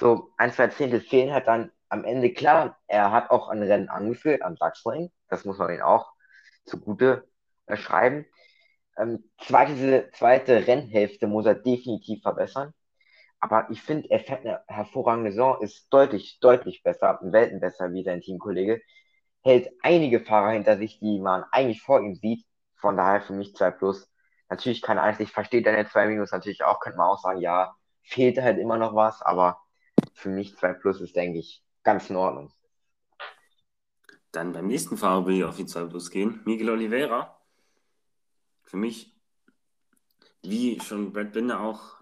so 0.00 0.30
ein, 0.36 0.52
zwei 0.52 0.68
Zehntel 0.68 1.00
fehlen 1.00 1.32
halt 1.32 1.46
dann 1.46 1.70
am 1.94 2.04
Ende 2.04 2.32
klar, 2.32 2.76
er 2.88 3.12
hat 3.12 3.30
auch 3.30 3.48
ein 3.48 3.62
Rennen 3.62 3.88
angeführt 3.88 4.42
am 4.42 4.56
Sachsenring. 4.56 5.12
Das 5.28 5.44
muss 5.44 5.58
man 5.58 5.72
ihn 5.72 5.80
auch 5.82 6.12
zugute 6.66 7.28
äh, 7.66 7.76
schreiben. 7.76 8.26
Ähm, 8.98 9.30
zweite, 9.38 10.10
zweite 10.12 10.66
Rennhälfte 10.66 11.26
muss 11.28 11.46
er 11.46 11.54
definitiv 11.54 12.22
verbessern. 12.22 12.74
Aber 13.40 13.68
ich 13.70 13.82
finde, 13.82 14.10
er 14.10 14.20
fährt 14.20 14.44
eine 14.44 14.62
hervorragende 14.68 15.30
Saison, 15.32 15.62
ist 15.62 15.86
deutlich, 15.92 16.38
deutlich 16.40 16.82
besser, 16.82 17.18
Welten 17.22 17.60
besser 17.60 17.92
wie 17.92 18.04
sein 18.04 18.20
Teamkollege. 18.22 18.80
Hält 19.42 19.70
einige 19.82 20.20
Fahrer 20.20 20.52
hinter 20.52 20.78
sich, 20.78 20.98
die 21.00 21.20
man 21.20 21.44
eigentlich 21.52 21.82
vor 21.82 22.00
ihm 22.00 22.14
sieht. 22.16 22.44
Von 22.76 22.96
daher 22.96 23.20
für 23.22 23.34
mich 23.34 23.54
2 23.54 23.70
plus. 23.70 24.10
Natürlich 24.48 24.82
keine 24.82 25.02
Eins, 25.02 25.20
ich 25.20 25.30
verstehe 25.32 25.62
deine 25.62 25.86
2 25.88 26.06
minus 26.08 26.32
natürlich 26.32 26.64
auch, 26.64 26.80
könnte 26.80 26.98
man 26.98 27.08
auch 27.10 27.18
sagen, 27.20 27.40
ja, 27.40 27.74
fehlt 28.02 28.40
halt 28.40 28.58
immer 28.58 28.78
noch 28.78 28.94
was, 28.94 29.22
aber 29.22 29.60
für 30.14 30.30
mich 30.30 30.56
2 30.56 30.72
plus 30.74 31.00
ist, 31.00 31.16
denke 31.16 31.38
ich, 31.38 31.64
ganz 31.84 32.10
in 32.10 32.16
Ordnung. 32.16 32.52
Dann 34.32 34.52
beim 34.52 34.66
nächsten 34.66 34.96
Fahrer 34.96 35.26
will 35.26 35.36
ich 35.36 35.44
auf 35.44 35.56
die 35.56 35.66
2 35.66 35.84
Plus 35.84 36.10
gehen. 36.10 36.40
Miguel 36.44 36.70
Oliveira. 36.70 37.38
Für 38.64 38.76
mich 38.76 39.14
wie 40.42 40.80
schon 40.80 41.12
Brad 41.12 41.32
Binder 41.32 41.60
auch 41.60 41.96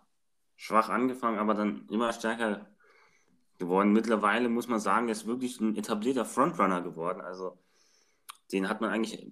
schwach 0.57 0.89
angefangen, 0.89 1.39
aber 1.39 1.55
dann 1.55 1.87
immer 1.91 2.13
stärker 2.13 2.67
geworden. 3.59 3.93
Mittlerweile 3.93 4.49
muss 4.49 4.69
man 4.69 4.81
sagen, 4.81 5.09
er 5.09 5.13
ist 5.13 5.27
wirklich 5.27 5.61
ein 5.61 5.77
etablierter 5.77 6.25
Frontrunner 6.25 6.83
geworden. 6.83 7.21
Also 7.21 7.59
den 8.53 8.69
hat 8.69 8.81
man 8.81 8.91
eigentlich 8.91 9.31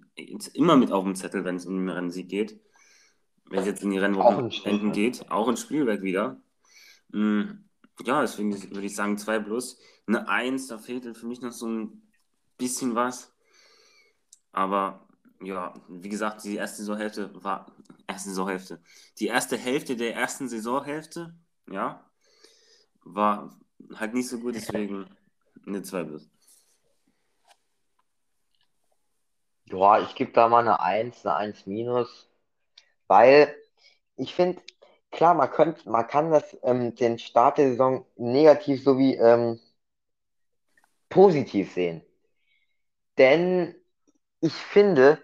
immer 0.53 0.77
mit 0.77 0.91
auf 0.91 1.03
dem 1.03 1.15
Zettel, 1.15 1.43
wenn 1.43 1.55
es 1.55 1.65
um 1.65 1.77
den 1.77 1.89
Rennsieg 1.89 2.29
geht. 2.29 2.59
Wenn 3.45 3.59
es 3.59 3.65
jetzt 3.65 3.83
in 3.83 3.91
die 3.91 3.97
Rennwochenenden 3.97 4.91
geht, 4.91 5.29
auch 5.29 5.49
in 5.49 5.57
Spielberg 5.57 6.01
wieder. 6.01 6.41
Mm, 7.09 7.65
ja, 8.03 8.21
deswegen 8.21 8.53
würde 8.71 8.85
ich 8.85 8.95
sagen 8.95 9.17
2 9.17 9.39
plus. 9.39 9.79
Eine 10.07 10.27
1, 10.27 10.67
da 10.67 10.77
fehlt 10.77 11.15
für 11.15 11.27
mich 11.27 11.41
noch 11.41 11.51
so 11.51 11.67
ein 11.67 12.09
bisschen 12.57 12.95
was. 12.95 13.33
Aber 14.51 15.07
ja, 15.41 15.73
wie 15.87 16.09
gesagt, 16.09 16.43
die 16.43 16.55
erste 16.55 16.77
Saisonhälfte 16.77 17.43
war 17.43 17.75
erste 18.07 18.29
Saisonhälfte. 18.29 18.81
Die 19.19 19.27
erste 19.27 19.57
Hälfte 19.57 19.95
der 19.95 20.15
ersten 20.15 20.49
Saisonhälfte, 20.49 21.35
ja, 21.69 22.09
war 23.03 23.57
halt 23.95 24.13
nicht 24.13 24.29
so 24.29 24.39
gut, 24.39 24.55
deswegen 24.55 25.07
eine 25.65 25.81
2 25.81 26.03
plus. 26.03 26.29
Ja, 29.65 30.01
ich 30.01 30.15
gebe 30.15 30.33
da 30.33 30.49
mal 30.49 30.59
eine 30.59 30.81
1, 30.81 31.25
eine 31.25 31.35
1 31.35 31.65
minus, 31.65 32.29
weil 33.07 33.55
ich 34.17 34.35
finde, 34.35 34.61
klar, 35.11 35.33
man 35.33 35.49
könnte, 35.51 35.89
man 35.89 36.07
kann 36.07 36.31
das, 36.31 36.57
ähm, 36.63 36.95
den 36.95 37.19
Start 37.19 37.57
der 37.57 37.69
Saison 37.71 38.05
negativ 38.15 38.83
sowie 38.83 39.15
ähm, 39.15 39.59
positiv 41.09 41.73
sehen. 41.73 42.01
Denn 43.17 43.75
ich 44.39 44.53
finde, 44.53 45.21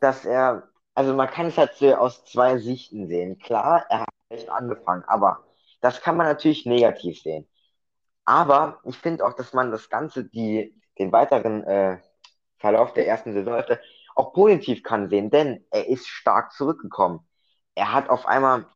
dass 0.00 0.24
er, 0.24 0.68
also 0.94 1.14
man 1.14 1.28
kann 1.30 1.46
es 1.46 1.58
halt 1.58 1.74
so 1.74 1.94
aus 1.94 2.24
zwei 2.24 2.58
Sichten 2.58 3.06
sehen. 3.08 3.38
Klar, 3.38 3.86
er 3.88 4.00
hat 4.00 4.08
echt 4.28 4.48
angefangen, 4.50 5.04
aber 5.06 5.44
das 5.80 6.00
kann 6.00 6.16
man 6.16 6.26
natürlich 6.26 6.66
negativ 6.66 7.20
sehen. 7.22 7.48
Aber 8.24 8.80
ich 8.84 8.96
finde 8.98 9.26
auch, 9.26 9.34
dass 9.34 9.52
man 9.52 9.70
das 9.70 9.88
Ganze, 9.90 10.24
die, 10.24 10.80
den 10.98 11.12
weiteren 11.12 11.64
äh, 11.64 11.98
Verlauf 12.58 12.92
der 12.94 13.06
ersten 13.08 13.32
Saison 13.32 13.62
auch 14.14 14.32
positiv 14.32 14.82
kann 14.82 15.08
sehen, 15.08 15.30
denn 15.30 15.64
er 15.70 15.88
ist 15.88 16.06
stark 16.08 16.52
zurückgekommen. 16.52 17.20
Er 17.74 17.92
hat 17.92 18.10
auf 18.10 18.26
einmal, 18.26 18.66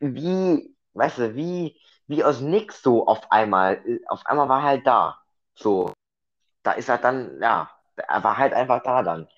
wie, 0.00 0.76
weißt 0.94 1.18
du, 1.18 1.34
wie, 1.34 1.78
wie 2.06 2.24
aus 2.24 2.40
nix 2.40 2.82
so 2.82 3.06
auf 3.06 3.30
einmal, 3.32 3.82
auf 4.08 4.26
einmal 4.26 4.48
war 4.48 4.60
er 4.60 4.64
halt 4.64 4.86
da. 4.86 5.18
So, 5.54 5.92
da 6.62 6.72
ist 6.72 6.88
er 6.88 6.98
dann, 6.98 7.40
ja, 7.40 7.70
er 7.96 8.24
war 8.24 8.38
halt 8.38 8.52
einfach 8.54 8.82
da 8.82 9.02
dann. 9.02 9.28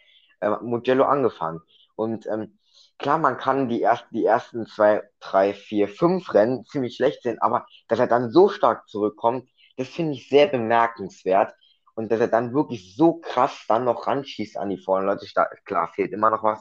Äh, 0.40 0.50
Mugello 0.62 1.04
angefangen. 1.04 1.60
Und 1.96 2.26
ähm, 2.26 2.58
klar, 2.98 3.18
man 3.18 3.38
kann 3.38 3.68
die, 3.68 3.80
erst, 3.80 4.06
die 4.10 4.24
ersten 4.24 4.66
zwei, 4.66 5.02
drei, 5.20 5.54
vier, 5.54 5.88
fünf 5.88 6.34
Rennen 6.34 6.64
ziemlich 6.66 6.96
schlecht 6.96 7.22
sehen, 7.22 7.38
aber 7.40 7.66
dass 7.88 7.98
er 7.98 8.06
dann 8.06 8.30
so 8.30 8.48
stark 8.48 8.88
zurückkommt, 8.88 9.48
das 9.76 9.88
finde 9.88 10.14
ich 10.14 10.28
sehr 10.28 10.46
bemerkenswert. 10.48 11.54
Und 11.96 12.10
dass 12.10 12.20
er 12.20 12.28
dann 12.28 12.54
wirklich 12.54 12.96
so 12.96 13.20
krass 13.20 13.66
dann 13.68 13.84
noch 13.84 14.06
ranschießt 14.08 14.56
an 14.56 14.68
die 14.70 14.78
vorne 14.78 15.06
Leute, 15.06 15.26
klar, 15.64 15.88
fehlt 15.94 16.12
immer 16.12 16.30
noch 16.30 16.42
was. 16.42 16.60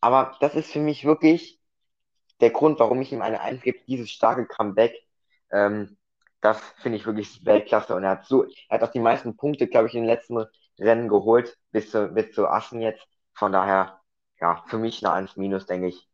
Aber 0.00 0.36
das 0.40 0.54
ist 0.54 0.72
für 0.72 0.80
mich 0.80 1.04
wirklich 1.04 1.59
der 2.40 2.50
Grund, 2.50 2.78
warum 2.78 3.00
ich 3.00 3.12
ihm 3.12 3.22
eine 3.22 3.40
1 3.40 3.62
gebe, 3.62 3.78
dieses 3.86 4.10
starke 4.10 4.46
Comeback. 4.46 4.94
Ähm, 5.50 5.96
das 6.40 6.60
finde 6.78 6.96
ich 6.96 7.06
wirklich 7.06 7.44
Weltklasse. 7.44 7.94
Und 7.94 8.04
er 8.04 8.10
hat 8.10 8.26
so, 8.26 8.44
er 8.44 8.78
hat 8.78 8.82
auch 8.82 8.92
die 8.92 9.00
meisten 9.00 9.36
Punkte, 9.36 9.66
glaube 9.66 9.88
ich, 9.88 9.94
in 9.94 10.02
den 10.02 10.08
letzten 10.08 10.46
Rennen 10.78 11.08
geholt, 11.08 11.58
bis 11.70 11.90
zu, 11.90 12.08
bis 12.08 12.32
zu 12.32 12.48
Assen 12.48 12.80
jetzt. 12.80 13.06
Von 13.34 13.52
daher, 13.52 14.00
ja, 14.40 14.64
für 14.68 14.78
mich 14.78 15.04
eine 15.04 15.14
1 15.14 15.36
minus, 15.36 15.66
denke 15.66 15.88
ich. 15.88 16.08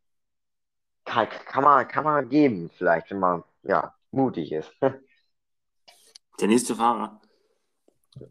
Kann, 1.05 1.29
kann, 1.29 1.63
man, 1.63 1.87
kann 1.87 2.05
man 2.05 2.29
geben, 2.29 2.71
vielleicht, 2.77 3.11
wenn 3.11 3.21
man, 3.21 3.45
ja, 3.63 3.95
mutig 4.11 4.53
ist. 4.53 4.73
Der 6.41 6.49
nächste 6.49 6.75
Fahrer 6.75 7.21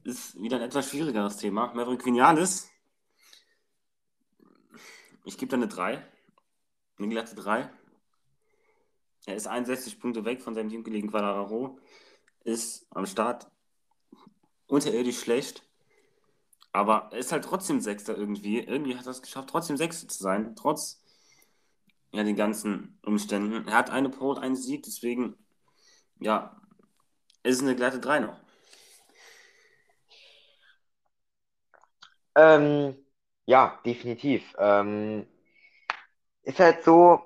ist 0.04 0.40
wieder 0.42 0.58
ein 0.58 0.64
etwas 0.64 0.90
schwierigeres 0.90 1.38
Thema. 1.38 1.74
Maverick 1.74 2.06
Vinales. 2.06 2.70
Ich 5.24 5.38
gebe 5.38 5.50
da 5.50 5.58
eine 5.58 5.68
3. 5.68 6.06
Eine 6.98 7.10
glatte 7.10 7.36
3. 7.36 7.70
Er 9.26 9.36
ist 9.36 9.48
61 9.48 10.00
Punkte 10.00 10.26
weg 10.26 10.42
von 10.42 10.54
seinem 10.54 10.70
Teamkollegen 10.70 11.10
Quadraro. 11.10 11.80
Ist 12.44 12.88
am 12.92 13.06
Start 13.06 13.50
unterirdisch 14.68 15.20
schlecht. 15.20 15.64
Aber 16.72 17.10
er 17.12 17.20
ist 17.20 17.32
halt 17.32 17.46
trotzdem 17.46 17.80
Sechster 17.80 18.18
irgendwie. 18.18 18.60
Irgendwie 18.60 18.96
hat 18.96 19.06
er 19.06 19.12
es 19.12 19.22
geschafft, 19.22 19.50
trotzdem 19.50 19.78
Sechster 19.78 20.08
zu 20.08 20.22
sein. 20.22 20.56
Trotz 20.56 21.02
ja, 22.12 22.24
den 22.24 22.36
ganzen 22.36 23.00
Umständen. 23.04 23.68
Er 23.68 23.76
hat 23.76 23.90
eine 23.90 24.10
Pole, 24.10 24.42
einen 24.42 24.56
Sieg. 24.56 24.84
Deswegen, 24.84 25.36
ja, 26.20 26.60
ist 27.44 27.62
eine 27.62 27.76
glatte 27.76 28.00
3 28.00 28.20
noch. 28.20 28.40
Ähm, 32.36 32.96
ja, 33.46 33.80
definitiv. 33.86 34.56
Ähm, 34.58 35.28
ist 36.44 36.60
halt 36.60 36.84
so, 36.84 37.22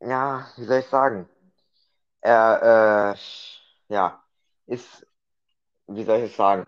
ja, 0.00 0.46
wie 0.56 0.64
soll 0.64 0.78
ich 0.80 0.86
sagen? 0.86 1.28
Er, 2.22 3.14
äh, 3.16 3.94
ja, 3.94 4.24
ist, 4.66 5.06
wie 5.88 6.04
soll 6.04 6.18
ich 6.20 6.32
es 6.32 6.36
sagen? 6.36 6.66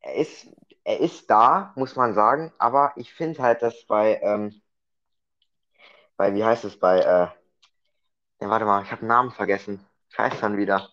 Er 0.00 0.14
ist, 0.14 0.46
er 0.84 1.00
ist 1.00 1.28
da, 1.28 1.72
muss 1.76 1.96
man 1.96 2.14
sagen, 2.14 2.52
aber 2.58 2.92
ich 2.96 3.12
finde 3.12 3.42
halt, 3.42 3.62
dass 3.62 3.84
bei, 3.86 4.20
ähm, 4.22 4.62
bei, 6.16 6.34
wie 6.34 6.44
heißt 6.44 6.64
es, 6.64 6.78
bei, 6.78 7.00
äh, 7.00 7.28
ja, 8.40 8.48
warte 8.50 8.64
mal, 8.66 8.82
ich 8.82 8.90
habe 8.90 9.00
den 9.00 9.08
Namen 9.08 9.30
vergessen. 9.30 9.86
Wie 10.10 10.18
heißt 10.22 10.42
dann 10.42 10.56
wieder? 10.58 10.88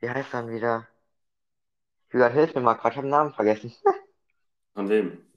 Wie 0.00 0.10
heißt 0.10 0.34
dann 0.34 0.50
wieder? 0.50 0.86
Julian, 2.12 2.32
hilf 2.32 2.54
mir 2.54 2.60
mal 2.60 2.74
gerade, 2.74 2.92
ich 2.92 2.96
habe 2.98 3.06
den 3.06 3.10
Namen 3.10 3.32
vergessen. 3.32 3.72
Von 4.74 4.88
wem? 4.88 5.29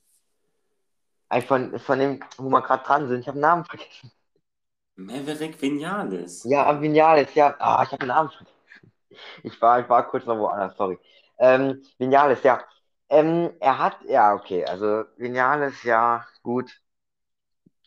Von, 1.41 1.79
von 1.79 1.99
dem, 1.99 2.19
wo 2.37 2.49
wir 2.49 2.61
gerade 2.61 2.83
dran 2.83 3.07
sind, 3.07 3.21
ich 3.21 3.27
habe 3.27 3.37
den 3.37 3.41
Namen 3.41 3.65
vergessen. 3.65 4.11
Maverick 4.95 5.61
Vinales. 5.61 6.43
Ja, 6.43 6.79
Vinales, 6.81 7.33
ja. 7.35 7.55
Ah, 7.59 7.83
ich 7.83 7.91
habe 7.91 7.99
den 7.99 8.07
Namen 8.09 8.29
vergessen. 8.29 8.53
Ich 9.43 9.61
war, 9.61 9.79
ich 9.79 9.89
war 9.89 10.07
kurz 10.07 10.25
noch 10.25 10.37
woanders, 10.37 10.75
sorry. 10.77 10.97
Ähm, 11.39 11.81
Vinales, 11.97 12.43
ja. 12.43 12.63
Ähm, 13.09 13.51
er 13.59 13.79
hat, 13.79 13.97
ja, 14.07 14.33
okay, 14.33 14.65
also 14.65 15.05
Vinales, 15.17 15.83
ja, 15.83 16.25
gut. 16.41 16.71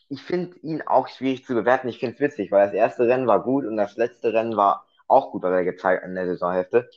Ich 0.09 0.21
finde 0.21 0.57
ihn 0.59 0.81
auch 0.81 1.07
schwierig 1.07 1.45
zu 1.45 1.53
bewerten. 1.53 1.87
Ich 1.89 1.99
finde 1.99 2.15
es 2.15 2.21
witzig, 2.21 2.51
weil 2.51 2.65
das 2.65 2.73
erste 2.73 3.07
Rennen 3.07 3.27
war 3.27 3.43
gut 3.43 3.65
und 3.65 3.77
das 3.77 3.95
letzte 3.97 4.33
Rennen 4.33 4.55
war 4.57 4.85
auch 5.07 5.31
gut, 5.31 5.43
weil 5.43 5.53
er 5.53 5.63
gezeigt 5.65 6.03
in 6.05 6.15
der 6.15 6.27
Saisonhälfte. 6.27 6.89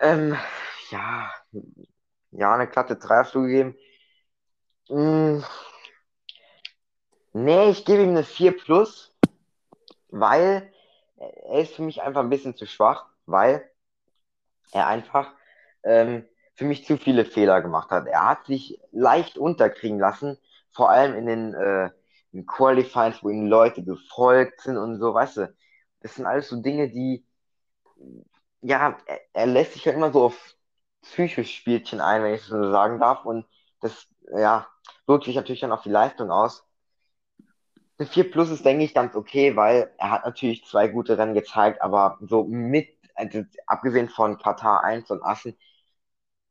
Ähm, 0.00 0.36
ja, 0.90 1.30
ja, 2.32 2.54
eine 2.54 2.66
glatte 2.68 2.96
3 2.96 3.16
hast 3.18 3.34
du 3.34 3.42
gegeben. 3.42 3.76
Hm, 4.92 5.42
nee, 7.32 7.70
ich 7.70 7.84
gebe 7.84 8.02
ihm 8.02 8.10
eine 8.10 8.24
4 8.24 8.56
plus, 8.56 9.14
weil 10.10 10.72
er 11.16 11.60
ist 11.62 11.74
für 11.76 11.82
mich 11.82 12.02
einfach 12.02 12.22
ein 12.22 12.30
bisschen 12.30 12.56
zu 12.56 12.66
schwach, 12.66 13.06
weil 13.26 13.70
er 14.72 14.86
einfach 14.86 15.32
ähm, 15.84 16.24
für 16.54 16.64
mich 16.64 16.84
zu 16.86 16.96
viele 16.96 17.24
Fehler 17.24 17.60
gemacht 17.62 17.90
hat. 17.90 18.06
Er 18.06 18.28
hat 18.28 18.46
sich 18.46 18.78
leicht 18.92 19.38
unterkriegen 19.38 19.98
lassen, 19.98 20.38
vor 20.70 20.90
allem 20.90 21.14
in 21.14 21.26
den 21.26 21.54
äh, 21.54 21.90
in 22.32 22.46
Qualifiers, 22.46 23.22
wo 23.22 23.28
ihm 23.28 23.46
Leute 23.46 23.84
gefolgt 23.84 24.62
sind 24.62 24.76
und 24.78 24.98
so, 24.98 25.12
weißt 25.14 25.36
du. 25.38 25.54
Das 26.00 26.14
sind 26.16 26.26
alles 26.26 26.48
so 26.48 26.60
Dinge, 26.60 26.88
die, 26.90 27.24
ja, 28.60 28.98
er, 29.06 29.20
er 29.32 29.46
lässt 29.46 29.72
sich 29.74 29.84
ja 29.84 29.92
immer 29.92 30.12
so 30.12 30.24
auf 30.24 30.56
psychische 31.02 31.44
Spielchen 31.44 32.00
ein, 32.00 32.22
wenn 32.22 32.34
ich 32.34 32.42
es 32.42 32.46
so 32.48 32.70
sagen 32.70 33.00
darf. 33.00 33.24
Und 33.24 33.46
das, 33.80 34.06
ja, 34.30 34.66
wirkt 35.06 35.24
sich 35.24 35.36
natürlich 35.36 35.60
dann 35.60 35.72
auf 35.72 35.82
die 35.82 35.90
Leistung 35.90 36.30
aus. 36.30 36.64
Eine 37.98 38.08
4 38.08 38.30
Plus 38.30 38.50
ist, 38.50 38.64
denke 38.64 38.84
ich, 38.84 38.94
ganz 38.94 39.14
okay, 39.14 39.56
weil 39.56 39.92
er 39.98 40.10
hat 40.10 40.24
natürlich 40.24 40.64
zwei 40.66 40.88
gute 40.88 41.18
Rennen 41.18 41.34
gezeigt, 41.34 41.80
aber 41.82 42.18
so 42.20 42.44
mit, 42.44 42.88
also 43.14 43.42
abgesehen 43.66 44.08
von 44.08 44.38
Katar 44.38 44.82
1 44.84 45.10
und 45.10 45.22
Assen, 45.22 45.56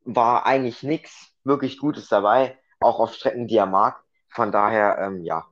war 0.04 0.46
eigentlich 0.46 0.82
nichts 0.82 1.32
wirklich 1.44 1.78
Gutes 1.78 2.08
dabei, 2.08 2.58
auch 2.80 3.00
auf 3.00 3.14
Strecken, 3.14 3.46
die 3.48 3.56
er 3.56 3.66
mag. 3.66 4.02
Von 4.28 4.52
daher, 4.52 4.98
ähm, 4.98 5.24
ja, 5.24 5.46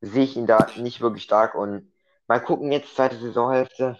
sehe 0.00 0.24
ich 0.24 0.36
ihn 0.36 0.46
da 0.46 0.66
nicht 0.76 1.00
wirklich 1.00 1.24
stark 1.24 1.54
und 1.54 1.92
mal 2.28 2.40
gucken 2.40 2.72
jetzt, 2.72 2.94
zweite 2.96 3.16
Saisonhälfte. 3.18 3.98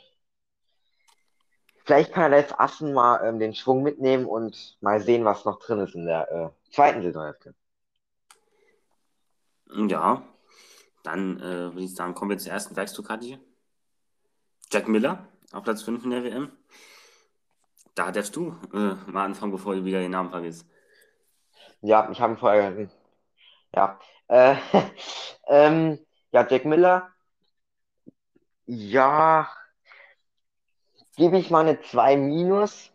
Vielleicht 1.85 2.12
kann 2.12 2.32
er 2.32 2.41
jetzt 2.41 2.59
Assen 2.59 2.95
mal 2.95 3.20
ähm, 3.24 3.39
den 3.39 3.55
Schwung 3.55 3.82
mitnehmen 3.82 4.24
und 4.24 4.76
mal 4.80 5.01
sehen, 5.01 5.24
was 5.24 5.45
noch 5.45 5.59
drin 5.59 5.80
ist 5.80 5.95
in 5.95 6.07
der 6.07 6.30
äh, 6.32 6.72
zweiten 6.72 7.03
Saisonhälfte. 7.03 7.55
Ja, 9.70 10.22
dann 11.03 11.39
äh, 11.41 11.43
würde 11.43 11.82
ich 11.82 11.95
sagen, 11.95 12.14
kommen 12.14 12.30
wir 12.30 12.39
zur 12.39 12.53
ersten 12.53 12.74
Werksducati. 12.76 13.39
Jack 14.70 14.89
Miller 14.89 15.28
auf 15.53 15.62
Platz 15.62 15.82
5 15.82 16.05
in 16.05 16.11
der 16.11 16.24
WM. 16.24 16.53
Da 17.95 18.11
darfst 18.11 18.35
du 18.35 18.57
äh, 18.72 18.95
mal 19.11 19.26
anfangen, 19.26 19.53
bevor 19.53 19.74
du 19.74 19.85
wieder 19.85 20.01
den 20.01 20.11
Namen 20.11 20.30
vergisst. 20.30 20.66
Ja, 21.82 22.11
ich 22.11 22.20
habe 22.20 22.32
ihn 22.32 22.39
vorher. 22.39 22.89
Ja. 23.74 24.01
Äh, 24.28 24.57
ähm, 25.49 25.99
ja, 26.32 26.47
Jack 26.49 26.64
Miller, 26.64 27.12
ja, 28.66 29.49
gebe 31.16 31.38
ich 31.38 31.50
mal 31.50 31.60
eine 31.60 31.80
2 31.80 32.16
minus. 32.16 32.90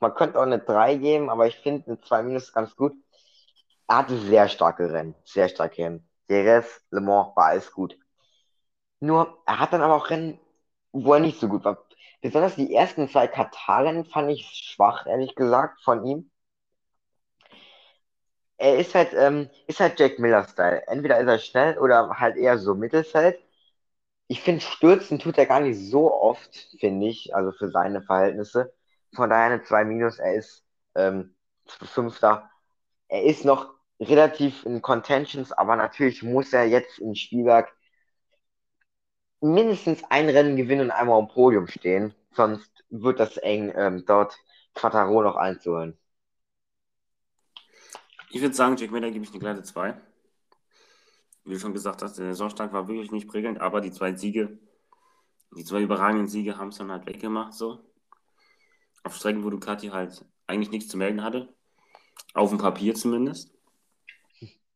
Man 0.00 0.14
könnte 0.14 0.38
auch 0.38 0.42
eine 0.44 0.58
3 0.58 0.96
geben, 0.96 1.30
aber 1.30 1.46
ich 1.46 1.56
finde 1.58 1.86
eine 1.86 2.00
2 2.00 2.22
minus 2.22 2.52
ganz 2.52 2.74
gut. 2.76 2.94
Er 3.88 3.98
hatte 3.98 4.18
sehr 4.18 4.48
starke 4.48 4.92
Rennen, 4.92 5.14
sehr 5.24 5.48
starke 5.48 5.82
Rennen. 5.84 6.08
Jerez, 6.28 6.82
Le 6.90 7.00
Mans 7.00 7.36
war 7.36 7.46
alles 7.46 7.72
gut. 7.72 7.98
Nur, 9.00 9.42
er 9.46 9.58
hat 9.60 9.72
dann 9.74 9.82
aber 9.82 9.94
auch 9.94 10.08
Rennen, 10.10 10.38
wo 10.92 11.14
er 11.14 11.20
nicht 11.20 11.38
so 11.40 11.48
gut 11.48 11.64
war. 11.64 11.86
Besonders 12.22 12.54
die 12.56 12.74
ersten 12.74 13.08
zwei 13.08 13.26
Katar-Rennen 13.28 14.04
fand 14.06 14.30
ich 14.30 14.46
schwach, 14.46 15.06
ehrlich 15.06 15.34
gesagt, 15.34 15.82
von 15.82 16.04
ihm. 16.06 16.30
Er 18.58 18.78
ist 18.78 18.94
halt, 18.94 19.12
ähm, 19.14 19.50
ist 19.66 19.80
halt 19.80 19.98
Jack 19.98 20.18
Miller-Style. 20.20 20.86
Entweder 20.86 21.18
ist 21.18 21.26
er 21.26 21.38
schnell 21.38 21.78
oder 21.78 22.20
halt 22.20 22.36
eher 22.36 22.58
so 22.58 22.74
Mittelfeld. 22.76 23.38
Ich 24.30 24.42
finde, 24.42 24.60
stürzen 24.60 25.18
tut 25.18 25.38
er 25.38 25.46
gar 25.46 25.58
nicht 25.58 25.76
so 25.76 26.14
oft, 26.14 26.54
finde 26.78 27.08
ich, 27.08 27.34
also 27.34 27.50
für 27.50 27.68
seine 27.68 28.00
Verhältnisse. 28.00 28.72
Von 29.12 29.28
daher 29.28 29.46
eine 29.46 29.64
2 29.64 29.84
minus, 29.84 30.20
er 30.20 30.36
ist 30.36 30.64
ähm, 30.94 31.34
Fünfter. 31.66 32.48
Er 33.08 33.24
ist 33.24 33.44
noch 33.44 33.74
relativ 33.98 34.64
in 34.64 34.82
Contentions, 34.82 35.50
aber 35.50 35.74
natürlich 35.74 36.22
muss 36.22 36.52
er 36.52 36.64
jetzt 36.68 37.00
im 37.00 37.16
Spielwerk 37.16 37.74
mindestens 39.40 40.04
ein 40.10 40.28
Rennen 40.28 40.56
gewinnen 40.56 40.82
und 40.82 40.90
einmal 40.92 41.18
am 41.18 41.26
Podium 41.26 41.66
stehen. 41.66 42.14
Sonst 42.30 42.70
wird 42.88 43.18
das 43.18 43.36
eng, 43.36 43.72
ähm, 43.74 44.04
dort 44.06 44.38
Quattaro 44.74 45.22
noch 45.24 45.34
einzuholen. 45.34 45.98
Ich 48.30 48.40
würde 48.40 48.54
sagen, 48.54 48.76
Jack 48.76 48.92
Miller 48.92 49.10
gebe 49.10 49.24
ich 49.24 49.30
eine 49.32 49.40
glatte 49.40 49.64
2. 49.64 50.00
Wie 51.50 51.54
du 51.54 51.60
schon 51.60 51.72
gesagt 51.72 52.00
hast, 52.00 52.16
der 52.16 52.26
Saisonstart 52.26 52.72
war 52.72 52.86
wirklich 52.86 53.10
nicht 53.10 53.26
prickelnd, 53.26 53.60
aber 53.60 53.80
die 53.80 53.90
zwei 53.90 54.14
Siege, 54.14 54.56
die 55.56 55.64
zwei 55.64 55.82
überragenden 55.82 56.28
Siege 56.28 56.56
haben 56.56 56.68
es 56.68 56.76
dann 56.76 56.92
halt 56.92 57.06
weggemacht, 57.06 57.54
so. 57.54 57.80
Auf 59.02 59.16
Strecken, 59.16 59.42
wo 59.42 59.50
Ducati 59.50 59.88
halt 59.88 60.24
eigentlich 60.46 60.70
nichts 60.70 60.88
zu 60.88 60.96
melden 60.96 61.24
hatte. 61.24 61.52
Auf 62.34 62.50
dem 62.50 62.58
Papier 62.58 62.94
zumindest. 62.94 63.52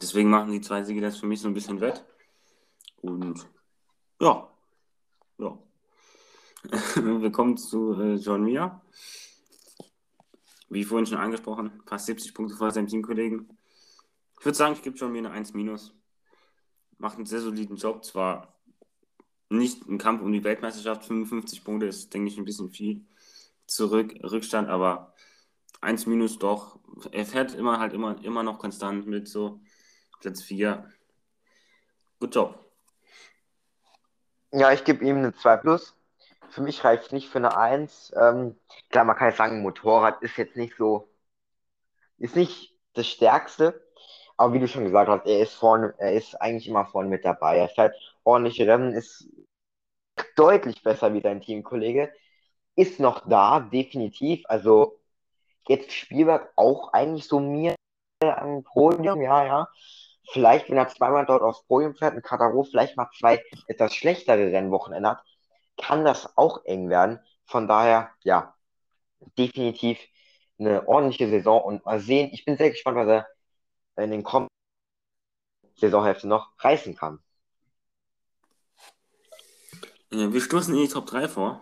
Deswegen 0.02 0.30
machen 0.30 0.50
die 0.50 0.60
zwei 0.62 0.82
Siege 0.82 1.00
das 1.00 1.16
für 1.16 1.26
mich 1.26 1.40
so 1.40 1.46
ein 1.46 1.54
bisschen 1.54 1.80
wett. 1.80 2.04
Und 2.96 3.48
ja, 4.20 4.50
ja. 5.38 5.56
Wir 6.96 7.30
kommen 7.30 7.56
zu 7.56 7.92
äh, 8.00 8.14
John 8.16 8.42
Mia. 8.42 8.82
Wie 10.70 10.82
vorhin 10.82 11.06
schon 11.06 11.18
angesprochen, 11.18 11.80
fast 11.86 12.06
70 12.06 12.34
Punkte 12.34 12.56
vor 12.56 12.72
seinem 12.72 12.88
Teamkollegen. 12.88 13.48
Ich 14.40 14.44
würde 14.44 14.58
sagen, 14.58 14.74
ich 14.74 14.82
gebe 14.82 14.96
John 14.96 15.12
Mia 15.12 15.20
eine 15.20 15.30
1 15.30 15.54
Macht 16.98 17.16
einen 17.16 17.26
sehr 17.26 17.40
soliden 17.40 17.76
Job. 17.76 18.04
Zwar 18.04 18.54
nicht 19.48 19.86
ein 19.86 19.98
Kampf 19.98 20.22
um 20.22 20.32
die 20.32 20.44
Weltmeisterschaft, 20.44 21.04
55 21.04 21.64
Punkte 21.64 21.86
ist, 21.86 22.12
denke 22.12 22.28
ich, 22.28 22.38
ein 22.38 22.44
bisschen 22.44 22.70
viel 22.70 23.06
zurück, 23.66 24.14
Rückstand, 24.22 24.68
aber 24.68 25.14
1 25.80 26.06
minus 26.06 26.38
doch. 26.38 26.78
Er 27.12 27.26
fährt 27.26 27.54
immer 27.54 27.78
halt 27.78 27.92
immer, 27.92 28.22
immer 28.24 28.42
noch 28.42 28.58
konstant 28.58 29.06
mit 29.06 29.28
so 29.28 29.60
Platz 30.20 30.42
4. 30.42 30.90
Gut 32.20 32.34
Job. 32.34 32.58
Ja, 34.52 34.72
ich 34.72 34.84
gebe 34.84 35.04
ihm 35.04 35.18
eine 35.18 35.34
2 35.34 35.56
plus. 35.58 35.96
Für 36.48 36.62
mich 36.62 36.84
reicht 36.84 37.12
nicht 37.12 37.28
für 37.28 37.38
eine 37.38 37.56
1. 37.56 38.12
Ähm, 38.16 38.56
klar, 38.90 39.04
man 39.04 39.16
kann 39.16 39.28
jetzt 39.28 39.38
sagen, 39.38 39.62
Motorrad 39.62 40.22
ist 40.22 40.36
jetzt 40.36 40.56
nicht 40.56 40.76
so, 40.76 41.12
ist 42.18 42.36
nicht 42.36 42.74
das 42.94 43.08
Stärkste. 43.08 43.83
Aber 44.36 44.52
wie 44.52 44.58
du 44.58 44.68
schon 44.68 44.84
gesagt 44.84 45.08
hast, 45.08 45.26
er 45.26 45.40
ist 45.40 45.54
vorne, 45.54 45.94
er 45.98 46.12
ist 46.12 46.34
eigentlich 46.40 46.68
immer 46.68 46.86
vorne 46.86 47.08
mit 47.08 47.24
dabei. 47.24 47.58
Er 47.58 47.68
fährt 47.68 47.94
ordentliche 48.24 48.66
Rennen, 48.66 48.92
ist 48.92 49.28
deutlich 50.36 50.82
besser 50.82 51.12
wie 51.14 51.20
sein 51.20 51.40
Teamkollege. 51.40 52.12
Ist 52.76 53.00
noch 53.00 53.28
da, 53.28 53.60
definitiv. 53.60 54.42
Also 54.46 54.98
jetzt 55.68 55.92
Spielwerk 55.92 56.52
auch 56.56 56.92
eigentlich 56.92 57.26
so 57.26 57.40
mir 57.40 57.74
am 58.20 58.64
Podium, 58.64 59.20
ja, 59.20 59.44
ja. 59.44 59.68
Vielleicht, 60.32 60.70
wenn 60.70 60.78
er 60.78 60.88
zweimal 60.88 61.26
dort 61.26 61.42
aufs 61.42 61.64
Podium 61.66 61.94
fährt, 61.94 62.14
ein 62.14 62.22
Kataro 62.22 62.64
vielleicht 62.64 62.96
mal 62.96 63.10
zwei 63.18 63.42
etwas 63.68 63.94
schlechtere 63.94 64.52
Rennwochenende 64.52 65.10
hat, 65.10 65.22
kann 65.80 66.04
das 66.04 66.36
auch 66.36 66.64
eng 66.64 66.88
werden. 66.88 67.20
Von 67.44 67.68
daher, 67.68 68.10
ja, 68.22 68.54
definitiv 69.38 69.98
eine 70.58 70.88
ordentliche 70.88 71.28
Saison 71.28 71.62
und 71.62 71.84
mal 71.84 72.00
sehen. 72.00 72.30
Ich 72.32 72.44
bin 72.44 72.56
sehr 72.56 72.70
gespannt, 72.70 72.96
was 72.96 73.08
er 73.08 73.26
in 73.96 74.10
den 74.10 74.22
kommenden 74.22 74.50
Saisonhälfte 75.76 76.28
noch 76.28 76.52
reißen 76.58 76.96
kann. 76.96 77.20
Wir 80.10 80.40
stoßen 80.40 80.74
in 80.74 80.80
die 80.82 80.88
Top 80.88 81.06
3 81.06 81.28
vor. 81.28 81.60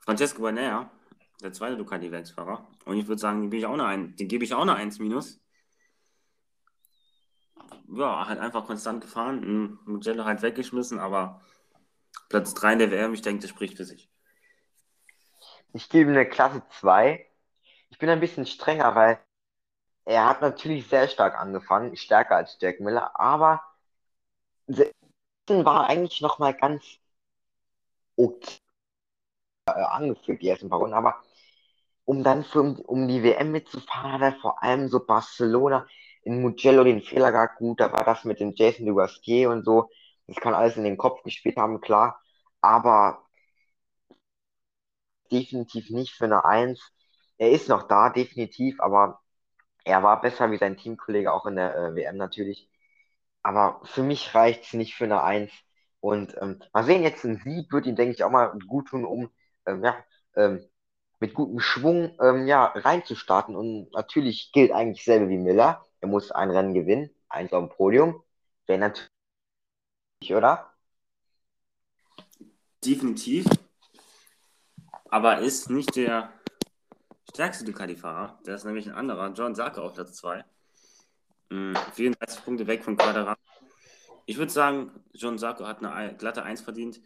Francesco 0.00 0.42
Banea, 0.42 0.90
der 1.40 1.52
zweite 1.52 1.76
Ducati-Werksfahrer. 1.76 2.66
Und 2.84 2.96
ich 2.96 3.06
würde 3.06 3.20
sagen, 3.20 3.40
den 3.40 3.50
gebe 3.50 3.58
ich 3.58 3.66
auch 3.66 3.74
eine 3.74 3.86
1, 3.86 4.16
den 4.16 4.26
gebe 4.26 4.44
ich 4.44 4.52
auch 4.52 4.62
eine 4.62 4.74
1 4.74 4.98
minus. 4.98 5.40
Ja, 7.88 8.26
halt 8.26 8.40
einfach 8.40 8.66
konstant 8.66 9.00
gefahren, 9.02 9.78
Mugello 9.84 10.24
halt 10.24 10.42
weggeschmissen, 10.42 10.98
aber 10.98 11.40
Platz 12.28 12.54
3 12.54 12.72
in 12.72 12.78
der 12.80 12.90
WM, 12.90 13.14
ich 13.14 13.22
denke, 13.22 13.42
das 13.42 13.50
spricht 13.50 13.76
für 13.76 13.84
sich. 13.84 14.10
Ich 15.72 15.88
gebe 15.88 16.10
eine 16.10 16.28
Klasse 16.28 16.62
2. 16.80 17.30
Ich 17.90 17.98
bin 17.98 18.08
ein 18.08 18.20
bisschen 18.20 18.46
strenger, 18.46 18.94
weil 18.94 19.20
er 20.04 20.28
hat 20.28 20.40
natürlich 20.40 20.88
sehr 20.88 21.08
stark 21.08 21.38
angefangen, 21.38 21.96
stärker 21.96 22.36
als 22.36 22.56
Jack 22.60 22.80
Miller, 22.80 23.18
aber 23.18 23.62
war 25.48 25.86
eigentlich 25.88 26.20
noch 26.20 26.38
mal 26.38 26.54
ganz 26.54 26.84
okay 28.16 28.58
angeführt, 29.66 30.42
die 30.42 30.48
ersten 30.48 30.68
paar 30.68 30.80
Runden, 30.80 30.94
aber 30.94 31.16
um 32.04 32.24
dann 32.24 32.44
für, 32.44 32.62
um 32.62 33.08
die 33.08 33.22
WM 33.22 33.52
mitzufahren, 33.52 34.12
hat 34.12 34.22
er 34.22 34.40
vor 34.40 34.62
allem 34.62 34.88
so 34.88 35.04
Barcelona 35.04 35.86
in 36.24 36.42
Mugello 36.42 36.84
den 36.84 37.02
Fehler 37.02 37.32
gehabt. 37.32 37.58
Gut, 37.58 37.80
da 37.80 37.92
war 37.92 38.04
das 38.04 38.24
mit 38.24 38.40
dem 38.40 38.54
Jason 38.54 38.86
Dugasquier 38.86 39.50
und 39.50 39.64
so. 39.64 39.90
Das 40.26 40.36
kann 40.36 40.54
alles 40.54 40.76
in 40.76 40.84
den 40.84 40.96
Kopf 40.98 41.22
gespielt 41.22 41.56
haben, 41.56 41.80
klar. 41.80 42.20
Aber 42.60 43.24
definitiv 45.32 45.90
nicht 45.90 46.12
für 46.14 46.24
eine 46.26 46.44
Eins. 46.44 46.92
Er 47.38 47.50
ist 47.50 47.68
noch 47.68 47.84
da, 47.88 48.10
definitiv, 48.10 48.80
aber 48.80 49.21
er 49.84 50.02
war 50.02 50.20
besser 50.20 50.50
wie 50.50 50.58
sein 50.58 50.76
Teamkollege 50.76 51.32
auch 51.32 51.46
in 51.46 51.56
der 51.56 51.76
äh, 51.76 51.94
WM 51.94 52.16
natürlich. 52.16 52.68
Aber 53.42 53.80
für 53.84 54.02
mich 54.02 54.34
reicht 54.34 54.64
es 54.64 54.72
nicht 54.74 54.94
für 54.94 55.04
eine 55.04 55.22
Eins. 55.22 55.52
Und 56.00 56.36
ähm, 56.40 56.60
mal 56.72 56.84
sehen, 56.84 57.02
jetzt 57.02 57.24
ein 57.24 57.36
Sieg 57.44 57.72
wird 57.72 57.86
ihm, 57.86 57.96
denke 57.96 58.14
ich, 58.14 58.24
auch 58.24 58.30
mal 58.30 58.58
gut 58.66 58.88
tun, 58.88 59.04
um 59.04 59.30
ähm, 59.66 59.84
ja, 59.84 59.96
ähm, 60.36 60.64
mit 61.20 61.34
gutem 61.34 61.60
Schwung 61.60 62.16
ähm, 62.20 62.46
ja, 62.46 62.66
reinzustarten. 62.66 63.56
Und 63.56 63.92
natürlich 63.92 64.52
gilt 64.52 64.72
eigentlich 64.72 65.04
selber 65.04 65.28
wie 65.28 65.38
Miller. 65.38 65.84
Er 66.00 66.08
muss 66.08 66.32
ein 66.32 66.50
Rennen 66.50 66.74
gewinnen, 66.74 67.10
eins 67.28 67.52
auf 67.52 67.68
dem 67.68 67.76
Podium. 67.76 68.22
Wäre 68.66 68.80
natürlich, 68.80 69.10
oder? 70.34 70.72
Definitiv. 72.84 73.46
Aber 75.08 75.38
ist 75.38 75.70
nicht 75.70 75.94
der 75.94 76.32
stärkste 77.32 77.64
Ducati-Fahrer. 77.64 78.38
Der 78.46 78.54
ist 78.54 78.64
nämlich 78.64 78.86
ein 78.86 78.94
anderer, 78.94 79.32
John 79.32 79.54
Sarko 79.54 79.82
auf 79.82 79.94
Platz 79.94 80.14
2. 80.14 80.44
34 81.48 82.38
hm, 82.38 82.44
Punkte 82.44 82.66
weg 82.66 82.84
von 82.84 82.96
Quadra. 82.96 83.36
Ich 84.26 84.38
würde 84.38 84.52
sagen, 84.52 84.90
John 85.12 85.38
Sarko 85.38 85.66
hat 85.66 85.84
eine 85.84 86.16
glatte 86.16 86.42
1 86.42 86.62
verdient. 86.62 87.00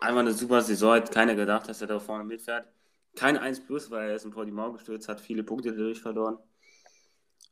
Einmal 0.00 0.24
eine 0.24 0.34
super 0.34 0.60
Saison, 0.60 0.94
hat 0.94 1.12
keiner 1.12 1.34
gedacht, 1.34 1.68
dass 1.68 1.80
er 1.80 1.86
da 1.86 1.98
vorne 1.98 2.24
mitfährt. 2.24 2.68
Kein 3.16 3.38
1 3.38 3.66
plus, 3.66 3.90
weil 3.90 4.10
er 4.10 4.16
ist 4.16 4.24
in 4.24 4.32
Portimao 4.32 4.72
gestürzt, 4.72 5.08
hat 5.08 5.20
viele 5.20 5.44
Punkte 5.44 5.70
dadurch 5.70 6.00
verloren. 6.00 6.38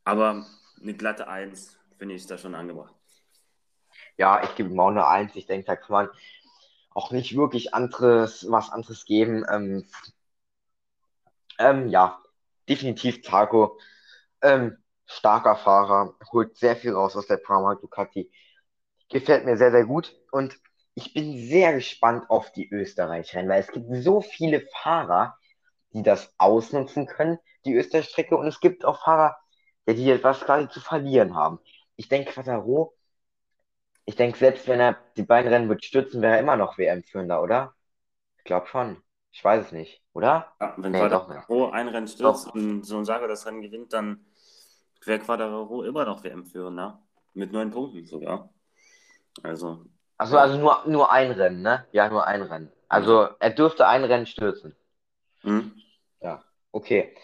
Aber 0.03 0.45
eine 0.81 0.93
glatte 0.93 1.27
1 1.27 1.77
finde 1.97 2.15
ich 2.15 2.27
da 2.27 2.37
schon 2.37 2.55
angebracht. 2.55 2.93
Ja, 4.17 4.43
ich 4.43 4.55
gebe 4.55 4.69
ihm 4.69 4.79
auch 4.79 4.89
eine 4.89 5.07
1. 5.07 5.35
Ich 5.35 5.45
denke, 5.45 5.65
da 5.65 5.75
kann 5.75 5.91
man 5.91 6.09
auch 6.91 7.11
nicht 7.11 7.35
wirklich 7.35 7.73
anderes, 7.73 8.45
was 8.49 8.69
anderes 8.69 9.05
geben. 9.05 9.45
Ähm, 9.49 9.85
ähm, 11.59 11.89
ja, 11.89 12.21
definitiv 12.69 13.21
Taco. 13.21 13.79
Ähm, 14.41 14.77
starker 15.05 15.55
Fahrer, 15.57 16.15
holt 16.31 16.57
sehr 16.57 16.75
viel 16.75 16.93
raus 16.93 17.15
aus 17.15 17.27
der 17.27 17.37
Pramac 17.37 17.81
Ducati. 17.81 18.31
Gefällt 19.09 19.45
mir 19.45 19.57
sehr, 19.57 19.71
sehr 19.71 19.85
gut. 19.85 20.15
Und 20.31 20.57
ich 20.95 21.13
bin 21.13 21.37
sehr 21.49 21.73
gespannt 21.73 22.29
auf 22.29 22.51
die 22.51 22.69
Österreich-Rennen, 22.71 23.49
weil 23.49 23.61
es 23.61 23.71
gibt 23.71 23.87
so 24.03 24.21
viele 24.21 24.67
Fahrer, 24.81 25.37
die 25.93 26.03
das 26.03 26.33
ausnutzen 26.37 27.07
können, 27.07 27.39
die 27.65 27.75
Österreich-Strecke. 27.75 28.35
Und 28.37 28.47
es 28.47 28.59
gibt 28.59 28.85
auch 28.85 29.03
Fahrer, 29.03 29.37
die 29.87 30.09
etwas 30.11 30.41
quasi 30.41 30.69
zu 30.69 30.81
verlieren 30.81 31.35
haben. 31.35 31.59
Ich 31.95 32.09
denke, 32.09 32.31
Quattaro, 32.33 32.95
ich 34.05 34.15
denke, 34.15 34.37
selbst 34.37 34.65
wenn 34.67 34.79
er 34.79 34.97
die 35.17 35.23
beiden 35.23 35.51
Rennen 35.51 35.67
wird 35.69 35.83
stürzen, 35.85 36.21
wäre 36.21 36.35
er 36.35 36.39
immer 36.39 36.55
noch 36.55 36.77
WM-Führender, 36.77 37.41
oder? 37.41 37.73
Ich 38.39 38.45
glaube 38.45 38.67
schon. 38.67 39.02
Ich 39.33 39.43
weiß 39.43 39.65
es 39.65 39.71
nicht, 39.71 40.03
oder? 40.13 40.53
Ja, 40.61 40.75
wenn 40.77 40.91
nee, 40.91 40.99
Quattaro 40.99 41.71
ein 41.71 41.87
Rennen 41.87 42.07
stürzt 42.07 42.47
doch. 42.47 42.53
und 42.53 42.83
so 42.85 42.97
ein 42.99 43.05
Sager 43.05 43.27
das 43.27 43.47
Rennen 43.47 43.63
gewinnt, 43.63 43.91
dann 43.91 44.23
wäre 45.03 45.19
Quadraro 45.19 45.83
immer 45.83 46.05
noch 46.05 46.23
WM-Führender. 46.23 47.01
Mit 47.33 47.51
neun 47.51 47.71
Punkten 47.71 48.05
sogar. 48.05 48.49
Also. 49.41 49.85
Also, 50.19 50.37
also 50.37 50.59
nur, 50.59 50.83
nur 50.85 51.11
ein 51.11 51.31
Rennen, 51.31 51.63
ne? 51.63 51.87
Ja, 51.91 52.07
nur 52.09 52.27
ein 52.27 52.43
Rennen. 52.43 52.71
Also 52.87 53.27
er 53.39 53.49
dürfte 53.49 53.87
ein 53.87 54.03
Rennen 54.03 54.27
stürzen. 54.27 54.75
Mhm. 55.41 55.73
Ja, 56.21 56.43
okay. 56.71 57.15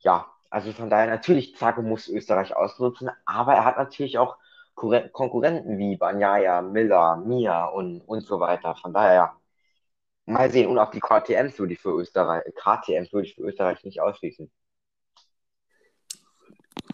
Ja, 0.00 0.26
also 0.50 0.72
von 0.72 0.90
daher 0.90 1.06
natürlich, 1.06 1.56
Zago 1.56 1.80
muss 1.80 2.08
Österreich 2.08 2.56
ausnutzen, 2.56 3.08
aber 3.24 3.54
er 3.54 3.64
hat 3.64 3.78
natürlich 3.78 4.18
auch 4.18 4.36
Kurre- 4.74 5.08
Konkurrenten 5.10 5.78
wie 5.78 5.96
Banyaya, 5.96 6.60
Miller, 6.60 7.16
Mia 7.18 7.66
und, 7.66 8.00
und 8.00 8.22
so 8.26 8.40
weiter. 8.40 8.74
Von 8.74 8.92
daher, 8.92 9.14
ja. 9.14 9.36
Mal 10.26 10.50
sehen. 10.50 10.70
Und 10.70 10.78
auch 10.78 10.90
die 10.90 11.00
KTMs 11.00 11.58
würde 11.58 11.72
ich 11.74 11.80
für 11.80 11.90
Österreich, 11.98 12.44
KTMs 12.54 13.12
würde 13.12 13.26
ich 13.26 13.34
für 13.34 13.42
Österreich 13.42 13.82
nicht 13.84 14.00
ausschließen. 14.00 14.50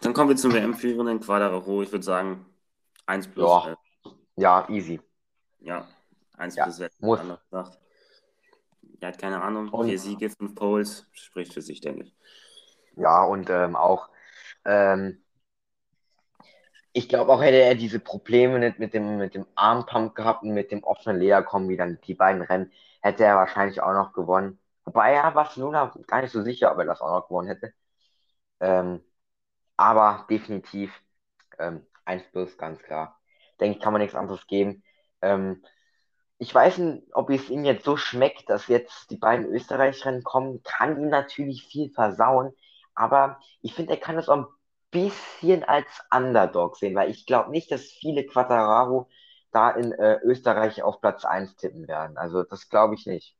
Dann 0.01 0.13
kommen 0.13 0.29
wir 0.29 0.35
zum 0.37 0.53
WM-Führenden 0.53 1.19
Quadraro. 1.19 1.81
Ich 1.83 1.91
würde 1.91 2.03
sagen, 2.05 2.45
1 3.05 3.27
plus. 3.27 3.65
Ja. 3.65 3.75
Ja, 4.35 4.69
easy. 4.69 5.01
ja, 5.59 5.87
1 6.37 6.55
Ja, 6.55 6.63
plus 6.63 6.79
muss. 6.99 7.19
anders 7.19 7.43
gesagt. 7.43 7.79
Er 9.01 9.07
hat 9.09 9.17
keine 9.17 9.41
Ahnung. 9.41 9.69
Und- 9.69 9.87
Vier 9.87 9.99
Siege, 9.99 10.29
fünf 10.29 10.55
Poles. 10.55 11.05
Spricht 11.11 11.53
für 11.53 11.61
sich, 11.61 11.81
denke 11.81 12.03
ich. 12.03 12.15
Ja, 12.95 13.23
und 13.23 13.49
ähm, 13.49 13.75
auch, 13.75 14.09
ähm, 14.65 15.23
ich 16.93 17.09
glaube 17.09 17.31
auch 17.31 17.41
hätte 17.41 17.57
er 17.61 17.75
diese 17.75 17.99
Probleme 17.99 18.59
nicht 18.59 18.79
mit 18.79 18.93
dem, 18.93 19.17
mit 19.17 19.35
dem 19.35 19.45
Armpump 19.55 20.15
gehabt 20.15 20.43
und 20.43 20.53
mit 20.53 20.71
dem 20.71 20.83
offenen 20.83 21.19
Lederkombi, 21.19 21.77
dann 21.77 21.99
die 22.05 22.15
beiden 22.15 22.41
Rennen, 22.41 22.71
hätte 23.01 23.23
er 23.23 23.35
wahrscheinlich 23.35 23.81
auch 23.81 23.93
noch 23.93 24.13
gewonnen. 24.13 24.59
Wobei 24.85 25.13
ja 25.13 25.29
Barcelona 25.29 25.93
gar 26.07 26.21
nicht 26.21 26.31
so 26.31 26.41
sicher, 26.41 26.71
ob 26.71 26.79
er 26.79 26.85
das 26.85 27.01
auch 27.01 27.11
noch 27.11 27.27
gewonnen 27.27 27.47
hätte. 27.47 27.73
Ähm, 28.59 29.01
aber 29.77 30.25
definitiv 30.29 30.91
ähm, 31.59 31.85
1 32.05 32.23
plus, 32.31 32.57
ganz 32.57 32.81
klar. 32.81 33.19
Denke 33.59 33.77
ich, 33.77 33.83
kann 33.83 33.93
man 33.93 34.01
nichts 34.01 34.15
anderes 34.15 34.47
geben. 34.47 34.83
Ähm, 35.21 35.63
ich 36.37 36.53
weiß 36.55 36.77
nicht, 36.79 37.03
ob 37.13 37.29
es 37.29 37.49
ihm 37.49 37.65
jetzt 37.65 37.85
so 37.85 37.97
schmeckt, 37.97 38.49
dass 38.49 38.67
jetzt 38.67 39.11
die 39.11 39.17
beiden 39.17 39.45
Österreich-Rennen 39.47 40.23
kommen, 40.23 40.63
kann 40.63 40.97
ihm 41.01 41.09
natürlich 41.09 41.65
viel 41.67 41.91
versauen. 41.91 42.53
Aber 42.95 43.39
ich 43.61 43.73
finde, 43.73 43.93
er 43.93 43.99
kann 43.99 44.17
es 44.17 44.29
auch 44.29 44.37
ein 44.37 44.47
bisschen 44.91 45.63
als 45.63 45.87
Underdog 46.11 46.77
sehen, 46.77 46.95
weil 46.95 47.09
ich 47.11 47.25
glaube 47.25 47.51
nicht, 47.51 47.71
dass 47.71 47.83
viele 47.83 48.25
Quattararo 48.25 49.09
da 49.51 49.71
in 49.71 49.91
äh, 49.93 50.19
Österreich 50.23 50.83
auf 50.83 51.01
Platz 51.01 51.25
1 51.25 51.55
tippen 51.55 51.87
werden. 51.87 52.17
Also 52.17 52.43
das 52.43 52.69
glaube 52.69 52.95
ich 52.95 53.05
nicht. 53.05 53.35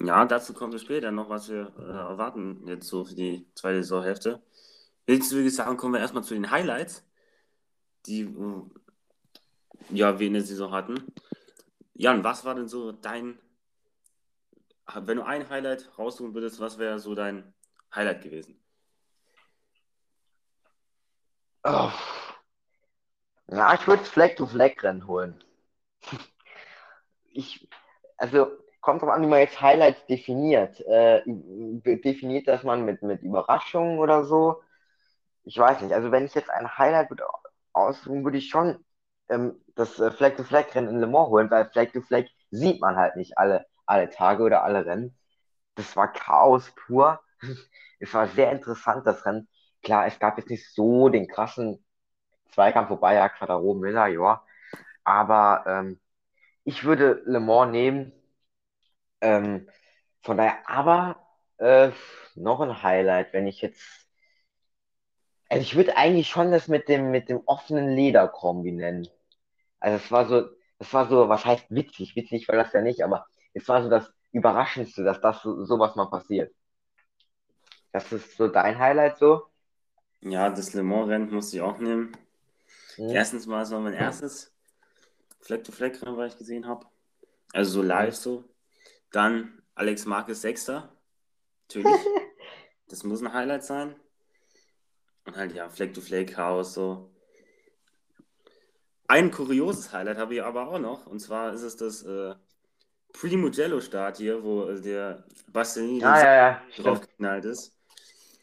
Ja, 0.00 0.24
dazu 0.24 0.54
kommen 0.54 0.72
wir 0.72 0.78
später 0.80 1.12
noch, 1.12 1.28
was 1.28 1.48
wir 1.48 1.72
äh, 1.78 1.82
erwarten 1.82 2.66
jetzt 2.66 2.88
so 2.88 3.04
für 3.04 3.14
die 3.14 3.46
zweite 3.54 3.82
Saisonhälfte. 3.82 4.42
Jetzt 5.06 5.32
würde 5.32 5.48
ich 5.48 5.54
sagen, 5.54 5.76
kommen 5.76 5.94
wir 5.94 6.00
erstmal 6.00 6.24
zu 6.24 6.34
den 6.34 6.50
Highlights, 6.50 7.04
die 8.06 8.22
äh, 8.22 8.62
ja, 9.90 10.18
wir 10.18 10.26
in 10.26 10.32
der 10.34 10.42
Saison 10.42 10.72
hatten. 10.72 11.12
Jan, 11.94 12.24
was 12.24 12.44
war 12.44 12.54
denn 12.54 12.68
so 12.68 12.90
dein, 12.92 13.38
wenn 14.94 15.18
du 15.18 15.24
ein 15.24 15.48
Highlight 15.48 15.96
raussuchen 15.98 16.34
würdest, 16.34 16.58
was 16.58 16.78
wäre 16.78 16.98
so 16.98 17.14
dein 17.14 17.54
Highlight 17.94 18.22
gewesen? 18.22 18.63
Oh. 21.64 21.92
Ja, 23.48 23.72
ich 23.72 23.86
würde 23.86 24.04
Flag-to-Flag-Rennen 24.04 25.06
holen. 25.06 25.42
Ich, 27.32 27.68
also, 28.16 28.46
kommt 28.80 29.02
drauf 29.02 29.10
an, 29.10 29.22
wie 29.22 29.26
man 29.26 29.40
jetzt 29.40 29.60
Highlights 29.60 30.06
definiert. 30.06 30.80
Äh, 30.80 31.22
definiert 31.26 32.48
das 32.48 32.62
man 32.62 32.84
mit, 32.84 33.02
mit 33.02 33.22
Überraschungen 33.22 33.98
oder 33.98 34.24
so? 34.24 34.62
Ich 35.44 35.58
weiß 35.58 35.82
nicht. 35.82 35.94
Also, 35.94 36.12
wenn 36.12 36.26
ich 36.26 36.34
jetzt 36.34 36.50
ein 36.50 36.78
Highlight 36.78 37.10
würde 37.10 37.26
aussuchen, 37.72 38.24
würde 38.24 38.38
ich 38.38 38.48
schon 38.50 38.84
ähm, 39.30 39.60
das 39.76 40.00
äh, 40.00 40.10
Flag-to-Flag-Rennen 40.10 40.90
in 40.90 41.00
Le 41.00 41.06
Mans 41.06 41.28
holen, 41.30 41.50
weil 41.50 41.70
Flag-to-Flag 41.70 42.26
sieht 42.50 42.80
man 42.80 42.96
halt 42.96 43.16
nicht 43.16 43.38
alle, 43.38 43.66
alle 43.86 44.10
Tage 44.10 44.42
oder 44.44 44.64
alle 44.64 44.86
Rennen. 44.86 45.18
Das 45.76 45.96
war 45.96 46.12
Chaos 46.12 46.72
pur. 46.76 47.20
Es 48.00 48.14
war 48.14 48.28
sehr 48.28 48.52
interessant, 48.52 49.06
das 49.06 49.24
Rennen. 49.26 49.48
Klar, 49.84 50.06
es 50.06 50.18
gab 50.18 50.38
jetzt 50.38 50.50
nicht 50.50 50.66
so 50.74 51.08
den 51.08 51.28
krassen 51.28 51.84
Zweikampf, 52.52 52.90
wobei 52.90 53.14
ja 53.14 53.28
Quattaro 53.28 53.74
Miller, 53.74 54.08
ja. 54.08 54.44
Aber 55.04 55.64
ähm, 55.68 56.00
ich 56.64 56.84
würde 56.84 57.22
Le 57.26 57.40
Mans 57.40 57.72
nehmen. 57.72 58.12
Ähm, 59.20 59.68
von 60.22 60.36
daher, 60.36 60.68
aber 60.68 61.26
äh, 61.58 61.90
noch 62.34 62.60
ein 62.60 62.82
Highlight, 62.82 63.32
wenn 63.32 63.46
ich 63.46 63.60
jetzt. 63.62 63.82
Also 65.48 65.62
ich 65.62 65.74
würde 65.76 65.96
eigentlich 65.96 66.28
schon 66.28 66.50
das 66.52 66.68
mit 66.68 66.88
dem, 66.88 67.10
mit 67.10 67.28
dem 67.28 67.40
offenen 67.46 67.88
Lederkombi 67.94 68.72
nennen. 68.72 69.08
Also 69.80 69.96
es 70.04 70.12
war 70.12 70.26
so, 70.26 70.48
es 70.78 70.92
war 70.94 71.08
so, 71.08 71.28
was 71.28 71.44
heißt 71.46 71.66
witzig? 71.70 72.16
Witzig 72.16 72.48
war 72.48 72.56
das 72.56 72.72
ja 72.72 72.82
nicht, 72.82 73.02
aber 73.04 73.26
es 73.54 73.68
war 73.68 73.82
so 73.82 73.90
das 73.90 74.12
Überraschendste, 74.32 75.04
dass 75.04 75.20
das 75.20 75.42
so, 75.42 75.64
sowas 75.64 75.96
mal 75.96 76.06
passiert. 76.10 76.52
Das 77.92 78.12
ist 78.12 78.36
so 78.36 78.48
dein 78.48 78.78
Highlight 78.78 79.16
so? 79.16 79.46
Ja, 80.24 80.48
das 80.48 80.72
Le 80.72 80.82
Mans-Rennen 80.82 81.30
musste 81.30 81.56
ich 81.56 81.62
auch 81.62 81.78
nehmen. 81.78 82.16
Hm? 82.96 83.10
Erstens 83.10 83.46
mal, 83.46 83.62
es 83.62 83.70
war 83.70 83.80
mein 83.80 83.92
erstes 83.92 84.52
Fleck-to-Fleck-Rennen, 85.40 86.16
was 86.16 86.32
ich 86.32 86.38
gesehen 86.38 86.66
habe. 86.66 86.86
Also 87.52 87.72
so 87.72 87.82
live 87.82 88.14
so. 88.16 88.44
Dann 89.12 89.62
Alex 89.74 90.06
Marquez 90.06 90.40
Sechster. 90.40 90.96
Natürlich. 91.68 92.00
das 92.88 93.04
muss 93.04 93.20
ein 93.20 93.34
Highlight 93.34 93.64
sein. 93.64 93.96
Und 95.26 95.36
halt, 95.36 95.54
ja, 95.54 95.68
Fleck-to-Fleck-Chaos 95.68 96.72
so. 96.72 97.10
Ein 99.06 99.30
kurioses 99.30 99.92
Highlight 99.92 100.16
habe 100.16 100.34
ich 100.34 100.42
aber 100.42 100.68
auch 100.68 100.78
noch. 100.78 101.06
Und 101.06 101.20
zwar 101.20 101.52
ist 101.52 101.62
es 101.62 101.76
das 101.76 102.02
äh, 102.02 102.34
Primo-Jello-Start 103.12 104.16
hier, 104.16 104.42
wo 104.42 104.68
äh, 104.68 104.80
der 104.80 105.24
Bastianini 105.48 106.02
Ah, 106.02 106.18
ja, 106.18 106.34
ja, 106.34 106.62
draufgeknallt 106.78 107.44
ist. 107.44 107.76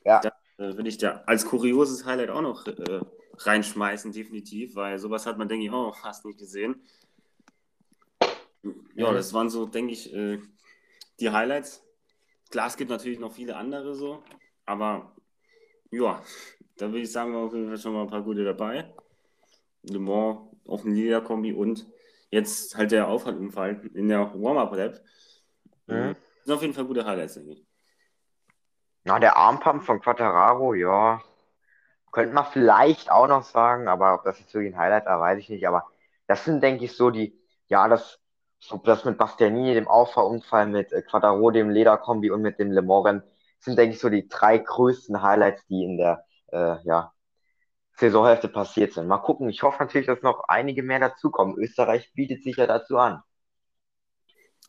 Ja. 0.05 0.19
Da 0.21 0.31
äh, 0.61 0.77
würde 0.77 0.89
ich 0.89 0.99
da 0.99 1.23
als 1.25 1.45
kurioses 1.45 2.05
Highlight 2.05 2.29
auch 2.29 2.41
noch 2.41 2.67
äh, 2.67 3.01
reinschmeißen, 3.37 4.11
definitiv, 4.11 4.75
weil 4.75 4.99
sowas 4.99 5.25
hat 5.25 5.39
man, 5.39 5.49
denke 5.49 5.65
ich, 5.65 5.71
auch 5.71 5.97
fast 5.97 6.23
nicht 6.23 6.37
gesehen. 6.37 6.83
Ja, 8.93 9.11
das 9.11 9.33
waren 9.33 9.49
so, 9.49 9.65
denke 9.65 9.93
ich, 9.93 10.13
äh, 10.13 10.39
die 11.19 11.31
Highlights. 11.31 11.83
Klar, 12.51 12.67
es 12.67 12.77
gibt 12.77 12.91
natürlich 12.91 13.17
noch 13.17 13.31
viele 13.31 13.55
andere 13.55 13.95
so, 13.95 14.23
aber 14.65 15.15
ja, 15.89 16.21
da 16.77 16.87
würde 16.87 17.01
ich 17.01 17.11
sagen, 17.11 17.31
wir 17.31 17.39
auf 17.39 17.53
jeden 17.53 17.67
Fall 17.67 17.77
schon 17.77 17.93
mal 17.93 18.03
ein 18.03 18.09
paar 18.09 18.23
gute 18.23 18.43
dabei. 18.43 18.93
Le 19.83 19.97
Mans 19.97 20.41
auf 20.67 20.83
dem 20.83 20.93
Liga-Kombi 20.93 21.53
und 21.53 21.87
jetzt 22.29 22.77
halt 22.77 22.91
der 22.91 23.07
Aufhaltunfall 23.07 23.89
in 23.95 24.09
der 24.09 24.31
Warm-Up-Rap. 24.39 25.01
Mhm. 25.87 26.15
Das 26.15 26.45
sind 26.45 26.53
auf 26.53 26.61
jeden 26.61 26.73
Fall 26.75 26.85
gute 26.85 27.03
Highlights, 27.03 27.33
denke 27.33 27.53
ich. 27.53 27.70
Na, 29.03 29.19
der 29.19 29.37
Armpump 29.37 29.83
von 29.83 29.99
Quattararo, 30.01 30.73
ja. 30.73 31.21
Könnte 32.11 32.33
man 32.33 32.45
vielleicht 32.45 33.09
auch 33.11 33.27
noch 33.27 33.43
sagen, 33.43 33.87
aber 33.87 34.15
ob 34.15 34.23
das 34.23 34.39
jetzt 34.39 34.53
wirklich 34.53 34.73
ein 34.73 34.79
Highlight 34.79 35.05
war, 35.05 35.19
weiß 35.19 35.39
ich 35.39 35.49
nicht. 35.49 35.67
Aber 35.67 35.85
das 36.27 36.45
sind, 36.45 36.61
denke 36.61 36.85
ich, 36.85 36.95
so 36.95 37.09
die, 37.09 37.39
ja, 37.67 37.87
das, 37.87 38.19
so 38.59 38.77
das 38.77 39.05
mit 39.05 39.17
Bastianini, 39.17 39.73
dem 39.73 39.87
Auffahrunfall, 39.87 40.67
mit 40.67 40.91
äh, 40.93 41.01
Quattaro, 41.01 41.51
dem 41.51 41.69
Lederkombi 41.69 42.31
und 42.31 42.41
mit 42.41 42.59
dem 42.59 42.71
Le 42.71 42.81
Mans 42.81 43.23
sind, 43.59 43.77
denke 43.77 43.95
ich, 43.95 44.01
so 44.01 44.09
die 44.09 44.27
drei 44.27 44.57
größten 44.57 45.21
Highlights, 45.21 45.65
die 45.67 45.83
in 45.83 45.97
der, 45.97 46.25
äh, 46.51 46.77
ja, 46.83 47.13
Saisonhälfte 47.97 48.49
passiert 48.49 48.93
sind. 48.93 49.07
Mal 49.07 49.19
gucken. 49.19 49.49
Ich 49.49 49.63
hoffe 49.63 49.83
natürlich, 49.83 50.07
dass 50.07 50.21
noch 50.21 50.43
einige 50.47 50.83
mehr 50.83 50.99
dazukommen. 50.99 51.57
Österreich 51.57 52.11
bietet 52.13 52.43
sich 52.43 52.57
ja 52.57 52.67
dazu 52.67 52.97
an. 52.97 53.21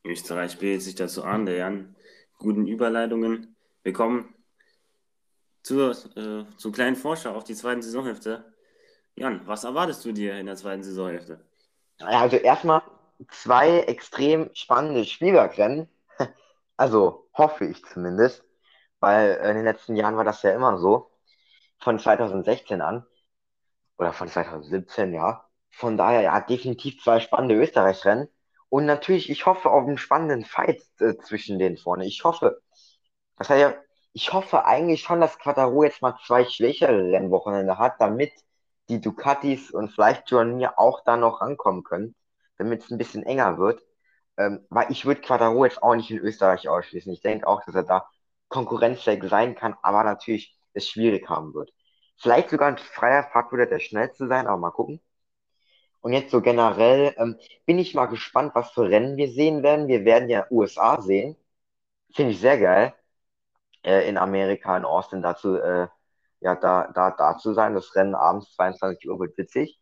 Österreich 0.05 0.59
bietet 0.59 0.83
sich 0.83 0.95
dazu 0.95 1.25
an, 1.25 1.47
der 1.47 1.57
Jan. 1.57 1.97
Guten 2.39 2.67
Überleitungen. 2.67 3.57
Wir 3.83 3.93
kommen 3.93 4.35
zur, 5.63 5.93
äh, 6.17 6.45
zur 6.57 6.73
kleinen 6.73 6.97
Vorschau 6.97 7.35
auf 7.35 7.45
die 7.45 7.55
zweite 7.55 7.83
Saisonhälfte. 7.83 8.53
Jan, 9.15 9.47
was 9.47 9.65
erwartest 9.65 10.05
du 10.05 10.13
dir 10.13 10.39
in 10.39 10.47
der 10.47 10.57
zweiten 10.57 10.83
Saisonhälfte? 10.83 11.45
Also 11.99 12.37
erstmal 12.37 12.83
zwei 13.31 13.81
extrem 13.81 14.51
spannende 14.55 15.05
Spielbergrennen. 15.05 15.89
Also 16.79 17.29
hoffe 17.35 17.67
ich 17.67 17.85
zumindest, 17.85 18.43
weil 18.99 19.35
in 19.35 19.57
den 19.57 19.65
letzten 19.65 19.95
Jahren 19.95 20.17
war 20.17 20.25
das 20.25 20.43
ja 20.43 20.53
immer 20.53 20.79
so. 20.79 21.11
Von 21.79 21.99
2016 21.99 22.81
an. 22.81 23.07
Oder 23.99 24.13
von 24.13 24.27
2017, 24.27 25.13
ja. 25.13 25.45
Von 25.71 25.97
daher, 25.97 26.23
ja, 26.23 26.41
definitiv 26.41 27.01
zwei 27.01 27.21
spannende 27.21 27.55
Österreich-Rennen. 27.55 28.29
Und 28.69 28.87
natürlich, 28.87 29.31
ich 29.31 29.47
hoffe 29.47 29.71
auf 29.71 29.87
einen 29.87 29.99
spannenden 29.99 30.45
Fight 30.45 30.83
äh, 30.99 31.17
zwischen 31.19 31.59
denen 31.59 31.77
vorne. 31.77 32.07
Ich 32.07 32.25
hoffe, 32.25 32.63
das 33.43 33.51
heißt 33.51 33.77
ich 34.15 34.33
hoffe 34.33 34.67
eigentlich 34.67 35.03
schon, 35.03 35.21
dass 35.21 35.39
Quattaro 35.39 35.85
jetzt 35.85 36.03
mal 36.03 36.17
zwei 36.27 36.45
schwächere 36.45 37.13
Rennwochenende 37.13 37.79
hat, 37.79 37.95
damit 38.01 38.33
die 38.89 39.01
Ducatis 39.01 39.71
und 39.71 39.91
vielleicht 39.91 40.31
Journey 40.31 40.67
auch 40.77 41.03
da 41.05 41.17
noch 41.17 41.41
rankommen 41.41 41.83
können, 41.83 42.15
damit 42.59 42.83
es 42.85 42.91
ein 42.91 42.99
bisschen 42.99 43.23
enger 43.25 43.59
wird. 43.59 43.83
Ähm, 44.39 44.67
weil 44.71 44.91
ich 44.91 45.07
würde 45.07 45.21
Quattaro 45.23 45.65
jetzt 45.65 45.83
auch 45.83 45.95
nicht 45.95 46.11
in 46.11 46.19
Österreich 46.19 46.69
ausschließen. 46.69 47.13
Ich 47.13 47.21
denke 47.23 47.47
auch, 47.47 47.65
dass 47.65 47.75
er 47.75 47.85
da 47.85 48.09
konkurrenzfähig 48.49 49.23
sein 49.25 49.55
kann, 49.55 49.77
aber 49.83 50.05
natürlich 50.05 50.57
es 50.75 50.89
schwierig 50.89 51.29
haben 51.29 51.55
wird. 51.55 51.73
Vielleicht 52.19 52.51
sogar 52.51 52.69
ein 52.69 52.79
freier 52.79 53.25
Fahrt 53.25 53.51
würde 53.53 53.67
der 53.67 53.81
schnellste 53.81 54.29
sein, 54.29 54.47
aber 54.47 54.59
mal 54.59 54.71
gucken. 54.71 55.01
Und 56.01 56.13
jetzt 56.13 56.31
so 56.31 56.41
generell 56.43 57.15
ähm, 57.19 57.39
bin 57.67 57.79
ich 57.79 57.95
mal 57.95 58.07
gespannt, 58.07 58.55
was 58.55 58.73
für 58.73 58.89
Rennen 58.91 59.17
wir 59.17 59.31
sehen 59.31 59.63
werden. 59.63 59.89
Wir 59.89 60.05
werden 60.05 60.29
ja 60.29 60.47
USA 60.51 61.01
sehen. 61.01 61.37
Finde 62.15 62.33
ich 62.33 62.41
sehr 62.41 62.59
geil. 62.59 62.95
Äh, 63.83 64.09
in 64.09 64.19
Amerika, 64.19 64.77
in 64.77 64.85
Austin 64.85 65.23
dazu, 65.23 65.57
äh, 65.57 65.89
ja, 66.41 66.55
da, 66.57 66.89
da, 66.95 67.11
da 67.11 67.39
zu 67.39 67.55
sein. 67.55 67.75
Das 67.75 67.95
Rennen 67.95 68.15
abends 68.15 68.55
22 68.55 69.09
Uhr 69.11 69.19
wird 69.21 69.37
witzig. 69.39 69.81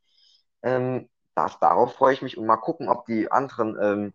Ähm, 0.63 1.09
das, 1.35 1.59
darauf 1.61 1.95
freue 1.95 2.15
ich 2.15 2.23
mich 2.23 2.39
und 2.39 2.47
mal 2.47 2.57
gucken, 2.57 2.89
ob 2.89 3.07
die 3.07 3.31
anderen 3.31 3.79
ähm, 3.81 4.15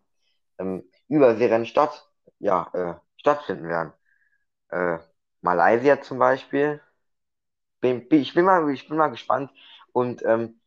ähm, 0.59 0.83
Überseerennen 1.07 1.65
statt, 1.67 2.09
ja, 2.39 2.69
äh, 2.73 2.95
stattfinden 3.17 3.67
werden. 3.69 3.93
Äh, 4.69 4.99
Malaysia 5.41 6.01
zum 6.01 6.19
Beispiel. 6.19 6.81
Bin, 7.81 8.07
bin, 8.09 8.21
ich, 8.21 8.33
bin 8.33 8.45
mal, 8.45 8.69
ich 8.71 8.87
bin 8.87 8.97
mal 8.97 9.09
gespannt. 9.09 9.51
Und 9.91 10.23
ähm, 10.25 10.59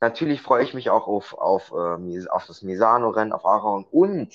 natürlich 0.00 0.42
freue 0.42 0.64
ich 0.64 0.74
mich 0.74 0.90
auch 0.90 1.06
auf, 1.06 1.34
auf, 1.34 1.72
äh, 1.72 2.28
auf 2.28 2.46
das 2.46 2.62
Misano-Rennen, 2.62 3.32
auf 3.32 3.44
Aragon 3.46 3.84
und 3.90 4.32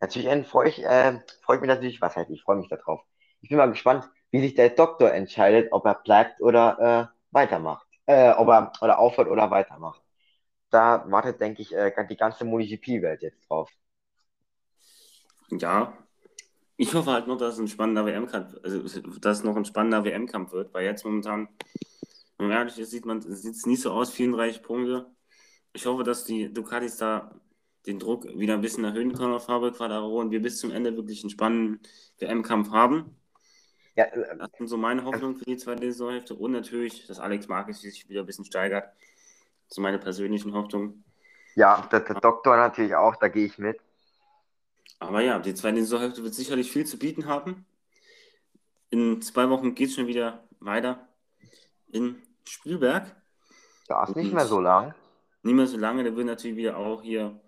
natürlich 0.00 0.46
freue 0.46 0.68
ich, 0.68 0.84
äh, 0.84 1.20
freue 1.42 1.56
ich 1.56 1.60
mich 1.62 1.68
natürlich, 1.68 2.00
was 2.00 2.16
heißt, 2.16 2.30
ich 2.30 2.42
freue 2.42 2.56
mich 2.56 2.68
darauf. 2.68 3.02
Ich 3.42 3.48
bin 3.48 3.58
mal 3.58 3.70
gespannt, 3.70 4.08
wie 4.30 4.40
sich 4.40 4.54
der 4.54 4.70
Doktor 4.70 5.12
entscheidet, 5.12 5.72
ob 5.72 5.86
er 5.86 5.94
bleibt 5.94 6.40
oder 6.40 7.10
äh, 7.12 7.16
weitermacht. 7.30 7.86
Äh, 8.06 8.32
ob 8.32 8.48
er 8.48 8.72
oder 8.80 8.98
aufhört 8.98 9.28
oder 9.28 9.50
weitermacht. 9.50 10.02
Da 10.70 11.04
wartet, 11.10 11.40
denke 11.40 11.62
ich, 11.62 11.74
äh, 11.74 11.92
die 12.08 12.16
ganze 12.16 12.44
MotoGP-Welt 12.44 13.22
jetzt 13.22 13.48
drauf. 13.48 13.70
Ja, 15.50 15.92
ich 16.76 16.94
hoffe 16.94 17.12
halt 17.12 17.26
nur, 17.26 17.36
dass 17.36 17.54
es 17.54 17.60
ein 17.60 17.68
spannender 17.68 18.06
WM-Kampf, 18.06 18.56
also 18.62 19.00
dass 19.18 19.44
noch 19.44 19.54
ein 19.54 19.66
spannender 19.66 20.02
WM-Kampf 20.02 20.52
wird, 20.52 20.72
weil 20.72 20.86
jetzt 20.86 21.04
momentan, 21.04 21.48
wenn 22.38 22.48
man 22.48 22.56
ehrlich 22.56 22.78
ist, 22.78 22.90
sieht 22.90 23.04
man, 23.04 23.20
sieht 23.20 23.54
es 23.54 23.66
nicht 23.66 23.82
so 23.82 23.92
aus, 23.92 24.10
34 24.10 24.62
Punkte. 24.62 25.06
Ich 25.74 25.84
hoffe, 25.84 26.04
dass 26.04 26.24
die 26.24 26.50
Ducatis 26.52 26.96
da 26.96 27.38
den 27.86 27.98
Druck 27.98 28.26
wieder 28.38 28.54
ein 28.54 28.60
bisschen 28.60 28.84
erhöhen 28.84 29.12
können 29.12 29.34
auf 29.34 29.46
Fabio 29.46 29.72
Quadraro 29.72 30.20
und 30.20 30.30
wir 30.30 30.42
bis 30.42 30.58
zum 30.58 30.70
Ende 30.70 30.96
wirklich 30.96 31.22
einen 31.22 31.30
spannenden 31.30 31.80
WM-Kampf 32.18 32.70
haben. 32.70 33.16
Ja, 33.96 34.04
äh, 34.04 34.36
das 34.36 34.50
sind 34.56 34.68
so 34.68 34.76
meine 34.76 35.04
Hoffnungen 35.04 35.36
für 35.36 35.44
die 35.44 35.56
zweite 35.56 35.90
Saisonhälfte 35.90 36.34
und 36.34 36.52
natürlich, 36.52 37.06
dass 37.06 37.18
Alex 37.18 37.48
Marquez 37.48 37.80
sich 37.80 38.08
wieder 38.08 38.20
ein 38.20 38.26
bisschen 38.26 38.44
steigert. 38.44 38.88
So 39.68 39.80
meine 39.80 39.98
persönlichen 39.98 40.52
Hoffnungen. 40.52 41.04
Ja, 41.54 41.88
der, 41.90 42.00
der 42.00 42.20
Doktor 42.20 42.56
natürlich 42.56 42.94
auch, 42.94 43.16
da 43.16 43.28
gehe 43.28 43.46
ich 43.46 43.58
mit. 43.58 43.78
Aber 44.98 45.22
ja, 45.22 45.38
die 45.38 45.54
zweite 45.54 45.80
Saisonhälfte 45.80 46.22
wird 46.22 46.34
sicherlich 46.34 46.70
viel 46.70 46.84
zu 46.86 46.98
bieten 46.98 47.26
haben. 47.26 47.64
In 48.90 49.22
zwei 49.22 49.48
Wochen 49.48 49.74
geht 49.74 49.88
es 49.88 49.94
schon 49.94 50.06
wieder 50.06 50.44
weiter 50.58 51.08
in 51.88 52.16
Spielberg. 52.44 53.16
Da 53.88 54.04
ist 54.04 54.16
nicht 54.16 54.32
mehr 54.32 54.46
so 54.46 54.60
lang. 54.60 54.94
Nicht 55.42 55.54
mehr 55.54 55.66
so 55.66 55.78
lange, 55.78 56.04
da 56.04 56.14
wird 56.14 56.26
natürlich 56.26 56.56
wieder 56.56 56.76
auch 56.76 57.02
hier 57.02 57.40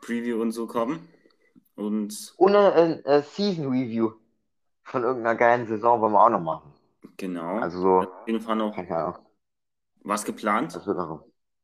Preview 0.00 0.40
und 0.40 0.52
so 0.52 0.66
kommen. 0.66 1.08
Und 1.76 2.34
Ohne 2.36 3.02
äh, 3.06 3.18
äh, 3.18 3.22
Season 3.22 3.66
Review 3.66 4.12
von 4.82 5.02
irgendeiner 5.02 5.36
geilen 5.36 5.66
Saison 5.66 6.00
wollen 6.00 6.12
wir 6.12 6.24
auch 6.24 6.30
noch 6.30 6.40
machen. 6.40 6.72
Genau. 7.16 7.58
Also 7.58 7.80
so. 7.80 7.98
Auf 8.00 8.26
jeden 8.26 8.40
Fall 8.40 8.56
noch 8.56 8.76
was 10.02 10.24
geplant. 10.24 10.78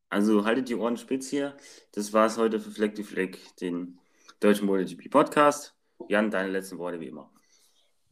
Also 0.08 0.44
haltet 0.44 0.68
die 0.68 0.74
Ohren 0.74 0.96
spitz 0.96 1.28
hier. 1.28 1.56
Das 1.92 2.12
war 2.12 2.26
es 2.26 2.38
heute 2.38 2.58
für 2.58 2.70
Fleck 2.70 2.94
die 2.94 3.04
Fleck, 3.04 3.38
den 3.58 3.98
Deutschen 4.40 4.66
MotoGP 4.66 5.10
Podcast. 5.10 5.76
Jan, 6.08 6.30
deine 6.30 6.48
letzten 6.50 6.78
Worte 6.78 6.98
wie 6.98 7.08
immer. 7.08 7.30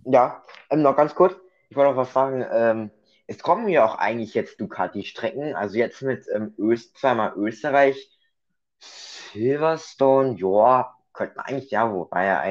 Ja, 0.04 0.44
ähm, 0.70 0.82
noch 0.82 0.96
ganz 0.96 1.14
kurz. 1.14 1.34
Ich 1.70 1.76
wollte 1.76 1.90
noch 1.90 1.96
was 1.96 2.12
sagen. 2.12 2.44
Ähm, 2.50 2.90
es 3.26 3.40
kommen 3.40 3.68
ja 3.68 3.84
auch 3.84 3.96
eigentlich 3.96 4.34
jetzt 4.34 4.60
Ducati-Strecken. 4.60 5.54
Also 5.54 5.76
jetzt 5.76 6.02
mit 6.02 6.26
ähm, 6.32 6.54
Öst, 6.58 6.96
zweimal 6.98 7.34
Österreich, 7.36 8.10
Silverstone, 8.80 10.36
ja, 10.38 10.94
könnte 11.12 11.36
man 11.36 11.46
eigentlich, 11.46 11.70
ja, 11.70 11.92
wobei 11.92 12.26
ja, 12.26 12.44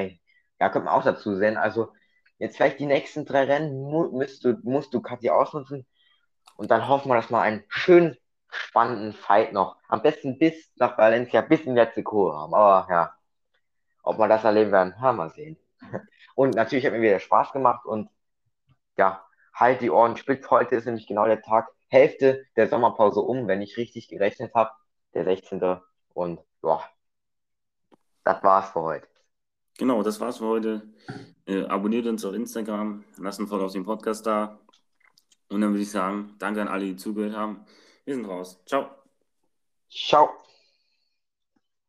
ja, 0.60 0.68
könnte 0.68 0.86
man 0.86 0.94
auch 0.94 1.04
dazu 1.04 1.36
sehen. 1.36 1.56
Also 1.56 1.92
jetzt 2.38 2.56
vielleicht 2.56 2.80
die 2.80 2.86
nächsten 2.86 3.24
drei 3.24 3.44
Rennen 3.44 3.80
mu 3.82 4.08
musst, 4.10 4.44
du, 4.44 4.58
musst 4.62 4.94
Ducati 4.94 5.30
ausnutzen. 5.30 5.86
Und 6.56 6.70
dann 6.70 6.88
hoffen 6.88 7.08
wir, 7.08 7.16
dass 7.16 7.30
wir 7.30 7.40
einen 7.40 7.64
schönen, 7.68 8.16
spannenden 8.50 9.12
Fight 9.12 9.52
noch, 9.52 9.76
am 9.88 10.02
besten 10.02 10.38
bis 10.38 10.72
nach 10.76 10.96
Valencia, 10.98 11.40
bis 11.42 11.60
in 11.62 11.74
letzte 11.74 12.02
Kurve 12.02 12.36
haben. 12.36 12.54
Aber 12.54 12.86
ja, 12.90 13.14
ob 14.02 14.18
wir 14.18 14.28
das 14.28 14.44
erleben 14.44 14.72
werden, 14.72 15.00
haben 15.00 15.16
wir 15.18 15.30
sehen. 15.30 15.58
Und 16.34 16.54
natürlich 16.54 16.86
hat 16.86 16.92
mir 16.92 17.02
wieder 17.02 17.20
Spaß 17.20 17.52
gemacht 17.52 17.84
und 17.84 18.08
ja, 18.96 19.24
halt 19.54 19.80
die 19.80 19.90
Ohren 19.90 20.16
spitz. 20.16 20.48
Heute 20.50 20.76
ist 20.76 20.84
nämlich 20.86 21.06
genau 21.08 21.26
der 21.26 21.42
Tag, 21.42 21.68
Hälfte 21.88 22.44
der 22.56 22.68
Sommerpause 22.68 23.20
um, 23.20 23.48
wenn 23.48 23.60
ich 23.60 23.76
richtig 23.76 24.08
gerechnet 24.08 24.54
habe, 24.54 24.70
der 25.14 25.24
16. 25.24 25.80
Und 26.18 26.40
ja, 26.64 26.82
das 28.24 28.42
war's 28.42 28.70
für 28.70 28.82
heute. 28.82 29.08
Genau, 29.78 30.02
das 30.02 30.18
war's 30.18 30.38
für 30.38 30.46
heute. 30.46 30.82
Äh, 31.46 31.64
abonniert 31.66 32.06
uns 32.06 32.24
auf 32.24 32.34
Instagram, 32.34 33.04
lasst 33.18 33.38
ein 33.38 33.46
Folge 33.46 33.64
auf 33.64 33.72
den 33.72 33.84
Podcast 33.84 34.26
da. 34.26 34.58
Und 35.48 35.60
dann 35.60 35.70
würde 35.70 35.82
ich 35.82 35.90
sagen, 35.92 36.34
danke 36.40 36.60
an 36.60 36.66
alle, 36.66 36.86
die 36.86 36.96
zugehört 36.96 37.36
haben. 37.36 37.64
Wir 38.04 38.16
sind 38.16 38.26
raus. 38.26 38.60
Ciao. 38.66 38.90
Ciao. 39.88 40.30